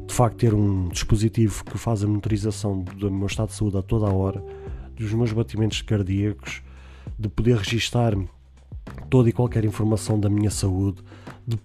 De 0.07 0.13
facto, 0.15 0.37
ter 0.37 0.55
um 0.55 0.89
dispositivo 0.89 1.65
que 1.65 1.79
faz 1.79 2.03
a 2.03 2.07
monitorização 2.07 2.81
do 2.81 3.11
meu 3.11 3.27
estado 3.27 3.49
de 3.49 3.55
saúde 3.55 3.79
a 3.79 3.83
toda 3.83 4.07
a 4.07 4.13
hora, 4.13 4.43
dos 4.99 5.13
meus 5.13 5.33
batimentos 5.33 5.81
cardíacos, 5.83 6.63
de 7.19 7.29
poder 7.29 7.57
registar 7.57 8.17
toda 9.09 9.29
e 9.29 9.33
qualquer 9.33 9.65
informação 9.65 10.19
da 10.19 10.29
minha 10.29 10.51
saúde, 10.51 11.03
de 11.47 11.59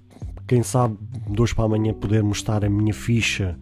quem 0.47 0.63
sabe 0.63 0.97
de 1.29 1.41
hoje 1.41 1.55
para 1.55 1.65
amanhã 1.65 1.93
poder 1.93 2.23
mostrar 2.23 2.63
a 2.63 2.69
minha 2.69 2.93
ficha 2.93 3.57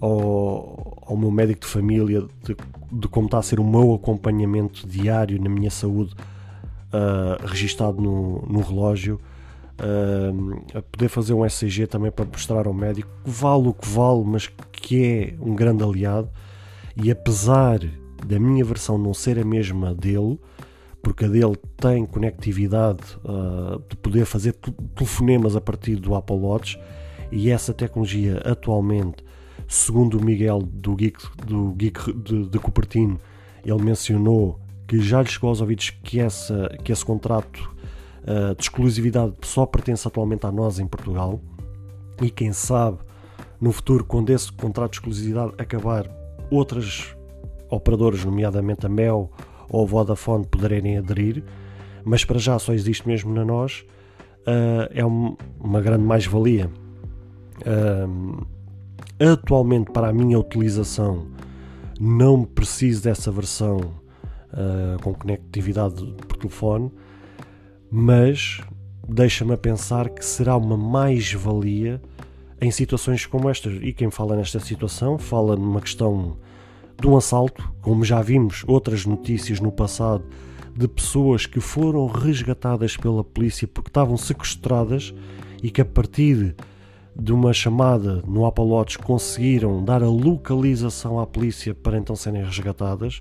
ao, 0.00 1.02
ao 1.06 1.16
meu 1.16 1.30
médico 1.30 1.60
de 1.60 1.66
família 1.66 2.22
de, 2.42 2.56
de, 2.90 3.08
como 3.08 3.26
está 3.26 3.38
a 3.38 3.42
ser 3.42 3.60
o 3.60 3.64
meu 3.64 3.94
acompanhamento 3.94 4.86
diário 4.86 5.40
na 5.40 5.48
minha 5.48 5.70
saúde 5.70 6.14
uh, 6.92 7.46
registado 7.46 8.00
no, 8.00 8.42
no 8.46 8.60
relógio. 8.60 9.20
Uh, 9.78 10.62
a 10.76 10.82
poder 10.82 11.08
fazer 11.08 11.32
um 11.32 11.44
ECG 11.44 11.86
também 11.86 12.10
para 12.10 12.26
mostrar 12.26 12.66
ao 12.66 12.74
médico 12.74 13.08
que 13.24 13.30
vale 13.30 13.68
o 13.68 13.72
que 13.72 13.88
vale, 13.88 14.22
mas 14.26 14.46
que 14.72 15.04
é 15.04 15.34
um 15.40 15.54
grande 15.54 15.82
aliado. 15.82 16.28
E 16.94 17.10
apesar 17.10 17.80
da 18.26 18.38
minha 18.38 18.64
versão 18.64 18.98
não 18.98 19.14
ser 19.14 19.38
a 19.38 19.44
mesma 19.44 19.94
dele, 19.94 20.38
porque 21.02 21.24
a 21.24 21.28
dele 21.28 21.56
tem 21.76 22.04
conectividade 22.04 23.02
uh, 23.24 23.82
de 23.88 23.96
poder 23.96 24.24
fazer 24.24 24.54
telefonemas 24.94 25.56
a 25.56 25.60
partir 25.60 25.96
do 25.96 26.14
Apple 26.14 26.36
Watch 26.36 26.78
e 27.32 27.50
essa 27.50 27.72
tecnologia 27.72 28.38
atualmente, 28.44 29.24
segundo 29.66 30.18
o 30.18 30.24
Miguel 30.24 30.60
do 30.62 30.94
Geek, 30.94 31.18
do 31.46 31.72
Geek 31.72 32.12
de, 32.12 32.46
de 32.48 32.58
Cupertino, 32.58 33.18
ele 33.64 33.82
mencionou 33.82 34.60
que 34.86 35.00
já 35.00 35.22
lhe 35.22 35.28
chegou 35.28 35.48
aos 35.48 35.60
ouvidos 35.60 35.90
que, 36.02 36.20
essa, 36.20 36.68
que 36.82 36.92
esse 36.92 37.04
contrato 37.04 37.74
uh, 38.22 38.54
de 38.54 38.62
exclusividade 38.62 39.34
só 39.42 39.64
pertence 39.64 40.06
atualmente 40.06 40.44
a 40.46 40.52
nós 40.52 40.78
em 40.78 40.86
Portugal 40.86 41.40
e 42.20 42.30
quem 42.30 42.52
sabe 42.52 42.98
no 43.60 43.72
futuro, 43.72 44.04
quando 44.04 44.30
esse 44.30 44.50
contrato 44.50 44.92
de 44.92 44.96
exclusividade 44.98 45.52
acabar, 45.58 46.10
outras 46.50 47.14
operadoras, 47.70 48.24
nomeadamente 48.24 48.86
a 48.86 48.88
Mel 48.88 49.30
ou 49.68 49.84
a 49.84 49.86
Vodafone, 49.86 50.46
poderem 50.46 50.98
aderir, 50.98 51.44
mas 52.04 52.24
para 52.24 52.38
já 52.38 52.58
só 52.58 52.72
existe 52.72 53.06
mesmo 53.06 53.32
na 53.32 53.44
nós, 53.44 53.84
uh, 54.40 54.90
é 54.90 55.04
um, 55.04 55.36
uma 55.58 55.80
grande 55.80 56.04
mais-valia. 56.04 56.70
Uh, 57.60 58.46
atualmente, 59.18 59.90
para 59.92 60.08
a 60.08 60.12
minha 60.12 60.38
utilização, 60.38 61.26
não 62.00 62.44
preciso 62.44 63.02
dessa 63.02 63.30
versão 63.30 63.78
uh, 63.78 65.00
com 65.02 65.14
conectividade 65.14 66.02
por 66.26 66.36
telefone, 66.38 66.90
mas 67.90 68.60
deixa-me 69.08 69.52
a 69.52 69.58
pensar 69.58 70.08
que 70.08 70.24
será 70.24 70.56
uma 70.56 70.76
mais-valia 70.76 72.00
em 72.60 72.70
situações 72.70 73.26
como 73.26 73.48
estas. 73.48 73.74
E 73.82 73.92
quem 73.92 74.10
fala 74.10 74.36
nesta 74.36 74.60
situação 74.60 75.18
fala 75.18 75.56
numa 75.56 75.80
questão 75.80 76.36
de 77.00 77.08
um 77.08 77.16
assalto, 77.16 77.72
como 77.80 78.04
já 78.04 78.20
vimos 78.20 78.62
outras 78.66 79.06
notícias 79.06 79.58
no 79.58 79.72
passado 79.72 80.24
de 80.76 80.86
pessoas 80.86 81.46
que 81.46 81.60
foram 81.60 82.06
resgatadas 82.06 82.96
pela 82.96 83.24
polícia 83.24 83.66
porque 83.66 83.90
estavam 83.90 84.16
sequestradas 84.16 85.14
e 85.62 85.70
que 85.70 85.80
a 85.80 85.84
partir 85.84 86.54
de 87.14 87.32
uma 87.32 87.52
chamada 87.52 88.22
no 88.26 88.40
Watch 88.40 88.98
conseguiram 88.98 89.84
dar 89.84 90.02
a 90.02 90.08
localização 90.08 91.18
à 91.18 91.26
polícia 91.26 91.74
para 91.74 91.98
então 91.98 92.14
serem 92.14 92.44
resgatadas. 92.44 93.20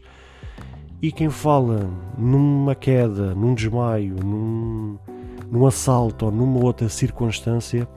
E 1.02 1.12
quem 1.12 1.30
fala 1.30 1.90
numa 2.18 2.76
queda, 2.76 3.34
num 3.34 3.54
desmaio, 3.56 4.16
num, 4.24 4.98
num 5.50 5.66
assalto 5.66 6.26
ou 6.26 6.32
numa 6.32 6.64
outra 6.64 6.88
circunstância, 6.88 7.88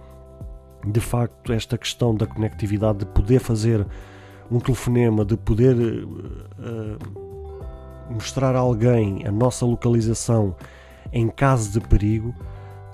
de 0.86 1.00
facto, 1.00 1.52
esta 1.52 1.78
questão 1.78 2.14
da 2.14 2.26
conectividade, 2.26 3.00
de 3.00 3.06
poder 3.06 3.38
fazer 3.38 3.86
um 4.52 4.60
telefonema, 4.60 5.24
de 5.24 5.36
poder 5.36 5.74
uh, 5.74 6.98
mostrar 8.10 8.54
a 8.54 8.58
alguém 8.58 9.26
a 9.26 9.32
nossa 9.32 9.64
localização 9.64 10.54
em 11.12 11.28
caso 11.28 11.72
de 11.72 11.80
perigo, 11.80 12.34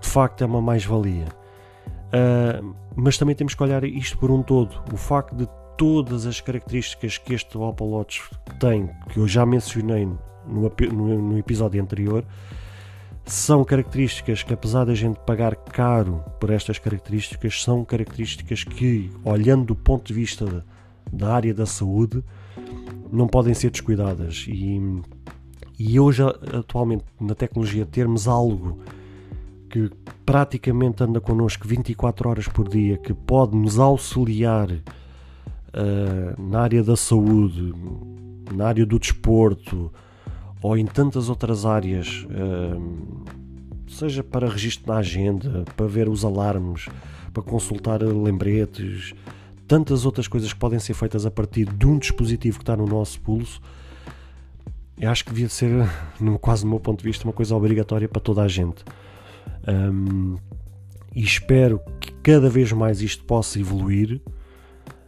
de 0.00 0.08
facto 0.08 0.42
é 0.42 0.46
uma 0.46 0.60
mais-valia. 0.60 1.26
Uh, 2.08 2.74
mas 2.96 3.18
também 3.18 3.34
temos 3.34 3.54
que 3.54 3.62
olhar 3.62 3.84
isto 3.84 4.16
por 4.18 4.30
um 4.30 4.42
todo. 4.42 4.80
O 4.92 4.96
facto 4.96 5.34
de 5.34 5.48
todas 5.76 6.26
as 6.26 6.40
características 6.40 7.18
que 7.18 7.34
este 7.34 7.56
Apple 7.56 7.86
Watch 7.86 8.22
tem, 8.58 8.90
que 9.10 9.18
eu 9.18 9.28
já 9.28 9.44
mencionei 9.44 10.06
no, 10.46 10.72
no, 10.92 11.22
no 11.22 11.38
episódio 11.38 11.80
anterior, 11.80 12.24
são 13.24 13.62
características 13.62 14.42
que, 14.42 14.54
apesar 14.54 14.84
da 14.84 14.94
gente 14.94 15.20
pagar 15.20 15.54
caro 15.54 16.24
por 16.40 16.50
estas 16.50 16.78
características, 16.78 17.62
são 17.62 17.84
características 17.84 18.64
que, 18.64 19.10
olhando 19.22 19.66
do 19.66 19.76
ponto 19.76 20.06
de 20.06 20.14
vista 20.14 20.64
da 21.12 21.34
área 21.34 21.54
da 21.54 21.66
saúde 21.66 22.22
não 23.10 23.26
podem 23.26 23.54
ser 23.54 23.70
descuidadas. 23.70 24.46
E, 24.48 24.80
e 25.78 25.98
hoje, 25.98 26.22
atualmente, 26.22 27.04
na 27.20 27.34
tecnologia, 27.34 27.86
termos 27.86 28.28
algo 28.28 28.78
que 29.68 29.90
praticamente 30.24 31.02
anda 31.02 31.20
connosco 31.20 31.66
24 31.66 32.28
horas 32.28 32.48
por 32.48 32.68
dia, 32.68 32.96
que 32.98 33.12
pode 33.12 33.56
nos 33.56 33.78
auxiliar 33.78 34.70
uh, 34.70 36.42
na 36.42 36.60
área 36.60 36.82
da 36.82 36.96
saúde, 36.96 37.72
na 38.54 38.66
área 38.66 38.86
do 38.86 38.98
desporto 38.98 39.92
ou 40.62 40.76
em 40.76 40.86
tantas 40.86 41.28
outras 41.28 41.64
áreas, 41.64 42.26
uh, 42.26 43.24
seja 43.88 44.22
para 44.22 44.48
registro 44.48 44.92
na 44.92 44.98
agenda, 44.98 45.64
para 45.76 45.86
ver 45.86 46.08
os 46.08 46.24
alarmes, 46.24 46.88
para 47.32 47.42
consultar 47.42 48.02
lembretes, 48.02 49.14
tantas 49.68 50.06
outras 50.06 50.26
coisas 50.26 50.52
que 50.52 50.58
podem 50.58 50.78
ser 50.78 50.94
feitas 50.94 51.26
a 51.26 51.30
partir 51.30 51.66
de 51.66 51.86
um 51.86 51.98
dispositivo 51.98 52.56
que 52.58 52.62
está 52.62 52.74
no 52.74 52.86
nosso 52.86 53.20
pulso, 53.20 53.60
eu 54.98 55.10
acho 55.10 55.24
que 55.24 55.30
devia 55.30 55.48
ser, 55.48 55.70
quase 56.40 56.62
do 56.62 56.68
meu 56.68 56.80
ponto 56.80 56.98
de 56.98 57.04
vista, 57.04 57.24
uma 57.24 57.32
coisa 57.32 57.54
obrigatória 57.54 58.08
para 58.08 58.20
toda 58.20 58.42
a 58.42 58.48
gente. 58.48 58.82
Um, 59.68 60.36
e 61.14 61.22
espero 61.22 61.80
que 62.00 62.12
cada 62.22 62.48
vez 62.48 62.72
mais 62.72 63.02
isto 63.02 63.24
possa 63.24 63.60
evoluir 63.60 64.20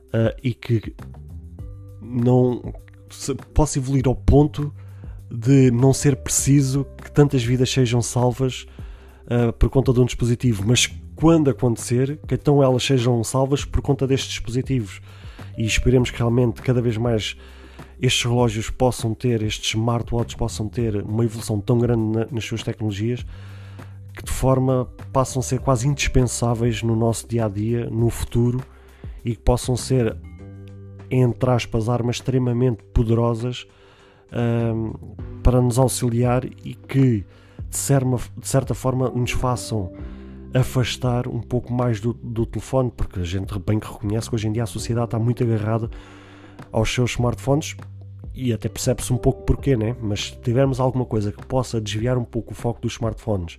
uh, 0.08 0.36
e 0.42 0.52
que 0.52 0.94
não 2.00 2.74
possa 3.54 3.78
evoluir 3.78 4.06
ao 4.06 4.14
ponto 4.14 4.72
de 5.30 5.70
não 5.70 5.92
ser 5.92 6.16
preciso 6.16 6.84
que 7.02 7.10
tantas 7.10 7.42
vidas 7.42 7.70
sejam 7.70 8.02
salvas 8.02 8.66
uh, 9.26 9.52
por 9.52 9.70
conta 9.70 9.92
de 9.92 10.00
um 10.00 10.04
dispositivo, 10.04 10.64
mas 10.66 10.90
quando 11.20 11.50
acontecer, 11.50 12.18
que 12.26 12.34
então 12.34 12.62
elas 12.62 12.82
sejam 12.82 13.22
salvas 13.22 13.64
por 13.64 13.82
conta 13.82 14.06
destes 14.06 14.30
dispositivos. 14.30 15.02
E 15.58 15.66
esperemos 15.66 16.10
que 16.10 16.18
realmente 16.18 16.62
cada 16.62 16.80
vez 16.80 16.96
mais 16.96 17.36
estes 18.00 18.24
relógios 18.24 18.70
possam 18.70 19.12
ter, 19.12 19.42
estes 19.42 19.70
smartwatches 19.70 20.34
possam 20.34 20.68
ter 20.68 20.96
uma 21.02 21.24
evolução 21.24 21.60
tão 21.60 21.78
grande 21.78 22.18
na, 22.18 22.26
nas 22.30 22.44
suas 22.44 22.62
tecnologias 22.62 23.24
que 24.14 24.24
de 24.24 24.32
forma 24.32 24.88
passam 25.12 25.40
a 25.40 25.42
ser 25.42 25.60
quase 25.60 25.86
indispensáveis 25.86 26.82
no 26.82 26.96
nosso 26.96 27.28
dia 27.28 27.44
a 27.44 27.48
dia, 27.48 27.88
no 27.90 28.10
futuro, 28.10 28.60
e 29.24 29.34
que 29.34 29.42
possam 29.42 29.76
ser, 29.76 30.16
entre 31.10 31.50
aspas, 31.50 31.88
armas 31.88 32.16
extremamente 32.16 32.82
poderosas 32.92 33.66
um, 34.32 34.92
para 35.42 35.60
nos 35.60 35.78
auxiliar 35.78 36.44
e 36.44 36.74
que 36.74 37.24
de 37.68 37.76
certa, 37.76 38.16
de 38.36 38.48
certa 38.48 38.74
forma 38.74 39.08
nos 39.10 39.30
façam 39.30 39.92
afastar 40.52 41.28
um 41.28 41.40
pouco 41.40 41.72
mais 41.72 42.00
do, 42.00 42.12
do 42.14 42.44
telefone, 42.44 42.90
porque 42.90 43.20
a 43.20 43.24
gente 43.24 43.56
bem 43.60 43.78
que 43.78 43.86
reconhece 43.86 44.28
que 44.28 44.34
hoje 44.34 44.48
em 44.48 44.52
dia 44.52 44.64
a 44.64 44.66
sociedade 44.66 45.06
está 45.06 45.18
muito 45.18 45.42
agarrada 45.42 45.90
aos 46.72 46.92
seus 46.92 47.12
smartphones 47.12 47.76
e 48.34 48.52
até 48.52 48.68
percebe-se 48.68 49.12
um 49.12 49.16
pouco 49.16 49.42
porquê, 49.42 49.76
né? 49.76 49.96
Mas 50.00 50.26
se 50.26 50.36
tivermos 50.40 50.80
alguma 50.80 51.04
coisa 51.04 51.32
que 51.32 51.44
possa 51.46 51.80
desviar 51.80 52.16
um 52.16 52.24
pouco 52.24 52.52
o 52.52 52.54
foco 52.54 52.80
dos 52.80 52.92
smartphones 52.92 53.58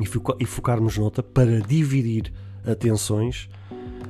e, 0.00 0.06
foca 0.06 0.36
e 0.40 0.44
focarmos 0.44 0.96
noutra 0.96 1.22
para 1.22 1.60
dividir 1.60 2.32
atenções, 2.66 3.48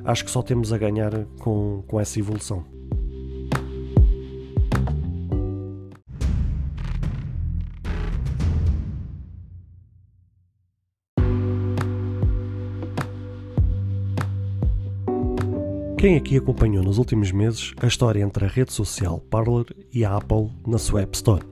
acho 0.05 0.25
que 0.25 0.31
só 0.31 0.41
temos 0.41 0.71
a 0.71 0.77
ganhar 0.77 1.25
com, 1.39 1.83
com 1.87 1.99
essa 1.99 2.19
evolução. 2.19 2.72
Quem 16.03 16.17
aqui 16.17 16.35
acompanhou 16.35 16.83
nos 16.83 16.97
últimos 16.97 17.31
meses 17.31 17.73
a 17.77 17.87
história 17.87 18.21
entre 18.21 18.43
a 18.43 18.47
rede 18.49 18.73
social 18.73 19.21
Parler 19.21 19.65
e 19.89 20.03
a 20.03 20.17
Apple 20.17 20.51
na 20.67 20.77
sua 20.77 21.03
App 21.03 21.15
Store? 21.15 21.45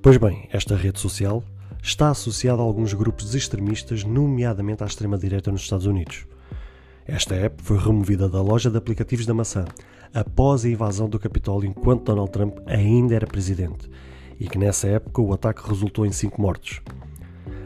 Pois 0.00 0.16
bem, 0.16 0.48
esta 0.50 0.74
rede 0.74 0.98
social 0.98 1.44
está 1.82 2.08
associada 2.08 2.62
a 2.62 2.64
alguns 2.64 2.94
grupos 2.94 3.34
extremistas, 3.34 4.04
nomeadamente 4.04 4.82
à 4.82 4.86
extrema-direita 4.86 5.52
nos 5.52 5.60
Estados 5.60 5.84
Unidos. 5.84 6.26
Esta 7.06 7.34
app 7.34 7.62
foi 7.62 7.76
removida 7.76 8.26
da 8.26 8.40
loja 8.40 8.70
de 8.70 8.78
aplicativos 8.78 9.26
da 9.26 9.34
maçã 9.34 9.66
após 10.14 10.64
a 10.64 10.70
invasão 10.70 11.06
do 11.06 11.18
Capitólio 11.18 11.68
enquanto 11.68 12.04
Donald 12.04 12.32
Trump 12.32 12.56
ainda 12.64 13.14
era 13.14 13.26
presidente 13.26 13.86
e 14.40 14.48
que 14.48 14.56
nessa 14.56 14.88
época 14.88 15.20
o 15.20 15.30
ataque 15.30 15.68
resultou 15.68 16.06
em 16.06 16.12
cinco 16.12 16.40
mortos. 16.40 16.80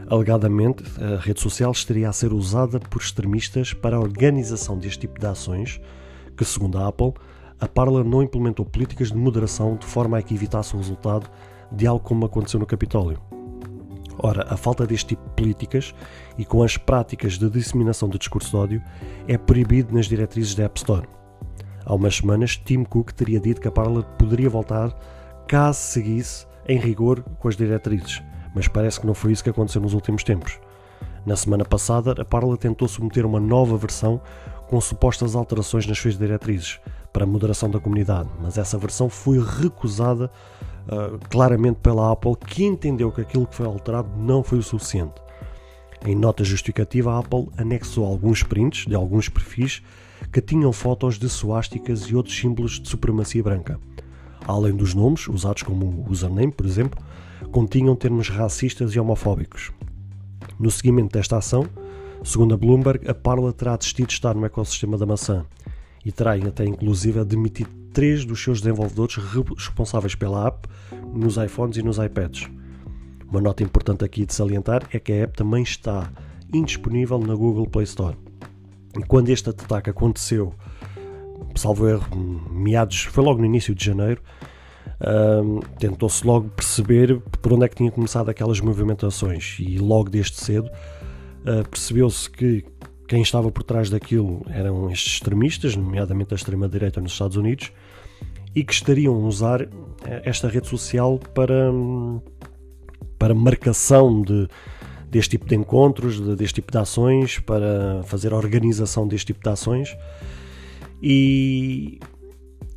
Alegadamente, 0.09 0.83
a 1.01 1.19
rede 1.19 1.41
social 1.41 1.71
estaria 1.71 2.07
a 2.07 2.13
ser 2.13 2.31
usada 2.31 2.79
por 2.79 3.01
extremistas 3.01 3.73
para 3.73 3.97
a 3.97 3.99
organização 3.99 4.77
deste 4.77 4.99
tipo 4.99 5.19
de 5.19 5.25
ações, 5.25 5.81
que, 6.37 6.45
segundo 6.45 6.77
a 6.77 6.87
Apple, 6.87 7.13
a 7.59 7.67
Parler 7.67 8.05
não 8.05 8.23
implementou 8.23 8.65
políticas 8.65 9.09
de 9.09 9.17
moderação 9.17 9.75
de 9.75 9.85
forma 9.85 10.17
a 10.17 10.21
que 10.21 10.33
evitasse 10.33 10.75
o 10.75 10.77
resultado 10.77 11.29
de 11.71 11.85
algo 11.85 12.03
como 12.03 12.25
aconteceu 12.25 12.59
no 12.59 12.65
Capitólio. 12.65 13.19
Ora, 14.19 14.45
a 14.49 14.55
falta 14.55 14.87
deste 14.87 15.09
tipo 15.09 15.23
de 15.27 15.35
políticas 15.35 15.93
e 16.37 16.45
com 16.45 16.63
as 16.63 16.77
práticas 16.77 17.37
de 17.37 17.49
disseminação 17.49 18.07
de 18.07 18.17
discurso 18.17 18.49
de 18.51 18.55
ódio 18.55 18.83
é 19.27 19.37
proibido 19.37 19.93
nas 19.93 20.07
diretrizes 20.07 20.55
da 20.55 20.63
App 20.63 20.79
Store. 20.79 21.07
Há 21.85 21.93
umas 21.93 22.15
semanas, 22.15 22.57
Tim 22.57 22.83
Cook 22.83 23.11
teria 23.11 23.39
dito 23.39 23.61
que 23.61 23.67
a 23.67 23.71
Parler 23.71 24.03
poderia 24.17 24.49
voltar 24.49 24.89
caso 25.47 25.79
seguisse 25.79 26.47
em 26.67 26.79
rigor 26.79 27.23
com 27.39 27.47
as 27.47 27.55
diretrizes, 27.55 28.21
mas 28.57 28.67
parece 28.67 28.99
que 28.99 29.05
não 29.05 29.13
foi 29.13 29.31
isso 29.31 29.43
que 29.43 29.51
aconteceu 29.51 29.79
nos 29.79 29.93
últimos 29.93 30.23
tempos. 30.23 30.59
Na 31.23 31.35
semana 31.35 31.63
passada, 31.63 32.19
a 32.19 32.25
Parler 32.25 32.57
tentou 32.57 32.87
submeter 32.87 33.23
uma 33.23 33.39
nova 33.39 33.77
versão 33.77 34.19
com 34.67 34.81
supostas 34.81 35.35
alterações 35.35 35.85
nas 35.85 35.99
suas 35.99 36.17
diretrizes 36.17 36.79
para 37.13 37.23
a 37.23 37.27
moderação 37.27 37.69
da 37.69 37.79
comunidade, 37.79 38.27
mas 38.41 38.57
essa 38.57 38.75
versão 38.75 39.09
foi 39.09 39.39
recusada 39.39 40.31
uh, 40.87 41.19
claramente 41.29 41.77
pela 41.83 42.11
Apple, 42.11 42.35
que 42.35 42.65
entendeu 42.65 43.11
que 43.11 43.21
aquilo 43.21 43.45
que 43.45 43.53
foi 43.53 43.67
alterado 43.67 44.09
não 44.17 44.41
foi 44.41 44.57
o 44.57 44.63
suficiente. 44.63 45.21
Em 46.03 46.15
nota 46.15 46.43
justificativa, 46.43 47.13
a 47.13 47.19
Apple 47.19 47.49
anexou 47.57 48.07
alguns 48.07 48.41
prints 48.41 48.87
de 48.87 48.95
alguns 48.95 49.29
perfis 49.29 49.83
que 50.33 50.41
tinham 50.41 50.73
fotos 50.73 51.19
de 51.19 51.29
suásticas 51.29 52.01
e 52.05 52.15
outros 52.15 52.35
símbolos 52.35 52.79
de 52.79 52.89
supremacia 52.89 53.43
branca. 53.43 53.79
Além 54.47 54.75
dos 54.75 54.95
nomes, 54.95 55.27
usados 55.27 55.61
como 55.61 56.05
username, 56.09 56.51
por 56.51 56.65
exemplo, 56.65 56.99
continham 57.51 57.95
termos 57.95 58.29
racistas 58.29 58.91
e 58.93 58.99
homofóbicos. 58.99 59.71
No 60.59 60.71
seguimento 60.71 61.13
desta 61.13 61.37
ação, 61.37 61.67
segundo 62.23 62.53
a 62.53 62.57
Bloomberg, 62.57 63.09
a 63.09 63.13
Parla 63.13 63.53
terá 63.53 63.75
desistido 63.75 64.07
de 64.07 64.13
estar 64.13 64.35
no 64.35 64.45
ecossistema 64.45 64.97
da 64.97 65.05
maçã 65.05 65.45
e 66.05 66.11
terá 66.11 66.33
até 66.33 66.65
inclusive 66.65 67.23
demitido 67.25 67.69
três 67.93 68.23
dos 68.25 68.43
seus 68.43 68.61
desenvolvedores 68.61 69.15
responsáveis 69.57 70.15
pela 70.15 70.47
app 70.47 70.67
nos 71.13 71.37
iPhones 71.37 71.77
e 71.77 71.83
nos 71.83 71.97
iPads. 71.97 72.49
Uma 73.29 73.41
nota 73.41 73.63
importante 73.63 74.05
aqui 74.05 74.25
de 74.25 74.33
salientar 74.33 74.87
é 74.93 74.99
que 74.99 75.11
a 75.11 75.15
app 75.23 75.35
também 75.35 75.63
está 75.63 76.09
indisponível 76.53 77.19
na 77.19 77.35
Google 77.35 77.67
Play 77.67 77.83
Store. 77.83 78.15
E 78.97 79.03
quando 79.03 79.29
este 79.29 79.49
ataque 79.49 79.89
aconteceu, 79.89 80.53
salvo 81.55 81.87
erro, 81.87 82.05
meados, 82.49 83.01
foi 83.01 83.23
logo 83.23 83.39
no 83.39 83.45
início 83.45 83.75
de 83.75 83.83
janeiro, 83.83 84.21
um, 84.99 85.59
tentou-se 85.77 86.25
logo 86.25 86.49
perceber 86.49 87.19
por 87.41 87.53
onde 87.53 87.65
é 87.65 87.69
que 87.69 87.75
tinha 87.75 87.91
começado 87.91 88.29
aquelas 88.29 88.59
movimentações 88.59 89.57
e 89.59 89.77
logo 89.77 90.09
desde 90.09 90.37
cedo 90.37 90.69
uh, 91.45 91.67
percebeu-se 91.69 92.29
que 92.29 92.65
quem 93.07 93.21
estava 93.21 93.49
por 93.51 93.63
trás 93.63 93.89
daquilo 93.89 94.45
eram 94.49 94.91
estes 94.91 95.13
extremistas, 95.13 95.75
nomeadamente 95.75 96.33
a 96.33 96.35
extrema-direita 96.35 96.99
nos 96.99 97.13
Estados 97.13 97.37
Unidos, 97.37 97.71
e 98.53 98.63
que 98.63 98.73
estariam 98.73 99.15
a 99.15 99.19
usar 99.19 99.61
eh, 99.61 99.67
esta 100.25 100.49
rede 100.49 100.67
social 100.67 101.17
para, 101.33 101.71
para 103.17 103.33
marcação 103.33 104.21
de, 104.21 104.47
deste 105.09 105.31
tipo 105.31 105.45
de 105.45 105.55
encontros, 105.55 106.19
de, 106.19 106.35
deste 106.35 106.55
tipo 106.55 106.71
de 106.71 106.77
ações, 106.77 107.39
para 107.39 108.03
fazer 108.03 108.33
a 108.33 108.35
organização 108.35 109.07
deste 109.07 109.27
tipo 109.27 109.41
de 109.41 109.49
ações. 109.49 109.95
E, 111.01 111.99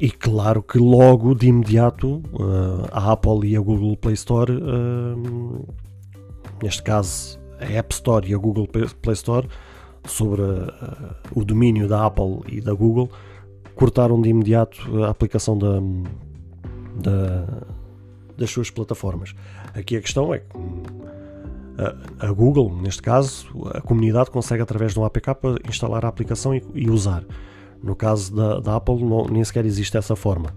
e 0.00 0.10
claro 0.10 0.62
que 0.62 0.78
logo 0.78 1.34
de 1.34 1.48
imediato 1.48 2.22
uh, 2.32 2.88
a 2.90 3.12
Apple 3.12 3.46
e 3.46 3.56
a 3.56 3.60
Google 3.60 3.96
Play 3.96 4.14
Store, 4.14 4.50
uh, 4.50 5.66
neste 6.62 6.82
caso 6.82 7.38
a 7.60 7.64
App 7.66 7.92
Store 7.94 8.26
e 8.26 8.34
a 8.34 8.38
Google 8.38 8.66
Play 8.66 9.12
Store, 9.12 9.46
sobre 10.06 10.40
uh, 10.40 10.72
o 11.34 11.44
domínio 11.44 11.86
da 11.86 12.06
Apple 12.06 12.40
e 12.48 12.60
da 12.60 12.72
Google, 12.72 13.10
cortaram 13.74 14.20
de 14.20 14.30
imediato 14.30 15.04
a 15.04 15.10
aplicação 15.10 15.58
da, 15.58 15.80
da, 16.96 17.46
das 18.38 18.50
suas 18.50 18.70
plataformas. 18.70 19.34
Aqui 19.74 19.96
a 19.96 20.00
questão 20.00 20.32
é 20.32 20.38
que 20.38 20.46
a, 22.20 22.26
a, 22.26 22.32
Google, 22.32 22.74
neste 22.80 23.02
caso, 23.02 23.46
a 23.74 23.80
comunidade 23.80 24.30
consegue 24.30 24.62
através 24.62 24.92
de 24.92 25.00
um 25.00 25.04
APK 25.04 25.30
instalar 25.68 26.04
a 26.04 26.08
aplicação 26.08 26.54
e, 26.54 26.62
e 26.74 26.90
usar. 26.90 27.24
No 27.82 27.94
caso 27.94 28.34
da, 28.34 28.60
da 28.60 28.76
Apple, 28.76 29.02
não, 29.02 29.24
nem 29.26 29.42
sequer 29.42 29.64
existe 29.64 29.96
essa 29.96 30.14
forma. 30.14 30.54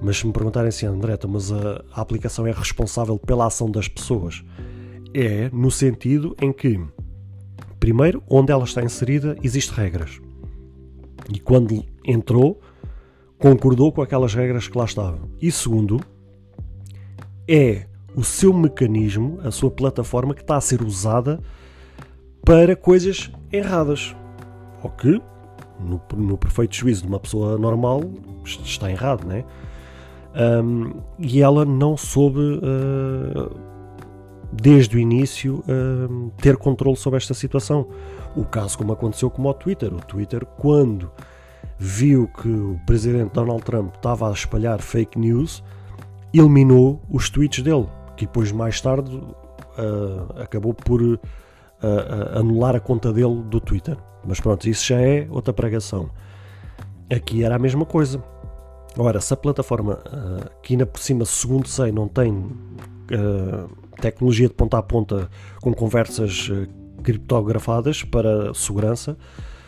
Mas 0.00 0.18
se 0.18 0.26
me 0.26 0.32
perguntarem 0.32 0.68
assim, 0.68 0.86
André, 0.86 1.14
então, 1.14 1.30
mas 1.30 1.50
a, 1.52 1.84
a 1.92 2.00
aplicação 2.00 2.46
é 2.46 2.52
responsável 2.52 3.18
pela 3.18 3.46
ação 3.46 3.70
das 3.70 3.88
pessoas? 3.88 4.44
É 5.12 5.48
no 5.52 5.70
sentido 5.70 6.36
em 6.40 6.52
que 6.52 6.80
Primeiro, 7.84 8.22
onde 8.30 8.50
ela 8.50 8.64
está 8.64 8.82
inserida, 8.82 9.36
existem 9.42 9.76
regras. 9.76 10.18
E 11.30 11.38
quando 11.38 11.84
entrou, 12.02 12.58
concordou 13.38 13.92
com 13.92 14.00
aquelas 14.00 14.32
regras 14.32 14.66
que 14.66 14.78
lá 14.78 14.86
estavam. 14.86 15.28
E 15.38 15.52
segundo, 15.52 16.00
é 17.46 17.86
o 18.16 18.24
seu 18.24 18.54
mecanismo, 18.54 19.38
a 19.44 19.50
sua 19.50 19.70
plataforma 19.70 20.34
que 20.34 20.40
está 20.40 20.56
a 20.56 20.62
ser 20.62 20.80
usada 20.80 21.38
para 22.42 22.74
coisas 22.74 23.30
erradas. 23.52 24.16
O 24.82 24.88
que, 24.88 25.20
no, 25.80 26.00
no 26.16 26.36
perfeito 26.36 26.74
juízo 26.74 27.02
de 27.02 27.08
uma 27.08 27.20
pessoa 27.20 27.58
normal, 27.58 28.02
está 28.44 28.90
errado, 28.90 29.26
né? 29.26 29.44
Um, 30.34 31.00
e 31.18 31.40
ela 31.40 31.64
não 31.64 31.96
soube 31.96 32.40
uh, 32.40 33.50
desde 34.52 34.96
o 34.96 34.98
início, 34.98 35.62
uh, 35.68 36.30
ter 36.38 36.56
controle 36.56 36.96
sobre 36.96 37.18
esta 37.18 37.34
situação. 37.34 37.88
O 38.36 38.44
caso 38.44 38.76
como 38.76 38.92
aconteceu 38.92 39.30
com 39.30 39.42
o 39.44 39.54
Twitter. 39.54 39.92
O 39.94 40.00
Twitter, 40.00 40.44
quando 40.44 41.10
viu 41.78 42.28
que 42.28 42.48
o 42.48 42.80
presidente 42.84 43.32
Donald 43.32 43.62
Trump 43.62 43.94
estava 43.94 44.28
a 44.28 44.32
espalhar 44.32 44.80
fake 44.80 45.18
news, 45.18 45.62
eliminou 46.32 47.00
os 47.08 47.30
tweets 47.30 47.62
dele, 47.62 47.86
que 48.16 48.26
depois 48.26 48.50
mais 48.50 48.80
tarde 48.80 49.16
uh, 49.16 50.40
acabou 50.40 50.74
por 50.74 51.00
uh, 51.00 51.18
anular 52.36 52.74
a 52.74 52.80
conta 52.80 53.12
dele 53.12 53.42
do 53.42 53.60
Twitter. 53.60 53.96
Mas 54.26 54.40
pronto, 54.40 54.68
isso 54.68 54.86
já 54.86 55.00
é 55.00 55.26
outra 55.30 55.52
pregação. 55.52 56.10
Aqui 57.10 57.44
era 57.44 57.56
a 57.56 57.58
mesma 57.58 57.84
coisa. 57.84 58.22
Ora, 58.96 59.20
se 59.20 59.34
a 59.34 59.36
plataforma, 59.36 59.98
que 60.62 60.74
ainda 60.74 60.86
por 60.86 61.00
cima, 61.00 61.24
segundo 61.24 61.68
sei, 61.68 61.90
não 61.90 62.08
tem 62.08 62.50
tecnologia 64.00 64.48
de 64.48 64.54
ponta 64.54 64.78
a 64.78 64.82
ponta 64.82 65.30
com 65.60 65.72
conversas 65.72 66.50
eh, 66.52 66.68
criptografadas 67.02 68.02
para 68.02 68.52
segurança, 68.54 69.16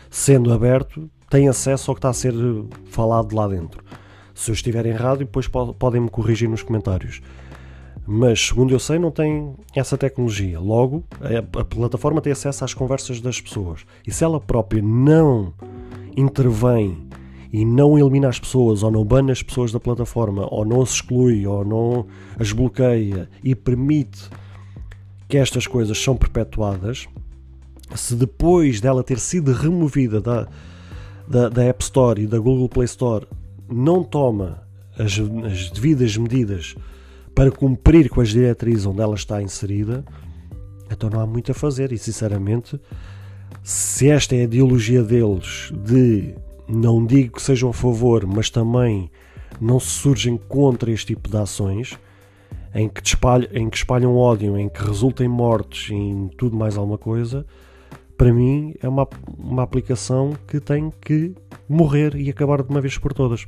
sendo 0.09 0.51
aberto, 0.51 1.09
tem 1.29 1.47
acesso 1.47 1.91
ao 1.91 1.95
que 1.95 1.99
está 1.99 2.09
a 2.09 2.13
ser 2.13 2.33
falado 2.89 3.35
lá 3.35 3.47
dentro. 3.47 3.83
Se 4.33 4.51
eu 4.51 4.53
estiver 4.53 4.85
errado, 4.85 5.19
depois 5.19 5.47
podem-me 5.47 6.09
corrigir 6.09 6.47
nos 6.47 6.61
comentários. 6.61 7.21
Mas, 8.09 8.39
segundo 8.39 8.73
eu 8.73 8.79
sei, 8.79 8.97
não 8.97 9.11
tem 9.11 9.53
essa 9.75 9.97
tecnologia. 9.97 10.61
Logo, 10.61 11.03
a, 11.59 11.65
plataforma 11.65 12.21
tem 12.21 12.31
acesso 12.31 12.63
às 12.63 12.73
conversas 12.73 13.19
das 13.19 13.41
pessoas. 13.41 13.81
E 14.07 14.11
se 14.13 14.23
ela 14.23 14.39
própria 14.39 14.81
não 14.81 15.53
intervém 16.15 17.05
e 17.51 17.65
não 17.65 17.99
elimina 17.99 18.29
as 18.29 18.39
pessoas, 18.39 18.81
ou 18.81 18.89
não 18.89 19.03
bana 19.03 19.33
as 19.33 19.43
pessoas 19.43 19.73
da 19.73 19.79
plataforma, 19.79 20.47
ou 20.49 20.63
não 20.63 20.81
as 20.81 20.91
exclui, 20.91 21.45
ou 21.45 21.65
não 21.65 22.07
as 22.39 22.53
bloqueia 22.53 23.29
e 23.43 23.53
permite 23.53 24.29
que 25.27 25.37
estas 25.37 25.67
coisas 25.67 26.01
são 26.01 26.15
perpetuadas, 26.15 27.07
se 27.93 28.15
depois 28.15 28.79
dela 28.79 29.03
ter 29.03 29.19
sido 29.19 29.51
removida 29.51 30.21
da, 30.21 30.47
da, 31.27 31.49
da 31.49 31.63
App 31.65 31.83
Store 31.83 32.21
e 32.21 32.27
da 32.27 32.39
Google 32.39 32.69
Play 32.69 32.85
Store 32.85 33.27
não 33.69 34.01
toma 34.01 34.63
as, 34.97 35.19
as 35.45 35.69
devidas 35.69 36.15
medidas 36.15 36.75
para 37.37 37.51
cumprir 37.51 38.09
com 38.09 38.19
as 38.19 38.29
diretrizes 38.29 38.87
onde 38.87 38.99
ela 38.99 39.13
está 39.13 39.39
inserida, 39.43 40.03
então 40.91 41.07
não 41.07 41.19
há 41.19 41.27
muito 41.27 41.51
a 41.51 41.53
fazer. 41.53 41.91
E 41.91 41.97
sinceramente, 41.99 42.81
se 43.61 44.09
esta 44.09 44.35
é 44.35 44.39
a 44.39 44.43
ideologia 44.45 45.03
deles 45.03 45.71
de 45.85 46.33
não 46.67 47.05
digo 47.05 47.35
que 47.35 47.41
sejam 47.43 47.69
a 47.69 47.73
favor, 47.73 48.25
mas 48.25 48.49
também 48.49 49.11
não 49.61 49.79
se 49.79 49.85
surgem 49.85 50.35
contra 50.35 50.89
este 50.89 51.13
tipo 51.13 51.29
de 51.29 51.37
ações 51.37 51.95
em 52.73 52.89
que, 52.89 53.05
espalham, 53.05 53.47
em 53.53 53.69
que 53.69 53.77
espalham 53.77 54.15
ódio, 54.15 54.57
em 54.57 54.67
que 54.67 54.83
resultem 54.83 55.27
mortes, 55.27 55.91
em 55.91 56.29
tudo 56.29 56.57
mais 56.57 56.75
alguma 56.75 56.97
coisa, 56.97 57.45
para 58.17 58.33
mim 58.33 58.73
é 58.81 58.89
uma, 58.89 59.07
uma 59.37 59.61
aplicação 59.61 60.33
que 60.47 60.59
tem 60.59 60.91
que 60.99 61.35
morrer 61.69 62.15
e 62.15 62.31
acabar 62.31 62.63
de 62.63 62.69
uma 62.71 62.81
vez 62.81 62.97
por 62.97 63.13
todas. 63.13 63.45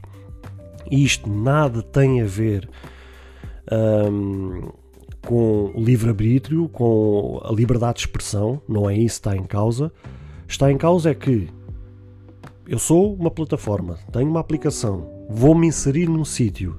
E 0.92 1.04
isto 1.04 1.28
nada 1.28 1.82
tem 1.82 2.22
a 2.22 2.26
ver 2.26 2.70
um, 3.72 4.70
com 5.22 5.72
o 5.76 5.82
livre-arbítrio, 5.82 6.70
com 6.70 7.42
a 7.44 7.52
liberdade 7.52 7.96
de 7.96 8.00
expressão, 8.02 8.62
não 8.68 8.90
é 8.90 8.96
isso 8.96 9.22
que 9.22 9.28
está 9.30 9.36
em 9.36 9.46
causa. 9.46 9.92
Está 10.48 10.72
em 10.72 10.78
causa 10.78 11.12
é 11.12 11.14
que 11.14 11.50
eu 12.68 12.80
sou 12.80 13.14
uma 13.14 13.32
plataforma, 13.32 13.98
tenho 14.12 14.30
uma 14.30 14.40
aplicação, 14.40 15.10
vou-me 15.30 15.68
inserir 15.68 16.08
num 16.08 16.26
sítio, 16.26 16.78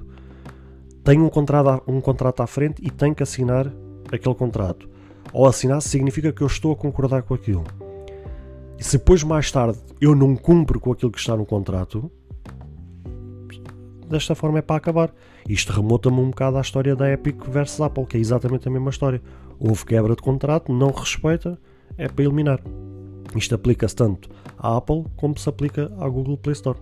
tenho 1.03 1.25
um 1.25 1.29
contrato, 1.29 1.83
um 1.85 1.99
contrato 1.99 2.41
à 2.41 2.47
frente 2.47 2.81
e 2.85 2.89
tenho 2.89 3.15
que 3.15 3.23
assinar 3.23 3.71
aquele 4.11 4.35
contrato. 4.35 4.89
Ou 5.33 5.47
assinar 5.47 5.81
significa 5.81 6.31
que 6.31 6.41
eu 6.41 6.47
estou 6.47 6.73
a 6.73 6.75
concordar 6.75 7.23
com 7.23 7.33
aquilo. 7.33 7.63
E 8.77 8.83
se 8.83 8.97
depois, 8.97 9.23
mais 9.23 9.51
tarde, 9.51 9.79
eu 9.99 10.15
não 10.15 10.35
cumpro 10.35 10.79
com 10.79 10.91
aquilo 10.91 11.11
que 11.11 11.19
está 11.19 11.37
no 11.37 11.45
contrato, 11.45 12.11
desta 14.09 14.35
forma 14.35 14.59
é 14.59 14.61
para 14.61 14.75
acabar. 14.75 15.13
Isto 15.47 15.73
remota-me 15.73 16.19
um 16.19 16.29
bocado 16.29 16.57
à 16.57 16.61
história 16.61 16.95
da 16.95 17.11
Epic 17.11 17.43
versus 17.47 17.81
Apple, 17.81 18.05
que 18.05 18.17
é 18.17 18.19
exatamente 18.19 18.67
a 18.67 18.71
mesma 18.71 18.89
história. 18.89 19.21
Houve 19.59 19.85
quebra 19.85 20.15
de 20.15 20.21
contrato, 20.21 20.71
não 20.71 20.91
respeita, 20.91 21.59
é 21.97 22.07
para 22.07 22.23
eliminar. 22.23 22.61
Isto 23.35 23.55
aplica-se 23.55 23.95
tanto 23.95 24.29
à 24.57 24.77
Apple 24.77 25.05
como 25.15 25.37
se 25.37 25.47
aplica 25.47 25.91
à 25.99 26.07
Google 26.07 26.37
Play 26.37 26.53
Store. 26.53 26.77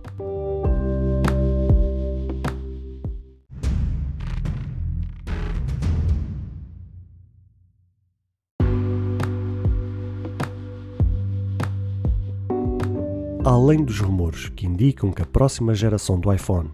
Além 13.42 13.82
dos 13.82 14.00
rumores 14.00 14.48
que 14.50 14.66
indicam 14.66 15.10
que 15.10 15.22
a 15.22 15.26
próxima 15.26 15.74
geração 15.74 16.20
do 16.20 16.32
iPhone 16.32 16.70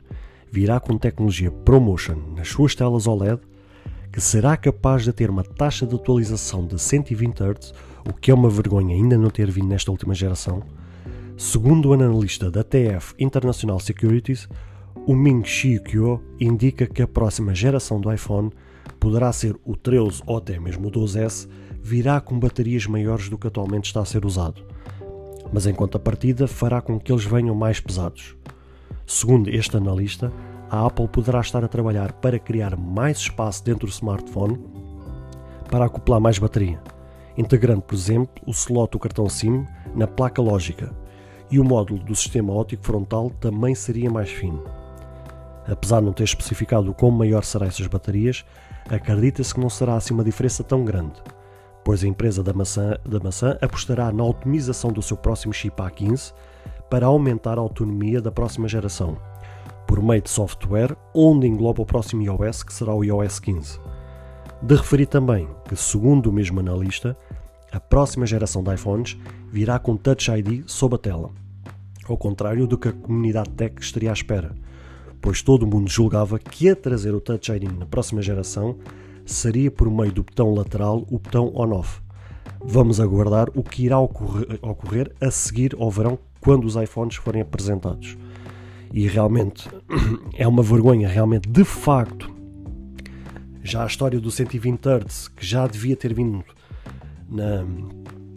virá 0.51 0.81
com 0.81 0.97
tecnologia 0.97 1.51
ProMotion 1.51 2.17
nas 2.37 2.49
suas 2.49 2.75
telas 2.75 3.07
OLED, 3.07 3.41
que 4.13 4.21
será 4.21 4.57
capaz 4.57 5.05
de 5.05 5.13
ter 5.13 5.29
uma 5.29 5.43
taxa 5.43 5.87
de 5.87 5.95
atualização 5.95 6.67
de 6.67 6.79
120 6.79 7.41
Hz, 7.43 7.75
o 8.09 8.13
que 8.13 8.31
é 8.31 8.35
uma 8.35 8.49
vergonha 8.49 8.95
ainda 8.95 9.19
não 9.19 9.31
ter 9.31 9.51
vindo 9.51 9.69
nesta 9.69 9.91
última 9.91 10.15
geração, 10.15 10.63
segundo 11.37 11.91
o 11.91 11.93
analista 11.93 12.51
da 12.51 12.63
TF 12.63 13.15
International 13.19 13.79
Securities, 13.81 14.49
o 15.07 15.15
Ming-Chi 15.15 15.79
Kuo 15.81 16.23
indica 16.41 16.87
que 16.87 17.03
a 17.03 17.07
próxima 17.07 17.55
geração 17.55 18.01
do 18.01 18.13
iPhone 18.13 18.51
poderá 18.99 19.33
ser 19.33 19.57
o 19.65 19.77
13 19.77 20.23
ou 20.27 20.39
até 20.39 20.59
mesmo 20.59 20.89
o 20.89 20.91
12S, 20.91 21.49
virá 21.83 22.21
com 22.21 22.39
baterias 22.39 22.87
maiores 22.87 23.29
do 23.29 23.37
que 23.39 23.47
atualmente 23.47 23.85
está 23.87 24.01
a 24.01 24.05
ser 24.05 24.25
usado 24.25 24.65
mas 25.53 25.67
em 25.67 25.75
contrapartida 25.75 26.47
fará 26.47 26.81
com 26.81 26.99
que 26.99 27.13
eles 27.13 27.25
venham 27.25 27.55
mais 27.55 27.81
pesados. 27.81 28.37
Segundo 29.07 29.49
este 29.49 29.77
analista, 29.77 30.33
a 30.69 30.85
Apple 30.85 31.07
poderá 31.07 31.41
estar 31.41 31.63
a 31.63 31.69
trabalhar 31.69 32.13
para 32.15 32.41
criar 32.41 32.77
mais 32.77 33.19
espaço 33.19 33.65
dentro 33.65 33.87
do 33.87 33.93
smartphone 33.93 34.59
para 35.71 35.85
acoplar 35.85 36.21
mais 36.21 36.41
bateria, 36.41 36.83
integrando, 37.39 37.83
por 37.83 37.95
exemplo, 37.95 38.43
o 38.45 38.51
slot 38.51 38.91
do 38.91 38.99
cartão 38.99 39.29
SIM 39.29 39.65
na 39.95 40.09
placa 40.09 40.43
lógica 40.43 40.93
e 41.49 41.61
o 41.61 41.65
módulo 41.65 42.03
do 42.03 42.17
sistema 42.17 42.53
óptico 42.53 42.85
frontal 42.85 43.31
também 43.41 43.77
seria 43.77 44.11
mais 44.11 44.31
fino. 44.31 44.65
Apesar 45.69 46.01
de 46.01 46.07
não 46.07 46.13
ter 46.13 46.25
especificado 46.25 46.91
o 46.91 46.95
quão 46.95 47.13
maior 47.13 47.45
serão 47.45 47.69
essas 47.69 47.87
baterias, 47.87 48.45
acredita-se 48.91 49.55
que 49.55 49.61
não 49.61 49.71
será 49.71 49.95
assim 49.95 50.15
uma 50.15 50.25
diferença 50.25 50.65
tão 50.65 50.85
grande 50.85 51.23
pois 51.87 52.03
a 52.03 52.09
empresa 52.09 52.43
da 52.43 52.53
maçã, 52.53 52.97
da 53.09 53.21
maçã 53.21 53.57
apostará 53.61 54.11
na 54.11 54.25
otimização 54.25 54.91
do 54.91 55.01
seu 55.01 55.17
próximo 55.17 55.55
chip 55.55 55.81
A15 55.81 56.35
para 56.91 57.07
aumentar 57.07 57.59
a 57.59 57.61
autonomia 57.61 58.21
da 58.21 58.31
próxima 58.31 58.69
geração, 58.69 59.17
por 59.87 60.03
meio 60.03 60.23
de 60.23 60.31
software 60.31 60.97
onde 61.15 61.47
engloba 61.47 61.83
o 61.83 61.87
próximo 61.87 62.23
iOS, 62.23 62.63
que 62.63 62.73
será 62.73 62.95
o 62.95 63.05
iOS 63.05 63.39
15. 63.39 63.81
De 64.63 64.75
referir 64.75 65.07
também 65.07 65.49
que, 65.69 65.77
segundo 65.77 66.29
o 66.29 66.33
mesmo 66.33 66.61
analista, 66.61 67.17
a 67.73 67.81
próxima 67.81 68.27
geração 68.27 68.63
de 68.63 68.75
iPhones 68.75 69.17
virá 69.51 69.79
com 69.79 69.97
Touch 69.97 70.31
ID 70.31 70.65
sob 70.67 70.95
a 70.95 70.99
tela, 70.99 71.31
ao 72.09 72.17
contrário 72.17 72.67
do 72.67 72.79
que 72.79 72.89
a 72.89 72.93
comunidade 72.93 73.51
tech 73.51 73.81
estaria 73.81 74.11
à 74.11 74.13
espera, 74.13 74.55
pois 75.21 75.43
todo 75.43 75.65
o 75.65 75.67
mundo 75.67 75.91
julgava 75.91 76.39
que 76.39 76.69
a 76.69 76.77
trazer 76.77 77.15
o 77.15 77.21
Touch 77.21 77.51
ID 77.51 77.65
na 77.65 77.87
próxima 77.87 78.23
geração 78.23 78.77
seria 79.25 79.71
por 79.71 79.91
meio 79.91 80.13
do 80.13 80.23
botão 80.23 80.55
lateral 80.55 81.05
o 81.11 81.19
botão 81.19 81.53
on-off. 81.55 82.01
Vamos 82.65 83.01
aguardar 83.01 83.49
o 83.55 83.63
que 83.63 83.85
irá 83.85 83.99
ocorrer, 83.99 84.59
ocorrer 84.63 85.13
a 85.21 85.31
seguir 85.31 85.77
ao 85.79 85.91
verão 85.91 86.19
quando 86.47 86.65
os 86.65 86.77
iPhones 86.77 87.17
forem 87.17 87.43
apresentados. 87.43 88.17
E 88.93 89.09
realmente 89.09 89.69
é 90.33 90.47
uma 90.47 90.63
vergonha, 90.63 91.09
realmente, 91.09 91.49
de 91.49 91.65
facto. 91.65 92.33
Já 93.65 93.83
a 93.83 93.87
história 93.87 94.21
do 94.21 94.31
120 94.31 94.79
Hz, 94.87 95.27
que 95.27 95.45
já 95.45 95.67
devia 95.67 95.97
ter 95.97 96.15
vindo 96.15 96.45
na, 97.29 97.65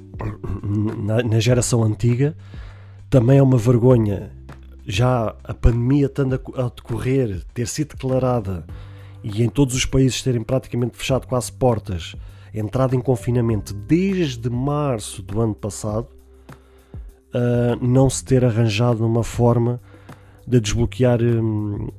na, 0.98 1.22
na 1.22 1.40
geração 1.40 1.84
antiga, 1.84 2.36
também 3.12 3.38
é 3.38 3.44
uma 3.44 3.60
vergonha. 3.60 4.32
Já 4.88 5.36
a 5.44 5.54
pandemia 5.54 6.08
estando 6.08 6.42
a 6.56 6.64
decorrer, 6.64 7.44
ter 7.54 7.68
sido 7.68 7.90
declarada 7.90 8.66
e 9.24 9.44
em 9.44 9.50
todos 9.50 9.76
os 9.76 9.86
países 9.86 10.24
terem 10.24 10.42
praticamente 10.42 10.98
fechado 10.98 11.28
quase 11.28 11.52
portas, 11.52 12.16
entrado 12.56 12.96
em 12.96 13.02
confinamento 13.02 13.72
desde 13.72 14.50
março 14.50 15.22
do 15.22 15.40
ano 15.40 15.54
passado, 15.54 16.19
uh, 17.34 17.86
não 17.86 18.10
se 18.10 18.24
ter 18.24 18.44
arranjado 18.44 19.06
uma 19.06 19.24
forma 19.24 19.82
de 20.48 20.60
desbloquear 20.60 21.22
um, 21.22 21.90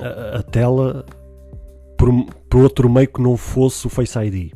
a, 0.00 0.38
a, 0.38 0.42
tela 0.42 1.04
por, 1.96 2.10
por, 2.48 2.62
outro 2.62 2.88
meio 2.88 3.08
que 3.08 3.20
não 3.20 3.36
fosse 3.36 3.86
o 3.86 3.90
Face 3.90 4.18
ID. 4.18 4.52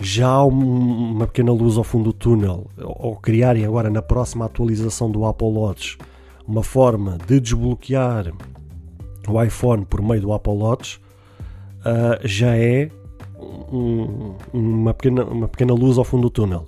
Já 0.00 0.28
há 0.28 0.44
um, 0.46 1.12
uma 1.12 1.26
pequena 1.26 1.52
luz 1.52 1.76
ao 1.76 1.84
fundo 1.84 2.04
do 2.04 2.12
túnel, 2.12 2.70
ao 2.78 3.16
criarem 3.16 3.64
agora 3.64 3.90
na 3.90 4.00
próxima 4.00 4.46
atualização 4.46 5.10
do 5.10 5.24
Apple 5.24 5.48
Watch 5.48 5.98
uma 6.46 6.62
forma 6.64 7.16
de 7.26 7.38
desbloquear 7.38 8.32
o 9.28 9.42
iPhone 9.42 9.84
por 9.84 10.02
meio 10.02 10.20
do 10.20 10.32
Apple 10.32 10.54
Watch 10.54 11.00
uh, 11.80 12.26
já 12.26 12.56
é 12.56 12.90
um, 13.38 14.34
uma, 14.52 14.92
pequena, 14.92 15.24
uma 15.24 15.48
pequena 15.48 15.72
luz 15.72 15.96
ao 15.96 16.04
fundo 16.04 16.22
do 16.22 16.30
túnel. 16.30 16.66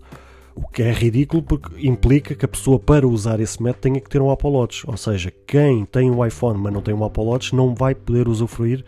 O 0.55 0.69
que 0.69 0.83
é 0.83 0.93
ridículo 0.93 1.43
porque 1.43 1.87
implica 1.87 2.35
que 2.35 2.45
a 2.45 2.49
pessoa 2.49 2.79
para 2.79 3.07
usar 3.07 3.41
esse 3.41 3.63
método 3.63 3.83
tenha 3.83 4.01
que 4.01 4.11
ter 4.11 4.21
um 4.21 4.31
Apple 4.31 4.51
Watch. 4.51 4.89
Ou 4.89 4.97
seja, 4.97 5.33
quem 5.47 5.85
tem 5.85 6.11
um 6.11 6.25
iPhone 6.25 6.61
mas 6.61 6.73
não 6.73 6.83
tem 6.83 6.95
um 6.95 7.05
Apple 7.05 7.25
Watch 7.25 7.55
não 7.55 7.75
vai 7.75 7.95
poder 7.95 8.29
usufruir 8.29 8.85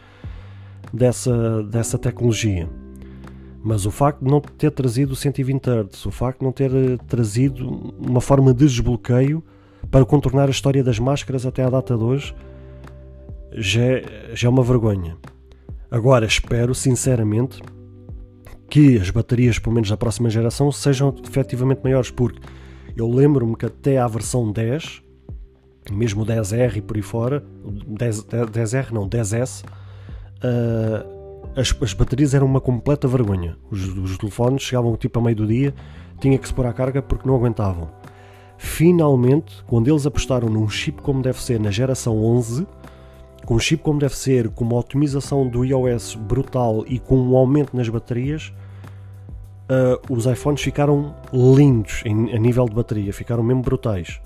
dessa, 0.92 1.62
dessa 1.62 1.98
tecnologia. 1.98 2.68
Mas 3.62 3.86
o 3.86 3.90
facto 3.90 4.22
de 4.22 4.30
não 4.30 4.40
ter 4.40 4.70
trazido 4.70 5.16
120 5.16 5.66
Hz, 5.66 6.06
o 6.06 6.10
facto 6.10 6.40
de 6.40 6.44
não 6.44 6.52
ter 6.52 6.70
eh, 6.70 6.98
trazido 7.08 7.66
uma 7.98 8.20
forma 8.20 8.52
de 8.52 8.66
desbloqueio 8.66 9.42
para 9.90 10.04
contornar 10.04 10.48
a 10.48 10.50
história 10.50 10.84
das 10.84 10.98
máscaras 10.98 11.46
até 11.46 11.62
à 11.62 11.70
data 11.70 11.96
de 11.96 12.04
hoje, 12.04 12.34
já 13.52 13.80
é, 13.80 14.30
já 14.34 14.48
é 14.48 14.50
uma 14.50 14.62
vergonha. 14.62 15.16
Agora 15.90 16.26
espero 16.26 16.74
sinceramente 16.74 17.62
que 18.74 18.98
as 18.98 19.08
baterias, 19.08 19.56
pelo 19.56 19.72
menos 19.72 19.88
da 19.88 19.96
próxima 19.96 20.28
geração, 20.28 20.72
sejam 20.72 21.14
efetivamente 21.24 21.80
maiores, 21.84 22.10
porque 22.10 22.40
eu 22.96 23.08
lembro-me 23.08 23.54
que 23.54 23.64
até 23.64 23.98
à 23.98 24.08
versão 24.08 24.50
10, 24.50 25.00
mesmo 25.92 26.24
o 26.24 26.26
10R 26.26 26.78
e 26.78 26.82
por 26.82 26.96
aí 26.96 27.02
fora, 27.02 27.44
10, 27.86 28.24
10R 28.24 28.90
não, 28.90 29.08
10S, 29.08 29.62
uh, 29.62 29.68
ah, 30.42 31.60
as, 31.60 31.72
as, 31.80 31.92
baterias 31.92 32.34
eram 32.34 32.48
uma 32.48 32.60
completa 32.60 33.06
vergonha. 33.06 33.56
Os, 33.70 33.86
os 33.96 34.18
telefones 34.18 34.62
chegavam 34.62 34.96
tipo 34.96 35.20
a 35.20 35.22
meio 35.22 35.36
do 35.36 35.46
dia, 35.46 35.72
tinha 36.20 36.36
que 36.36 36.48
se 36.48 36.52
pôr 36.52 36.66
à 36.66 36.72
carga 36.72 37.00
porque 37.00 37.28
não 37.28 37.36
aguentavam. 37.36 37.88
Finalmente, 38.58 39.62
quando 39.68 39.86
eles 39.86 40.04
apostaram 40.04 40.48
num 40.50 40.68
chip 40.68 41.00
como 41.00 41.22
deve 41.22 41.40
ser 41.40 41.60
na 41.60 41.70
geração 41.70 42.20
11, 42.20 42.66
com 43.46 43.54
um 43.54 43.60
chip 43.60 43.84
como 43.84 44.00
deve 44.00 44.16
ser, 44.16 44.48
com 44.48 44.64
uma 44.64 44.74
otimização 44.74 45.46
do 45.46 45.64
iOS 45.64 46.16
brutal 46.16 46.84
e 46.88 46.98
com 46.98 47.16
um 47.16 47.36
aumento 47.36 47.76
nas 47.76 47.88
baterias, 47.88 48.52
uh, 49.68 50.12
os 50.12 50.26
iPhones 50.26 50.62
ficaram 50.62 51.14
lindos 51.32 52.02
em, 52.04 52.34
a 52.34 52.38
nível 52.38 52.66
de 52.66 52.74
bateria, 52.74 53.12
ficaram 53.12 53.42
mesmo 53.42 53.62
brutais. 53.62 54.20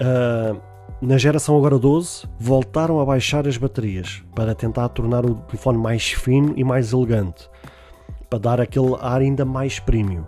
Uh, 0.00 0.60
na 1.00 1.18
geração 1.18 1.56
agora 1.56 1.78
12, 1.78 2.26
voltaram 2.38 3.00
a 3.00 3.04
baixar 3.04 3.46
as 3.46 3.56
baterias 3.56 4.22
para 4.34 4.54
tentar 4.54 4.88
tornar 4.88 5.24
o 5.26 5.34
telefone 5.34 5.78
mais 5.78 6.12
fino 6.12 6.54
e 6.56 6.64
mais 6.64 6.92
elegante, 6.92 7.48
para 8.30 8.38
dar 8.38 8.60
aquele 8.60 8.96
ar 9.00 9.20
ainda 9.20 9.44
mais 9.44 9.78
premium. 9.78 10.24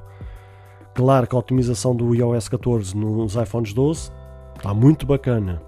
Claro 0.95 1.27
que 1.27 1.35
a 1.35 1.39
otimização 1.39 1.95
do 1.95 2.15
iOS 2.15 2.49
14 2.49 2.97
nos 2.97 3.37
iPhones 3.37 3.73
12 3.73 4.11
está 4.57 4.75
muito 4.75 5.07
bacana, 5.07 5.63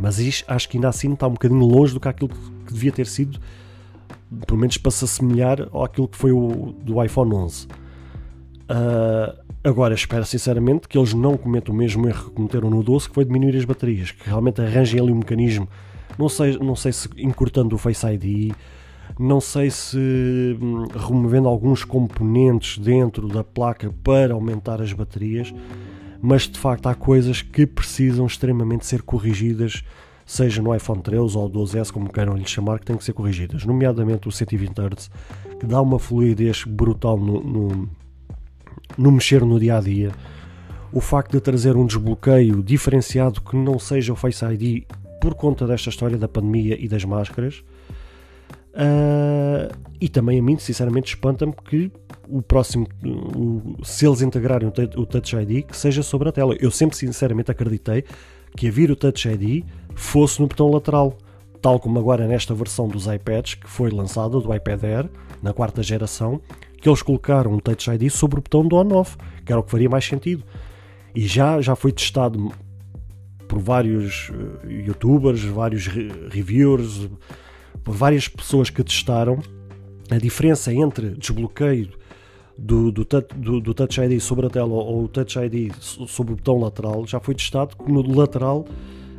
mas 0.00 0.18
isto, 0.18 0.44
acho 0.48 0.68
que 0.68 0.76
ainda 0.76 0.88
assim 0.88 1.12
está 1.12 1.26
um 1.26 1.32
bocadinho 1.32 1.64
longe 1.64 1.94
do 1.94 2.00
que 2.00 2.08
aquilo 2.08 2.28
que 2.28 2.72
devia 2.72 2.92
ter 2.92 3.06
sido, 3.06 3.40
pelo 4.46 4.58
menos 4.58 4.76
para 4.76 4.90
se 4.90 5.04
assemelhar 5.04 5.62
àquilo 5.74 6.08
que 6.08 6.16
foi 6.16 6.32
o 6.32 6.74
do 6.82 7.02
iPhone 7.02 7.34
11. 7.34 7.66
Uh, 7.66 7.68
ah, 8.68 9.36
agora, 9.64 9.94
espero 9.94 10.24
sinceramente 10.24 10.88
que 10.88 10.96
eles 10.96 11.12
não 11.12 11.36
cometam 11.36 11.74
o 11.74 11.76
mesmo 11.76 12.08
erro 12.08 12.30
que 12.30 12.30
cometeram 12.30 12.70
no 12.70 12.82
12, 12.82 13.08
que 13.08 13.14
foi 13.14 13.24
diminuir 13.24 13.56
as 13.56 13.64
baterias, 13.64 14.10
que 14.10 14.28
realmente 14.28 14.60
arranjem 14.60 15.00
ali 15.00 15.12
um 15.12 15.16
mecanismo, 15.16 15.68
não 16.18 16.28
sei, 16.28 16.56
não 16.58 16.76
sei 16.76 16.92
se 16.92 17.08
encurtando 17.18 17.74
o 17.74 17.78
Face 17.78 18.06
ID, 18.06 18.52
não 19.18 19.40
sei 19.40 19.70
se 19.70 19.98
hum, 20.60 20.86
removendo 20.94 21.48
alguns 21.48 21.84
componentes 21.84 22.78
dentro 22.78 23.28
da 23.28 23.42
placa 23.42 23.92
para 24.02 24.34
aumentar 24.34 24.80
as 24.80 24.92
baterias 24.92 25.52
mas 26.20 26.42
de 26.42 26.58
facto 26.58 26.86
há 26.86 26.94
coisas 26.94 27.42
que 27.42 27.66
precisam 27.66 28.26
extremamente 28.26 28.86
ser 28.86 29.02
corrigidas, 29.02 29.82
seja 30.30 30.62
no 30.62 30.72
iPhone 30.72 31.02
13 31.02 31.36
ou 31.36 31.50
12S, 31.50 31.90
como 31.90 32.08
queiram 32.08 32.36
lhe 32.36 32.46
chamar, 32.46 32.78
que 32.78 32.86
têm 32.86 32.96
que 32.96 33.02
ser 33.02 33.12
corrigidas, 33.12 33.64
nomeadamente 33.64 34.28
o 34.28 34.32
120 34.32 34.70
Hz, 34.78 35.10
que 35.58 35.66
dá 35.66 35.82
uma 35.82 35.98
fluidez 35.98 36.62
brutal 36.64 37.18
no, 37.18 37.42
no, 37.42 37.88
no 38.96 39.10
mexer 39.10 39.44
no 39.44 39.58
dia 39.58 39.78
a 39.78 39.80
dia. 39.80 40.12
O 40.92 41.00
facto 41.00 41.32
de 41.32 41.40
trazer 41.40 41.76
um 41.76 41.84
desbloqueio 41.84 42.62
diferenciado 42.62 43.40
que 43.40 43.56
não 43.56 43.76
seja 43.76 44.12
o 44.12 44.16
Face 44.16 44.44
ID 44.44 44.84
por 45.20 45.34
conta 45.34 45.66
desta 45.66 45.90
história 45.90 46.16
da 46.16 46.28
pandemia 46.28 46.76
e 46.78 46.86
das 46.86 47.04
máscaras. 47.04 47.64
Uh, 48.72 49.76
e 50.00 50.08
também 50.08 50.38
a 50.38 50.42
mim, 50.42 50.56
sinceramente, 50.58 51.08
espanta-me 51.08 51.52
que 51.52 51.90
o 52.28 52.40
próximo, 52.40 52.86
o, 53.04 53.84
se 53.84 54.06
eles 54.06 54.22
integrarem 54.22 54.68
o, 54.68 55.00
o 55.00 55.06
Touch 55.06 55.34
ID, 55.34 55.66
que 55.66 55.76
seja 55.76 56.04
sobre 56.04 56.28
a 56.28 56.32
tela. 56.32 56.54
Eu 56.60 56.70
sempre, 56.70 56.96
sinceramente, 56.96 57.50
acreditei 57.50 58.04
que 58.56 58.68
a 58.68 58.70
vir 58.70 58.90
o 58.90 58.96
Touch 58.96 59.28
ID 59.28 59.64
fosse 59.94 60.40
no 60.40 60.46
botão 60.46 60.70
lateral, 60.70 61.16
tal 61.60 61.78
como 61.78 61.98
agora 61.98 62.26
nesta 62.26 62.54
versão 62.54 62.88
dos 62.88 63.06
iPads 63.06 63.54
que 63.54 63.68
foi 63.68 63.90
lançada, 63.90 64.40
do 64.40 64.54
iPad 64.54 64.82
Air, 64.84 65.10
na 65.42 65.52
quarta 65.52 65.82
geração, 65.82 66.40
que 66.80 66.88
eles 66.88 67.02
colocaram 67.02 67.52
o 67.52 67.60
Touch 67.60 67.90
ID 67.90 68.10
sobre 68.10 68.38
o 68.38 68.42
botão 68.42 68.66
do 68.66 68.76
on-off, 68.76 69.16
que 69.44 69.52
era 69.52 69.60
o 69.60 69.62
que 69.62 69.70
faria 69.70 69.88
mais 69.88 70.04
sentido. 70.04 70.44
E 71.14 71.26
já, 71.26 71.60
já 71.60 71.74
foi 71.74 71.92
testado 71.92 72.52
por 73.46 73.58
vários 73.58 74.30
uh, 74.30 74.70
youtubers, 74.70 75.42
vários 75.42 75.86
re 75.86 76.08
reviewers, 76.30 77.08
por 77.82 77.94
várias 77.94 78.28
pessoas 78.28 78.70
que 78.70 78.82
testaram 78.82 79.40
a 80.10 80.18
diferença 80.18 80.72
entre 80.72 81.10
desbloqueio 81.10 81.99
do, 82.60 82.92
do, 82.92 83.06
do, 83.36 83.60
do, 83.60 83.74
Touch 83.74 84.00
ID 84.00 84.20
sobre 84.20 84.46
a 84.46 84.50
tela 84.50 84.72
ou 84.72 85.04
o 85.04 85.08
Touch 85.08 85.38
ID 85.38 85.72
sobre 85.80 86.34
o 86.34 86.36
botão 86.36 86.58
lateral 86.58 87.06
já 87.06 87.18
foi 87.18 87.34
testado 87.34 87.74
que 87.74 87.90
no 87.90 88.02
lateral 88.14 88.66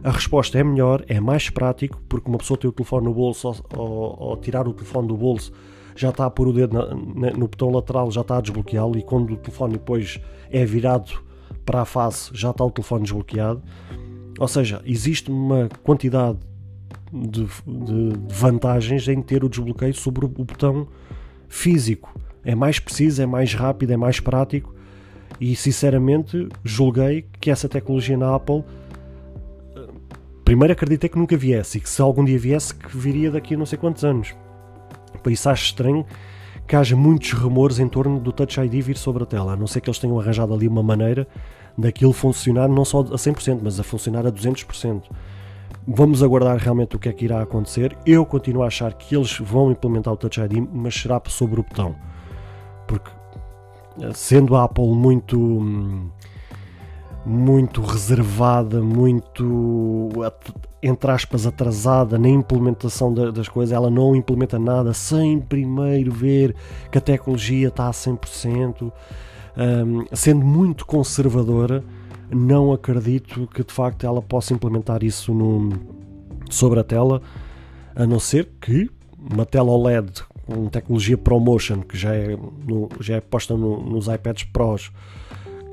a 0.03 0.11
resposta 0.11 0.57
é 0.57 0.63
melhor, 0.63 1.03
é 1.07 1.19
mais 1.19 1.49
prático, 1.49 2.01
porque 2.09 2.27
uma 2.27 2.37
pessoa 2.37 2.57
tem 2.57 2.69
o 2.69 2.73
telefone 2.73 3.05
no 3.05 3.13
bolso 3.13 3.47
ou, 3.47 3.79
ou, 3.79 4.17
ou 4.19 4.37
tirar 4.37 4.67
o 4.67 4.73
telefone 4.73 5.07
do 5.07 5.17
bolso 5.17 5.51
já 5.95 6.09
está 6.09 6.25
a 6.25 6.29
pôr 6.29 6.47
o 6.47 6.53
dedo 6.53 6.73
na, 6.73 6.85
na, 6.95 7.37
no 7.37 7.47
botão 7.47 7.71
lateral, 7.71 8.11
já 8.11 8.21
está 8.21 8.37
a 8.37 8.41
desbloqueá-lo 8.41 8.97
e 8.97 9.03
quando 9.03 9.33
o 9.33 9.37
telefone 9.37 9.73
depois 9.73 10.19
é 10.49 10.63
virado 10.65 11.11
para 11.65 11.81
a 11.81 11.85
face 11.85 12.31
já 12.33 12.51
está 12.51 12.63
o 12.63 12.71
telefone 12.71 13.03
desbloqueado. 13.03 13.61
Ou 14.39 14.47
seja, 14.47 14.81
existe 14.85 15.29
uma 15.29 15.69
quantidade 15.83 16.39
de, 17.11 17.43
de, 17.45 18.19
vantagens 18.29 19.07
em 19.07 19.21
ter 19.21 19.43
o 19.43 19.49
desbloqueio 19.49 19.93
sobre 19.93 20.25
o 20.25 20.27
botão 20.27 20.87
físico. 21.47 22.13
É 22.43 22.55
mais 22.55 22.79
preciso, 22.79 23.21
é 23.21 23.25
mais 23.25 23.53
rápido, 23.53 23.91
é 23.91 23.97
mais 23.97 24.19
prático 24.19 24.73
e 25.39 25.55
sinceramente 25.55 26.47
julguei 26.63 27.25
que 27.39 27.49
essa 27.49 27.67
tecnologia 27.67 28.17
na 28.17 28.35
Apple 28.35 28.63
primeiro 30.43 30.73
acreditei 30.73 31.09
que 31.09 31.17
nunca 31.17 31.37
viesse 31.37 31.77
e 31.77 31.81
que 31.81 31.89
se 31.89 32.01
algum 32.01 32.25
dia 32.25 32.37
viesse 32.37 32.75
que 32.75 32.97
viria 32.97 33.31
daqui 33.31 33.55
a 33.55 33.57
não 33.57 33.65
sei 33.65 33.77
quantos 33.77 34.03
anos. 34.03 34.35
Por 35.23 35.31
isso 35.31 35.49
acho 35.49 35.65
estranho 35.65 36.05
que 36.67 36.75
haja 36.75 36.95
muitos 36.95 37.31
rumores 37.31 37.79
em 37.79 37.87
torno 37.87 38.19
do 38.19 38.31
Touch 38.31 38.59
ID 38.59 38.83
vir 38.83 38.97
sobre 38.97 39.23
a 39.23 39.25
tela, 39.25 39.53
a 39.53 39.55
não 39.55 39.67
ser 39.67 39.81
que 39.81 39.89
eles 39.89 39.99
tenham 39.99 40.19
arranjado 40.19 40.53
ali 40.53 40.67
uma 40.67 40.83
maneira 40.83 41.27
daquilo 41.77 42.13
funcionar 42.13 42.67
não 42.67 42.83
só 42.83 42.99
a 42.99 43.15
100%, 43.15 43.59
mas 43.63 43.79
a 43.79 43.83
funcionar 43.83 44.25
a 44.25 44.31
200%. 44.31 45.03
Vamos 45.87 46.21
aguardar 46.21 46.57
realmente 46.57 46.95
o 46.95 46.99
que 46.99 47.09
é 47.09 47.13
que 47.13 47.25
irá 47.25 47.41
acontecer. 47.41 47.97
Eu 48.05 48.25
continuo 48.25 48.63
a 48.63 48.67
achar 48.67 48.93
que 48.93 49.15
eles 49.15 49.37
vão 49.39 49.71
implementar 49.71 50.13
o 50.13 50.17
Touch 50.17 50.39
ID, 50.39 50.67
mas 50.71 50.93
será 50.93 51.21
sobre 51.27 51.59
o 51.59 51.63
botão. 51.63 51.95
Porque 52.91 53.09
sendo 54.13 54.53
a 54.57 54.65
Apple 54.65 54.89
muito 54.89 56.11
muito 57.25 57.81
reservada, 57.81 58.81
muito 58.81 60.09
entre 60.83 61.11
aspas 61.11 61.45
atrasada 61.45 62.17
na 62.17 62.27
implementação 62.27 63.13
das 63.13 63.47
coisas, 63.47 63.71
ela 63.71 63.89
não 63.89 64.13
implementa 64.13 64.59
nada 64.59 64.91
sem 64.93 65.39
primeiro 65.39 66.11
ver 66.11 66.53
que 66.91 66.97
a 66.97 67.01
tecnologia 67.01 67.69
está 67.69 67.87
a 67.87 67.91
100%, 67.91 68.91
um, 69.55 70.05
sendo 70.13 70.43
muito 70.43 70.85
conservadora 70.85 71.83
não 72.29 72.73
acredito 72.73 73.47
que 73.53 73.63
de 73.63 73.71
facto 73.71 74.05
ela 74.05 74.21
possa 74.21 74.53
implementar 74.53 75.03
isso 75.03 75.33
no, 75.33 75.69
sobre 76.49 76.79
a 76.79 76.83
tela, 76.83 77.21
a 77.95 78.05
não 78.05 78.19
ser 78.19 78.49
que 78.59 78.89
uma 79.31 79.45
tela 79.45 79.69
OLED 79.69 80.23
com 80.51 80.67
tecnologia 80.67 81.17
ProMotion, 81.17 81.81
que 81.81 81.97
já 81.97 82.13
é, 82.13 82.37
no, 82.67 82.89
já 82.99 83.15
é 83.15 83.21
posta 83.21 83.55
no, 83.55 83.81
nos 83.81 84.07
iPads 84.07 84.43
Pros, 84.45 84.91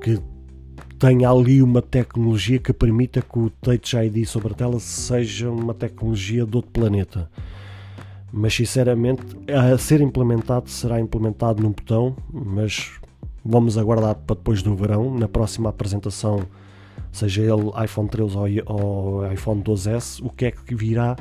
que 0.00 0.20
tenha 0.98 1.30
ali 1.30 1.62
uma 1.62 1.82
tecnologia 1.82 2.58
que 2.58 2.72
permita 2.72 3.20
que 3.22 3.38
o 3.38 3.50
Touch 3.50 3.96
ID 3.96 4.26
sobre 4.26 4.52
a 4.52 4.56
tela 4.56 4.80
seja 4.80 5.50
uma 5.50 5.74
tecnologia 5.74 6.44
de 6.44 6.56
outro 6.56 6.70
planeta. 6.70 7.30
Mas 8.32 8.54
sinceramente, 8.54 9.22
a 9.48 9.76
ser 9.78 10.00
implementado 10.00 10.68
será 10.68 11.00
implementado 11.00 11.62
num 11.62 11.70
botão, 11.70 12.16
mas 12.30 12.92
vamos 13.44 13.78
aguardar 13.78 14.14
para 14.14 14.36
depois 14.36 14.62
do 14.62 14.74
verão, 14.74 15.16
na 15.16 15.26
próxima 15.26 15.70
apresentação, 15.70 16.42
seja 17.10 17.42
ele 17.42 17.72
iPhone 17.84 18.08
13 18.08 18.36
ou, 18.66 19.32
iPhone 19.32 19.62
12S, 19.62 20.24
o 20.24 20.30
que 20.30 20.46
é 20.46 20.50
que 20.50 20.74
virá 20.74 21.16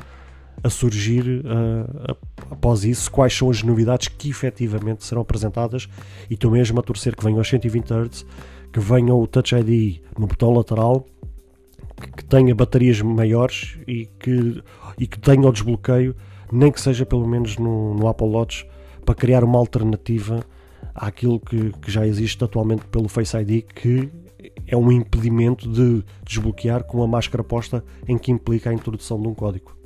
a 0.62 0.70
surgir 0.70 1.42
uh, 1.44 2.16
após 2.50 2.84
isso, 2.84 3.10
quais 3.10 3.32
são 3.36 3.50
as 3.50 3.62
novidades 3.62 4.08
que 4.08 4.30
efetivamente 4.30 5.04
serão 5.04 5.22
apresentadas 5.22 5.88
e 6.28 6.34
estou 6.34 6.50
mesmo 6.50 6.78
a 6.80 6.82
torcer 6.82 7.14
que 7.14 7.22
venham 7.22 7.38
aos 7.38 7.48
120 7.48 7.90
Hz, 7.90 8.26
que 8.72 8.80
venha 8.80 9.14
o 9.14 9.26
Touch 9.26 9.54
ID 9.54 10.00
no 10.18 10.26
botão 10.26 10.52
lateral, 10.52 11.06
que, 12.00 12.10
que 12.12 12.24
tenha 12.24 12.54
baterias 12.54 13.00
maiores 13.00 13.78
e 13.86 14.06
que, 14.18 14.62
e 14.98 15.06
que 15.06 15.18
tenha 15.18 15.48
o 15.48 15.52
desbloqueio, 15.52 16.14
nem 16.52 16.72
que 16.72 16.80
seja 16.80 17.06
pelo 17.06 17.26
menos 17.26 17.56
no, 17.56 17.94
no 17.94 18.08
Apple 18.08 18.28
Watch, 18.28 18.66
para 19.04 19.14
criar 19.14 19.44
uma 19.44 19.58
alternativa 19.58 20.44
àquilo 20.94 21.40
que, 21.40 21.72
que 21.80 21.90
já 21.90 22.06
existe 22.06 22.42
atualmente 22.42 22.84
pelo 22.86 23.08
Face 23.08 23.36
ID, 23.36 23.64
que 23.64 24.10
é 24.66 24.76
um 24.76 24.92
impedimento 24.92 25.70
de 25.70 26.04
desbloquear 26.24 26.84
com 26.84 27.02
a 27.02 27.06
máscara 27.06 27.42
posta, 27.42 27.84
em 28.06 28.18
que 28.18 28.30
implica 28.30 28.70
a 28.70 28.74
introdução 28.74 29.20
de 29.20 29.28
um 29.28 29.34
código. 29.34 29.77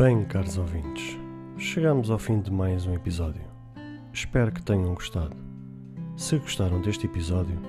Bem, 0.00 0.24
caros 0.24 0.56
ouvintes, 0.56 1.18
chegamos 1.58 2.10
ao 2.10 2.18
fim 2.18 2.40
de 2.40 2.50
mais 2.50 2.86
um 2.86 2.94
episódio. 2.94 3.42
Espero 4.10 4.50
que 4.50 4.62
tenham 4.62 4.94
gostado. 4.94 5.36
Se 6.16 6.38
gostaram 6.38 6.80
deste 6.80 7.04
episódio, 7.04 7.60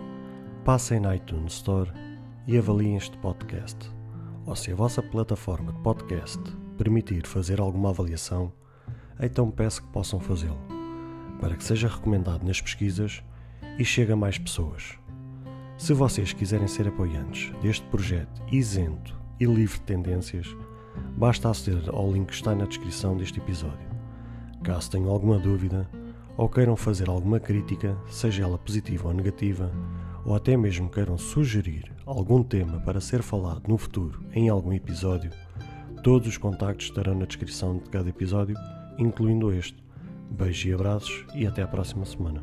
passem 0.63 1.01
na 1.01 1.13
iTunes 1.13 1.55
Store 1.55 1.91
e 2.47 2.57
avaliem 2.57 2.95
este 2.95 3.17
podcast. 3.17 3.77
Ou 4.45 4.55
se 4.55 4.71
a 4.71 4.75
vossa 4.75 5.03
plataforma 5.03 5.73
de 5.73 5.79
podcast 5.79 6.41
permitir 6.77 7.27
fazer 7.27 7.59
alguma 7.59 7.89
avaliação, 7.89 8.53
então 9.19 9.51
peço 9.51 9.81
que 9.81 9.91
possam 9.91 10.17
fazê-lo, 10.17 10.61
para 11.41 11.57
que 11.57 11.65
seja 11.65 11.89
recomendado 11.89 12.45
nas 12.45 12.61
pesquisas 12.61 13.21
e 13.77 13.83
chegue 13.83 14.13
a 14.13 14.15
mais 14.15 14.37
pessoas. 14.37 14.97
Se 15.77 15.93
vocês 15.93 16.31
quiserem 16.31 16.69
ser 16.69 16.87
apoiantes 16.87 17.51
deste 17.61 17.85
projeto 17.87 18.41
isento 18.49 19.19
e 19.37 19.43
livre 19.43 19.79
de 19.79 19.83
tendências, 19.83 20.47
basta 21.17 21.49
aceder 21.49 21.89
ao 21.89 22.11
link 22.11 22.27
que 22.27 22.33
está 22.33 22.55
na 22.55 22.65
descrição 22.65 23.15
deste 23.17 23.39
episódio. 23.39 23.89
Caso 24.63 24.91
tenham 24.91 25.09
alguma 25.09 25.37
dúvida, 25.37 25.89
ou 26.37 26.47
queiram 26.47 26.75
fazer 26.75 27.09
alguma 27.09 27.39
crítica, 27.39 27.97
seja 28.09 28.43
ela 28.43 28.57
positiva 28.57 29.07
ou 29.07 29.13
negativa, 29.13 29.71
ou 30.25 30.35
até 30.35 30.55
mesmo 30.55 30.89
queiram 30.89 31.17
sugerir 31.17 31.91
algum 32.05 32.43
tema 32.43 32.79
para 32.79 33.01
ser 33.01 33.21
falado 33.21 33.67
no 33.67 33.77
futuro 33.77 34.23
em 34.33 34.49
algum 34.49 34.73
episódio, 34.73 35.31
todos 36.03 36.27
os 36.27 36.37
contactos 36.37 36.87
estarão 36.87 37.15
na 37.15 37.25
descrição 37.25 37.77
de 37.77 37.89
cada 37.89 38.09
episódio, 38.09 38.55
incluindo 38.97 39.51
este. 39.51 39.81
Beijos 40.31 40.65
e 40.65 40.73
abraços 40.73 41.25
e 41.35 41.45
até 41.45 41.61
a 41.61 41.67
próxima 41.67 42.05
semana. 42.05 42.41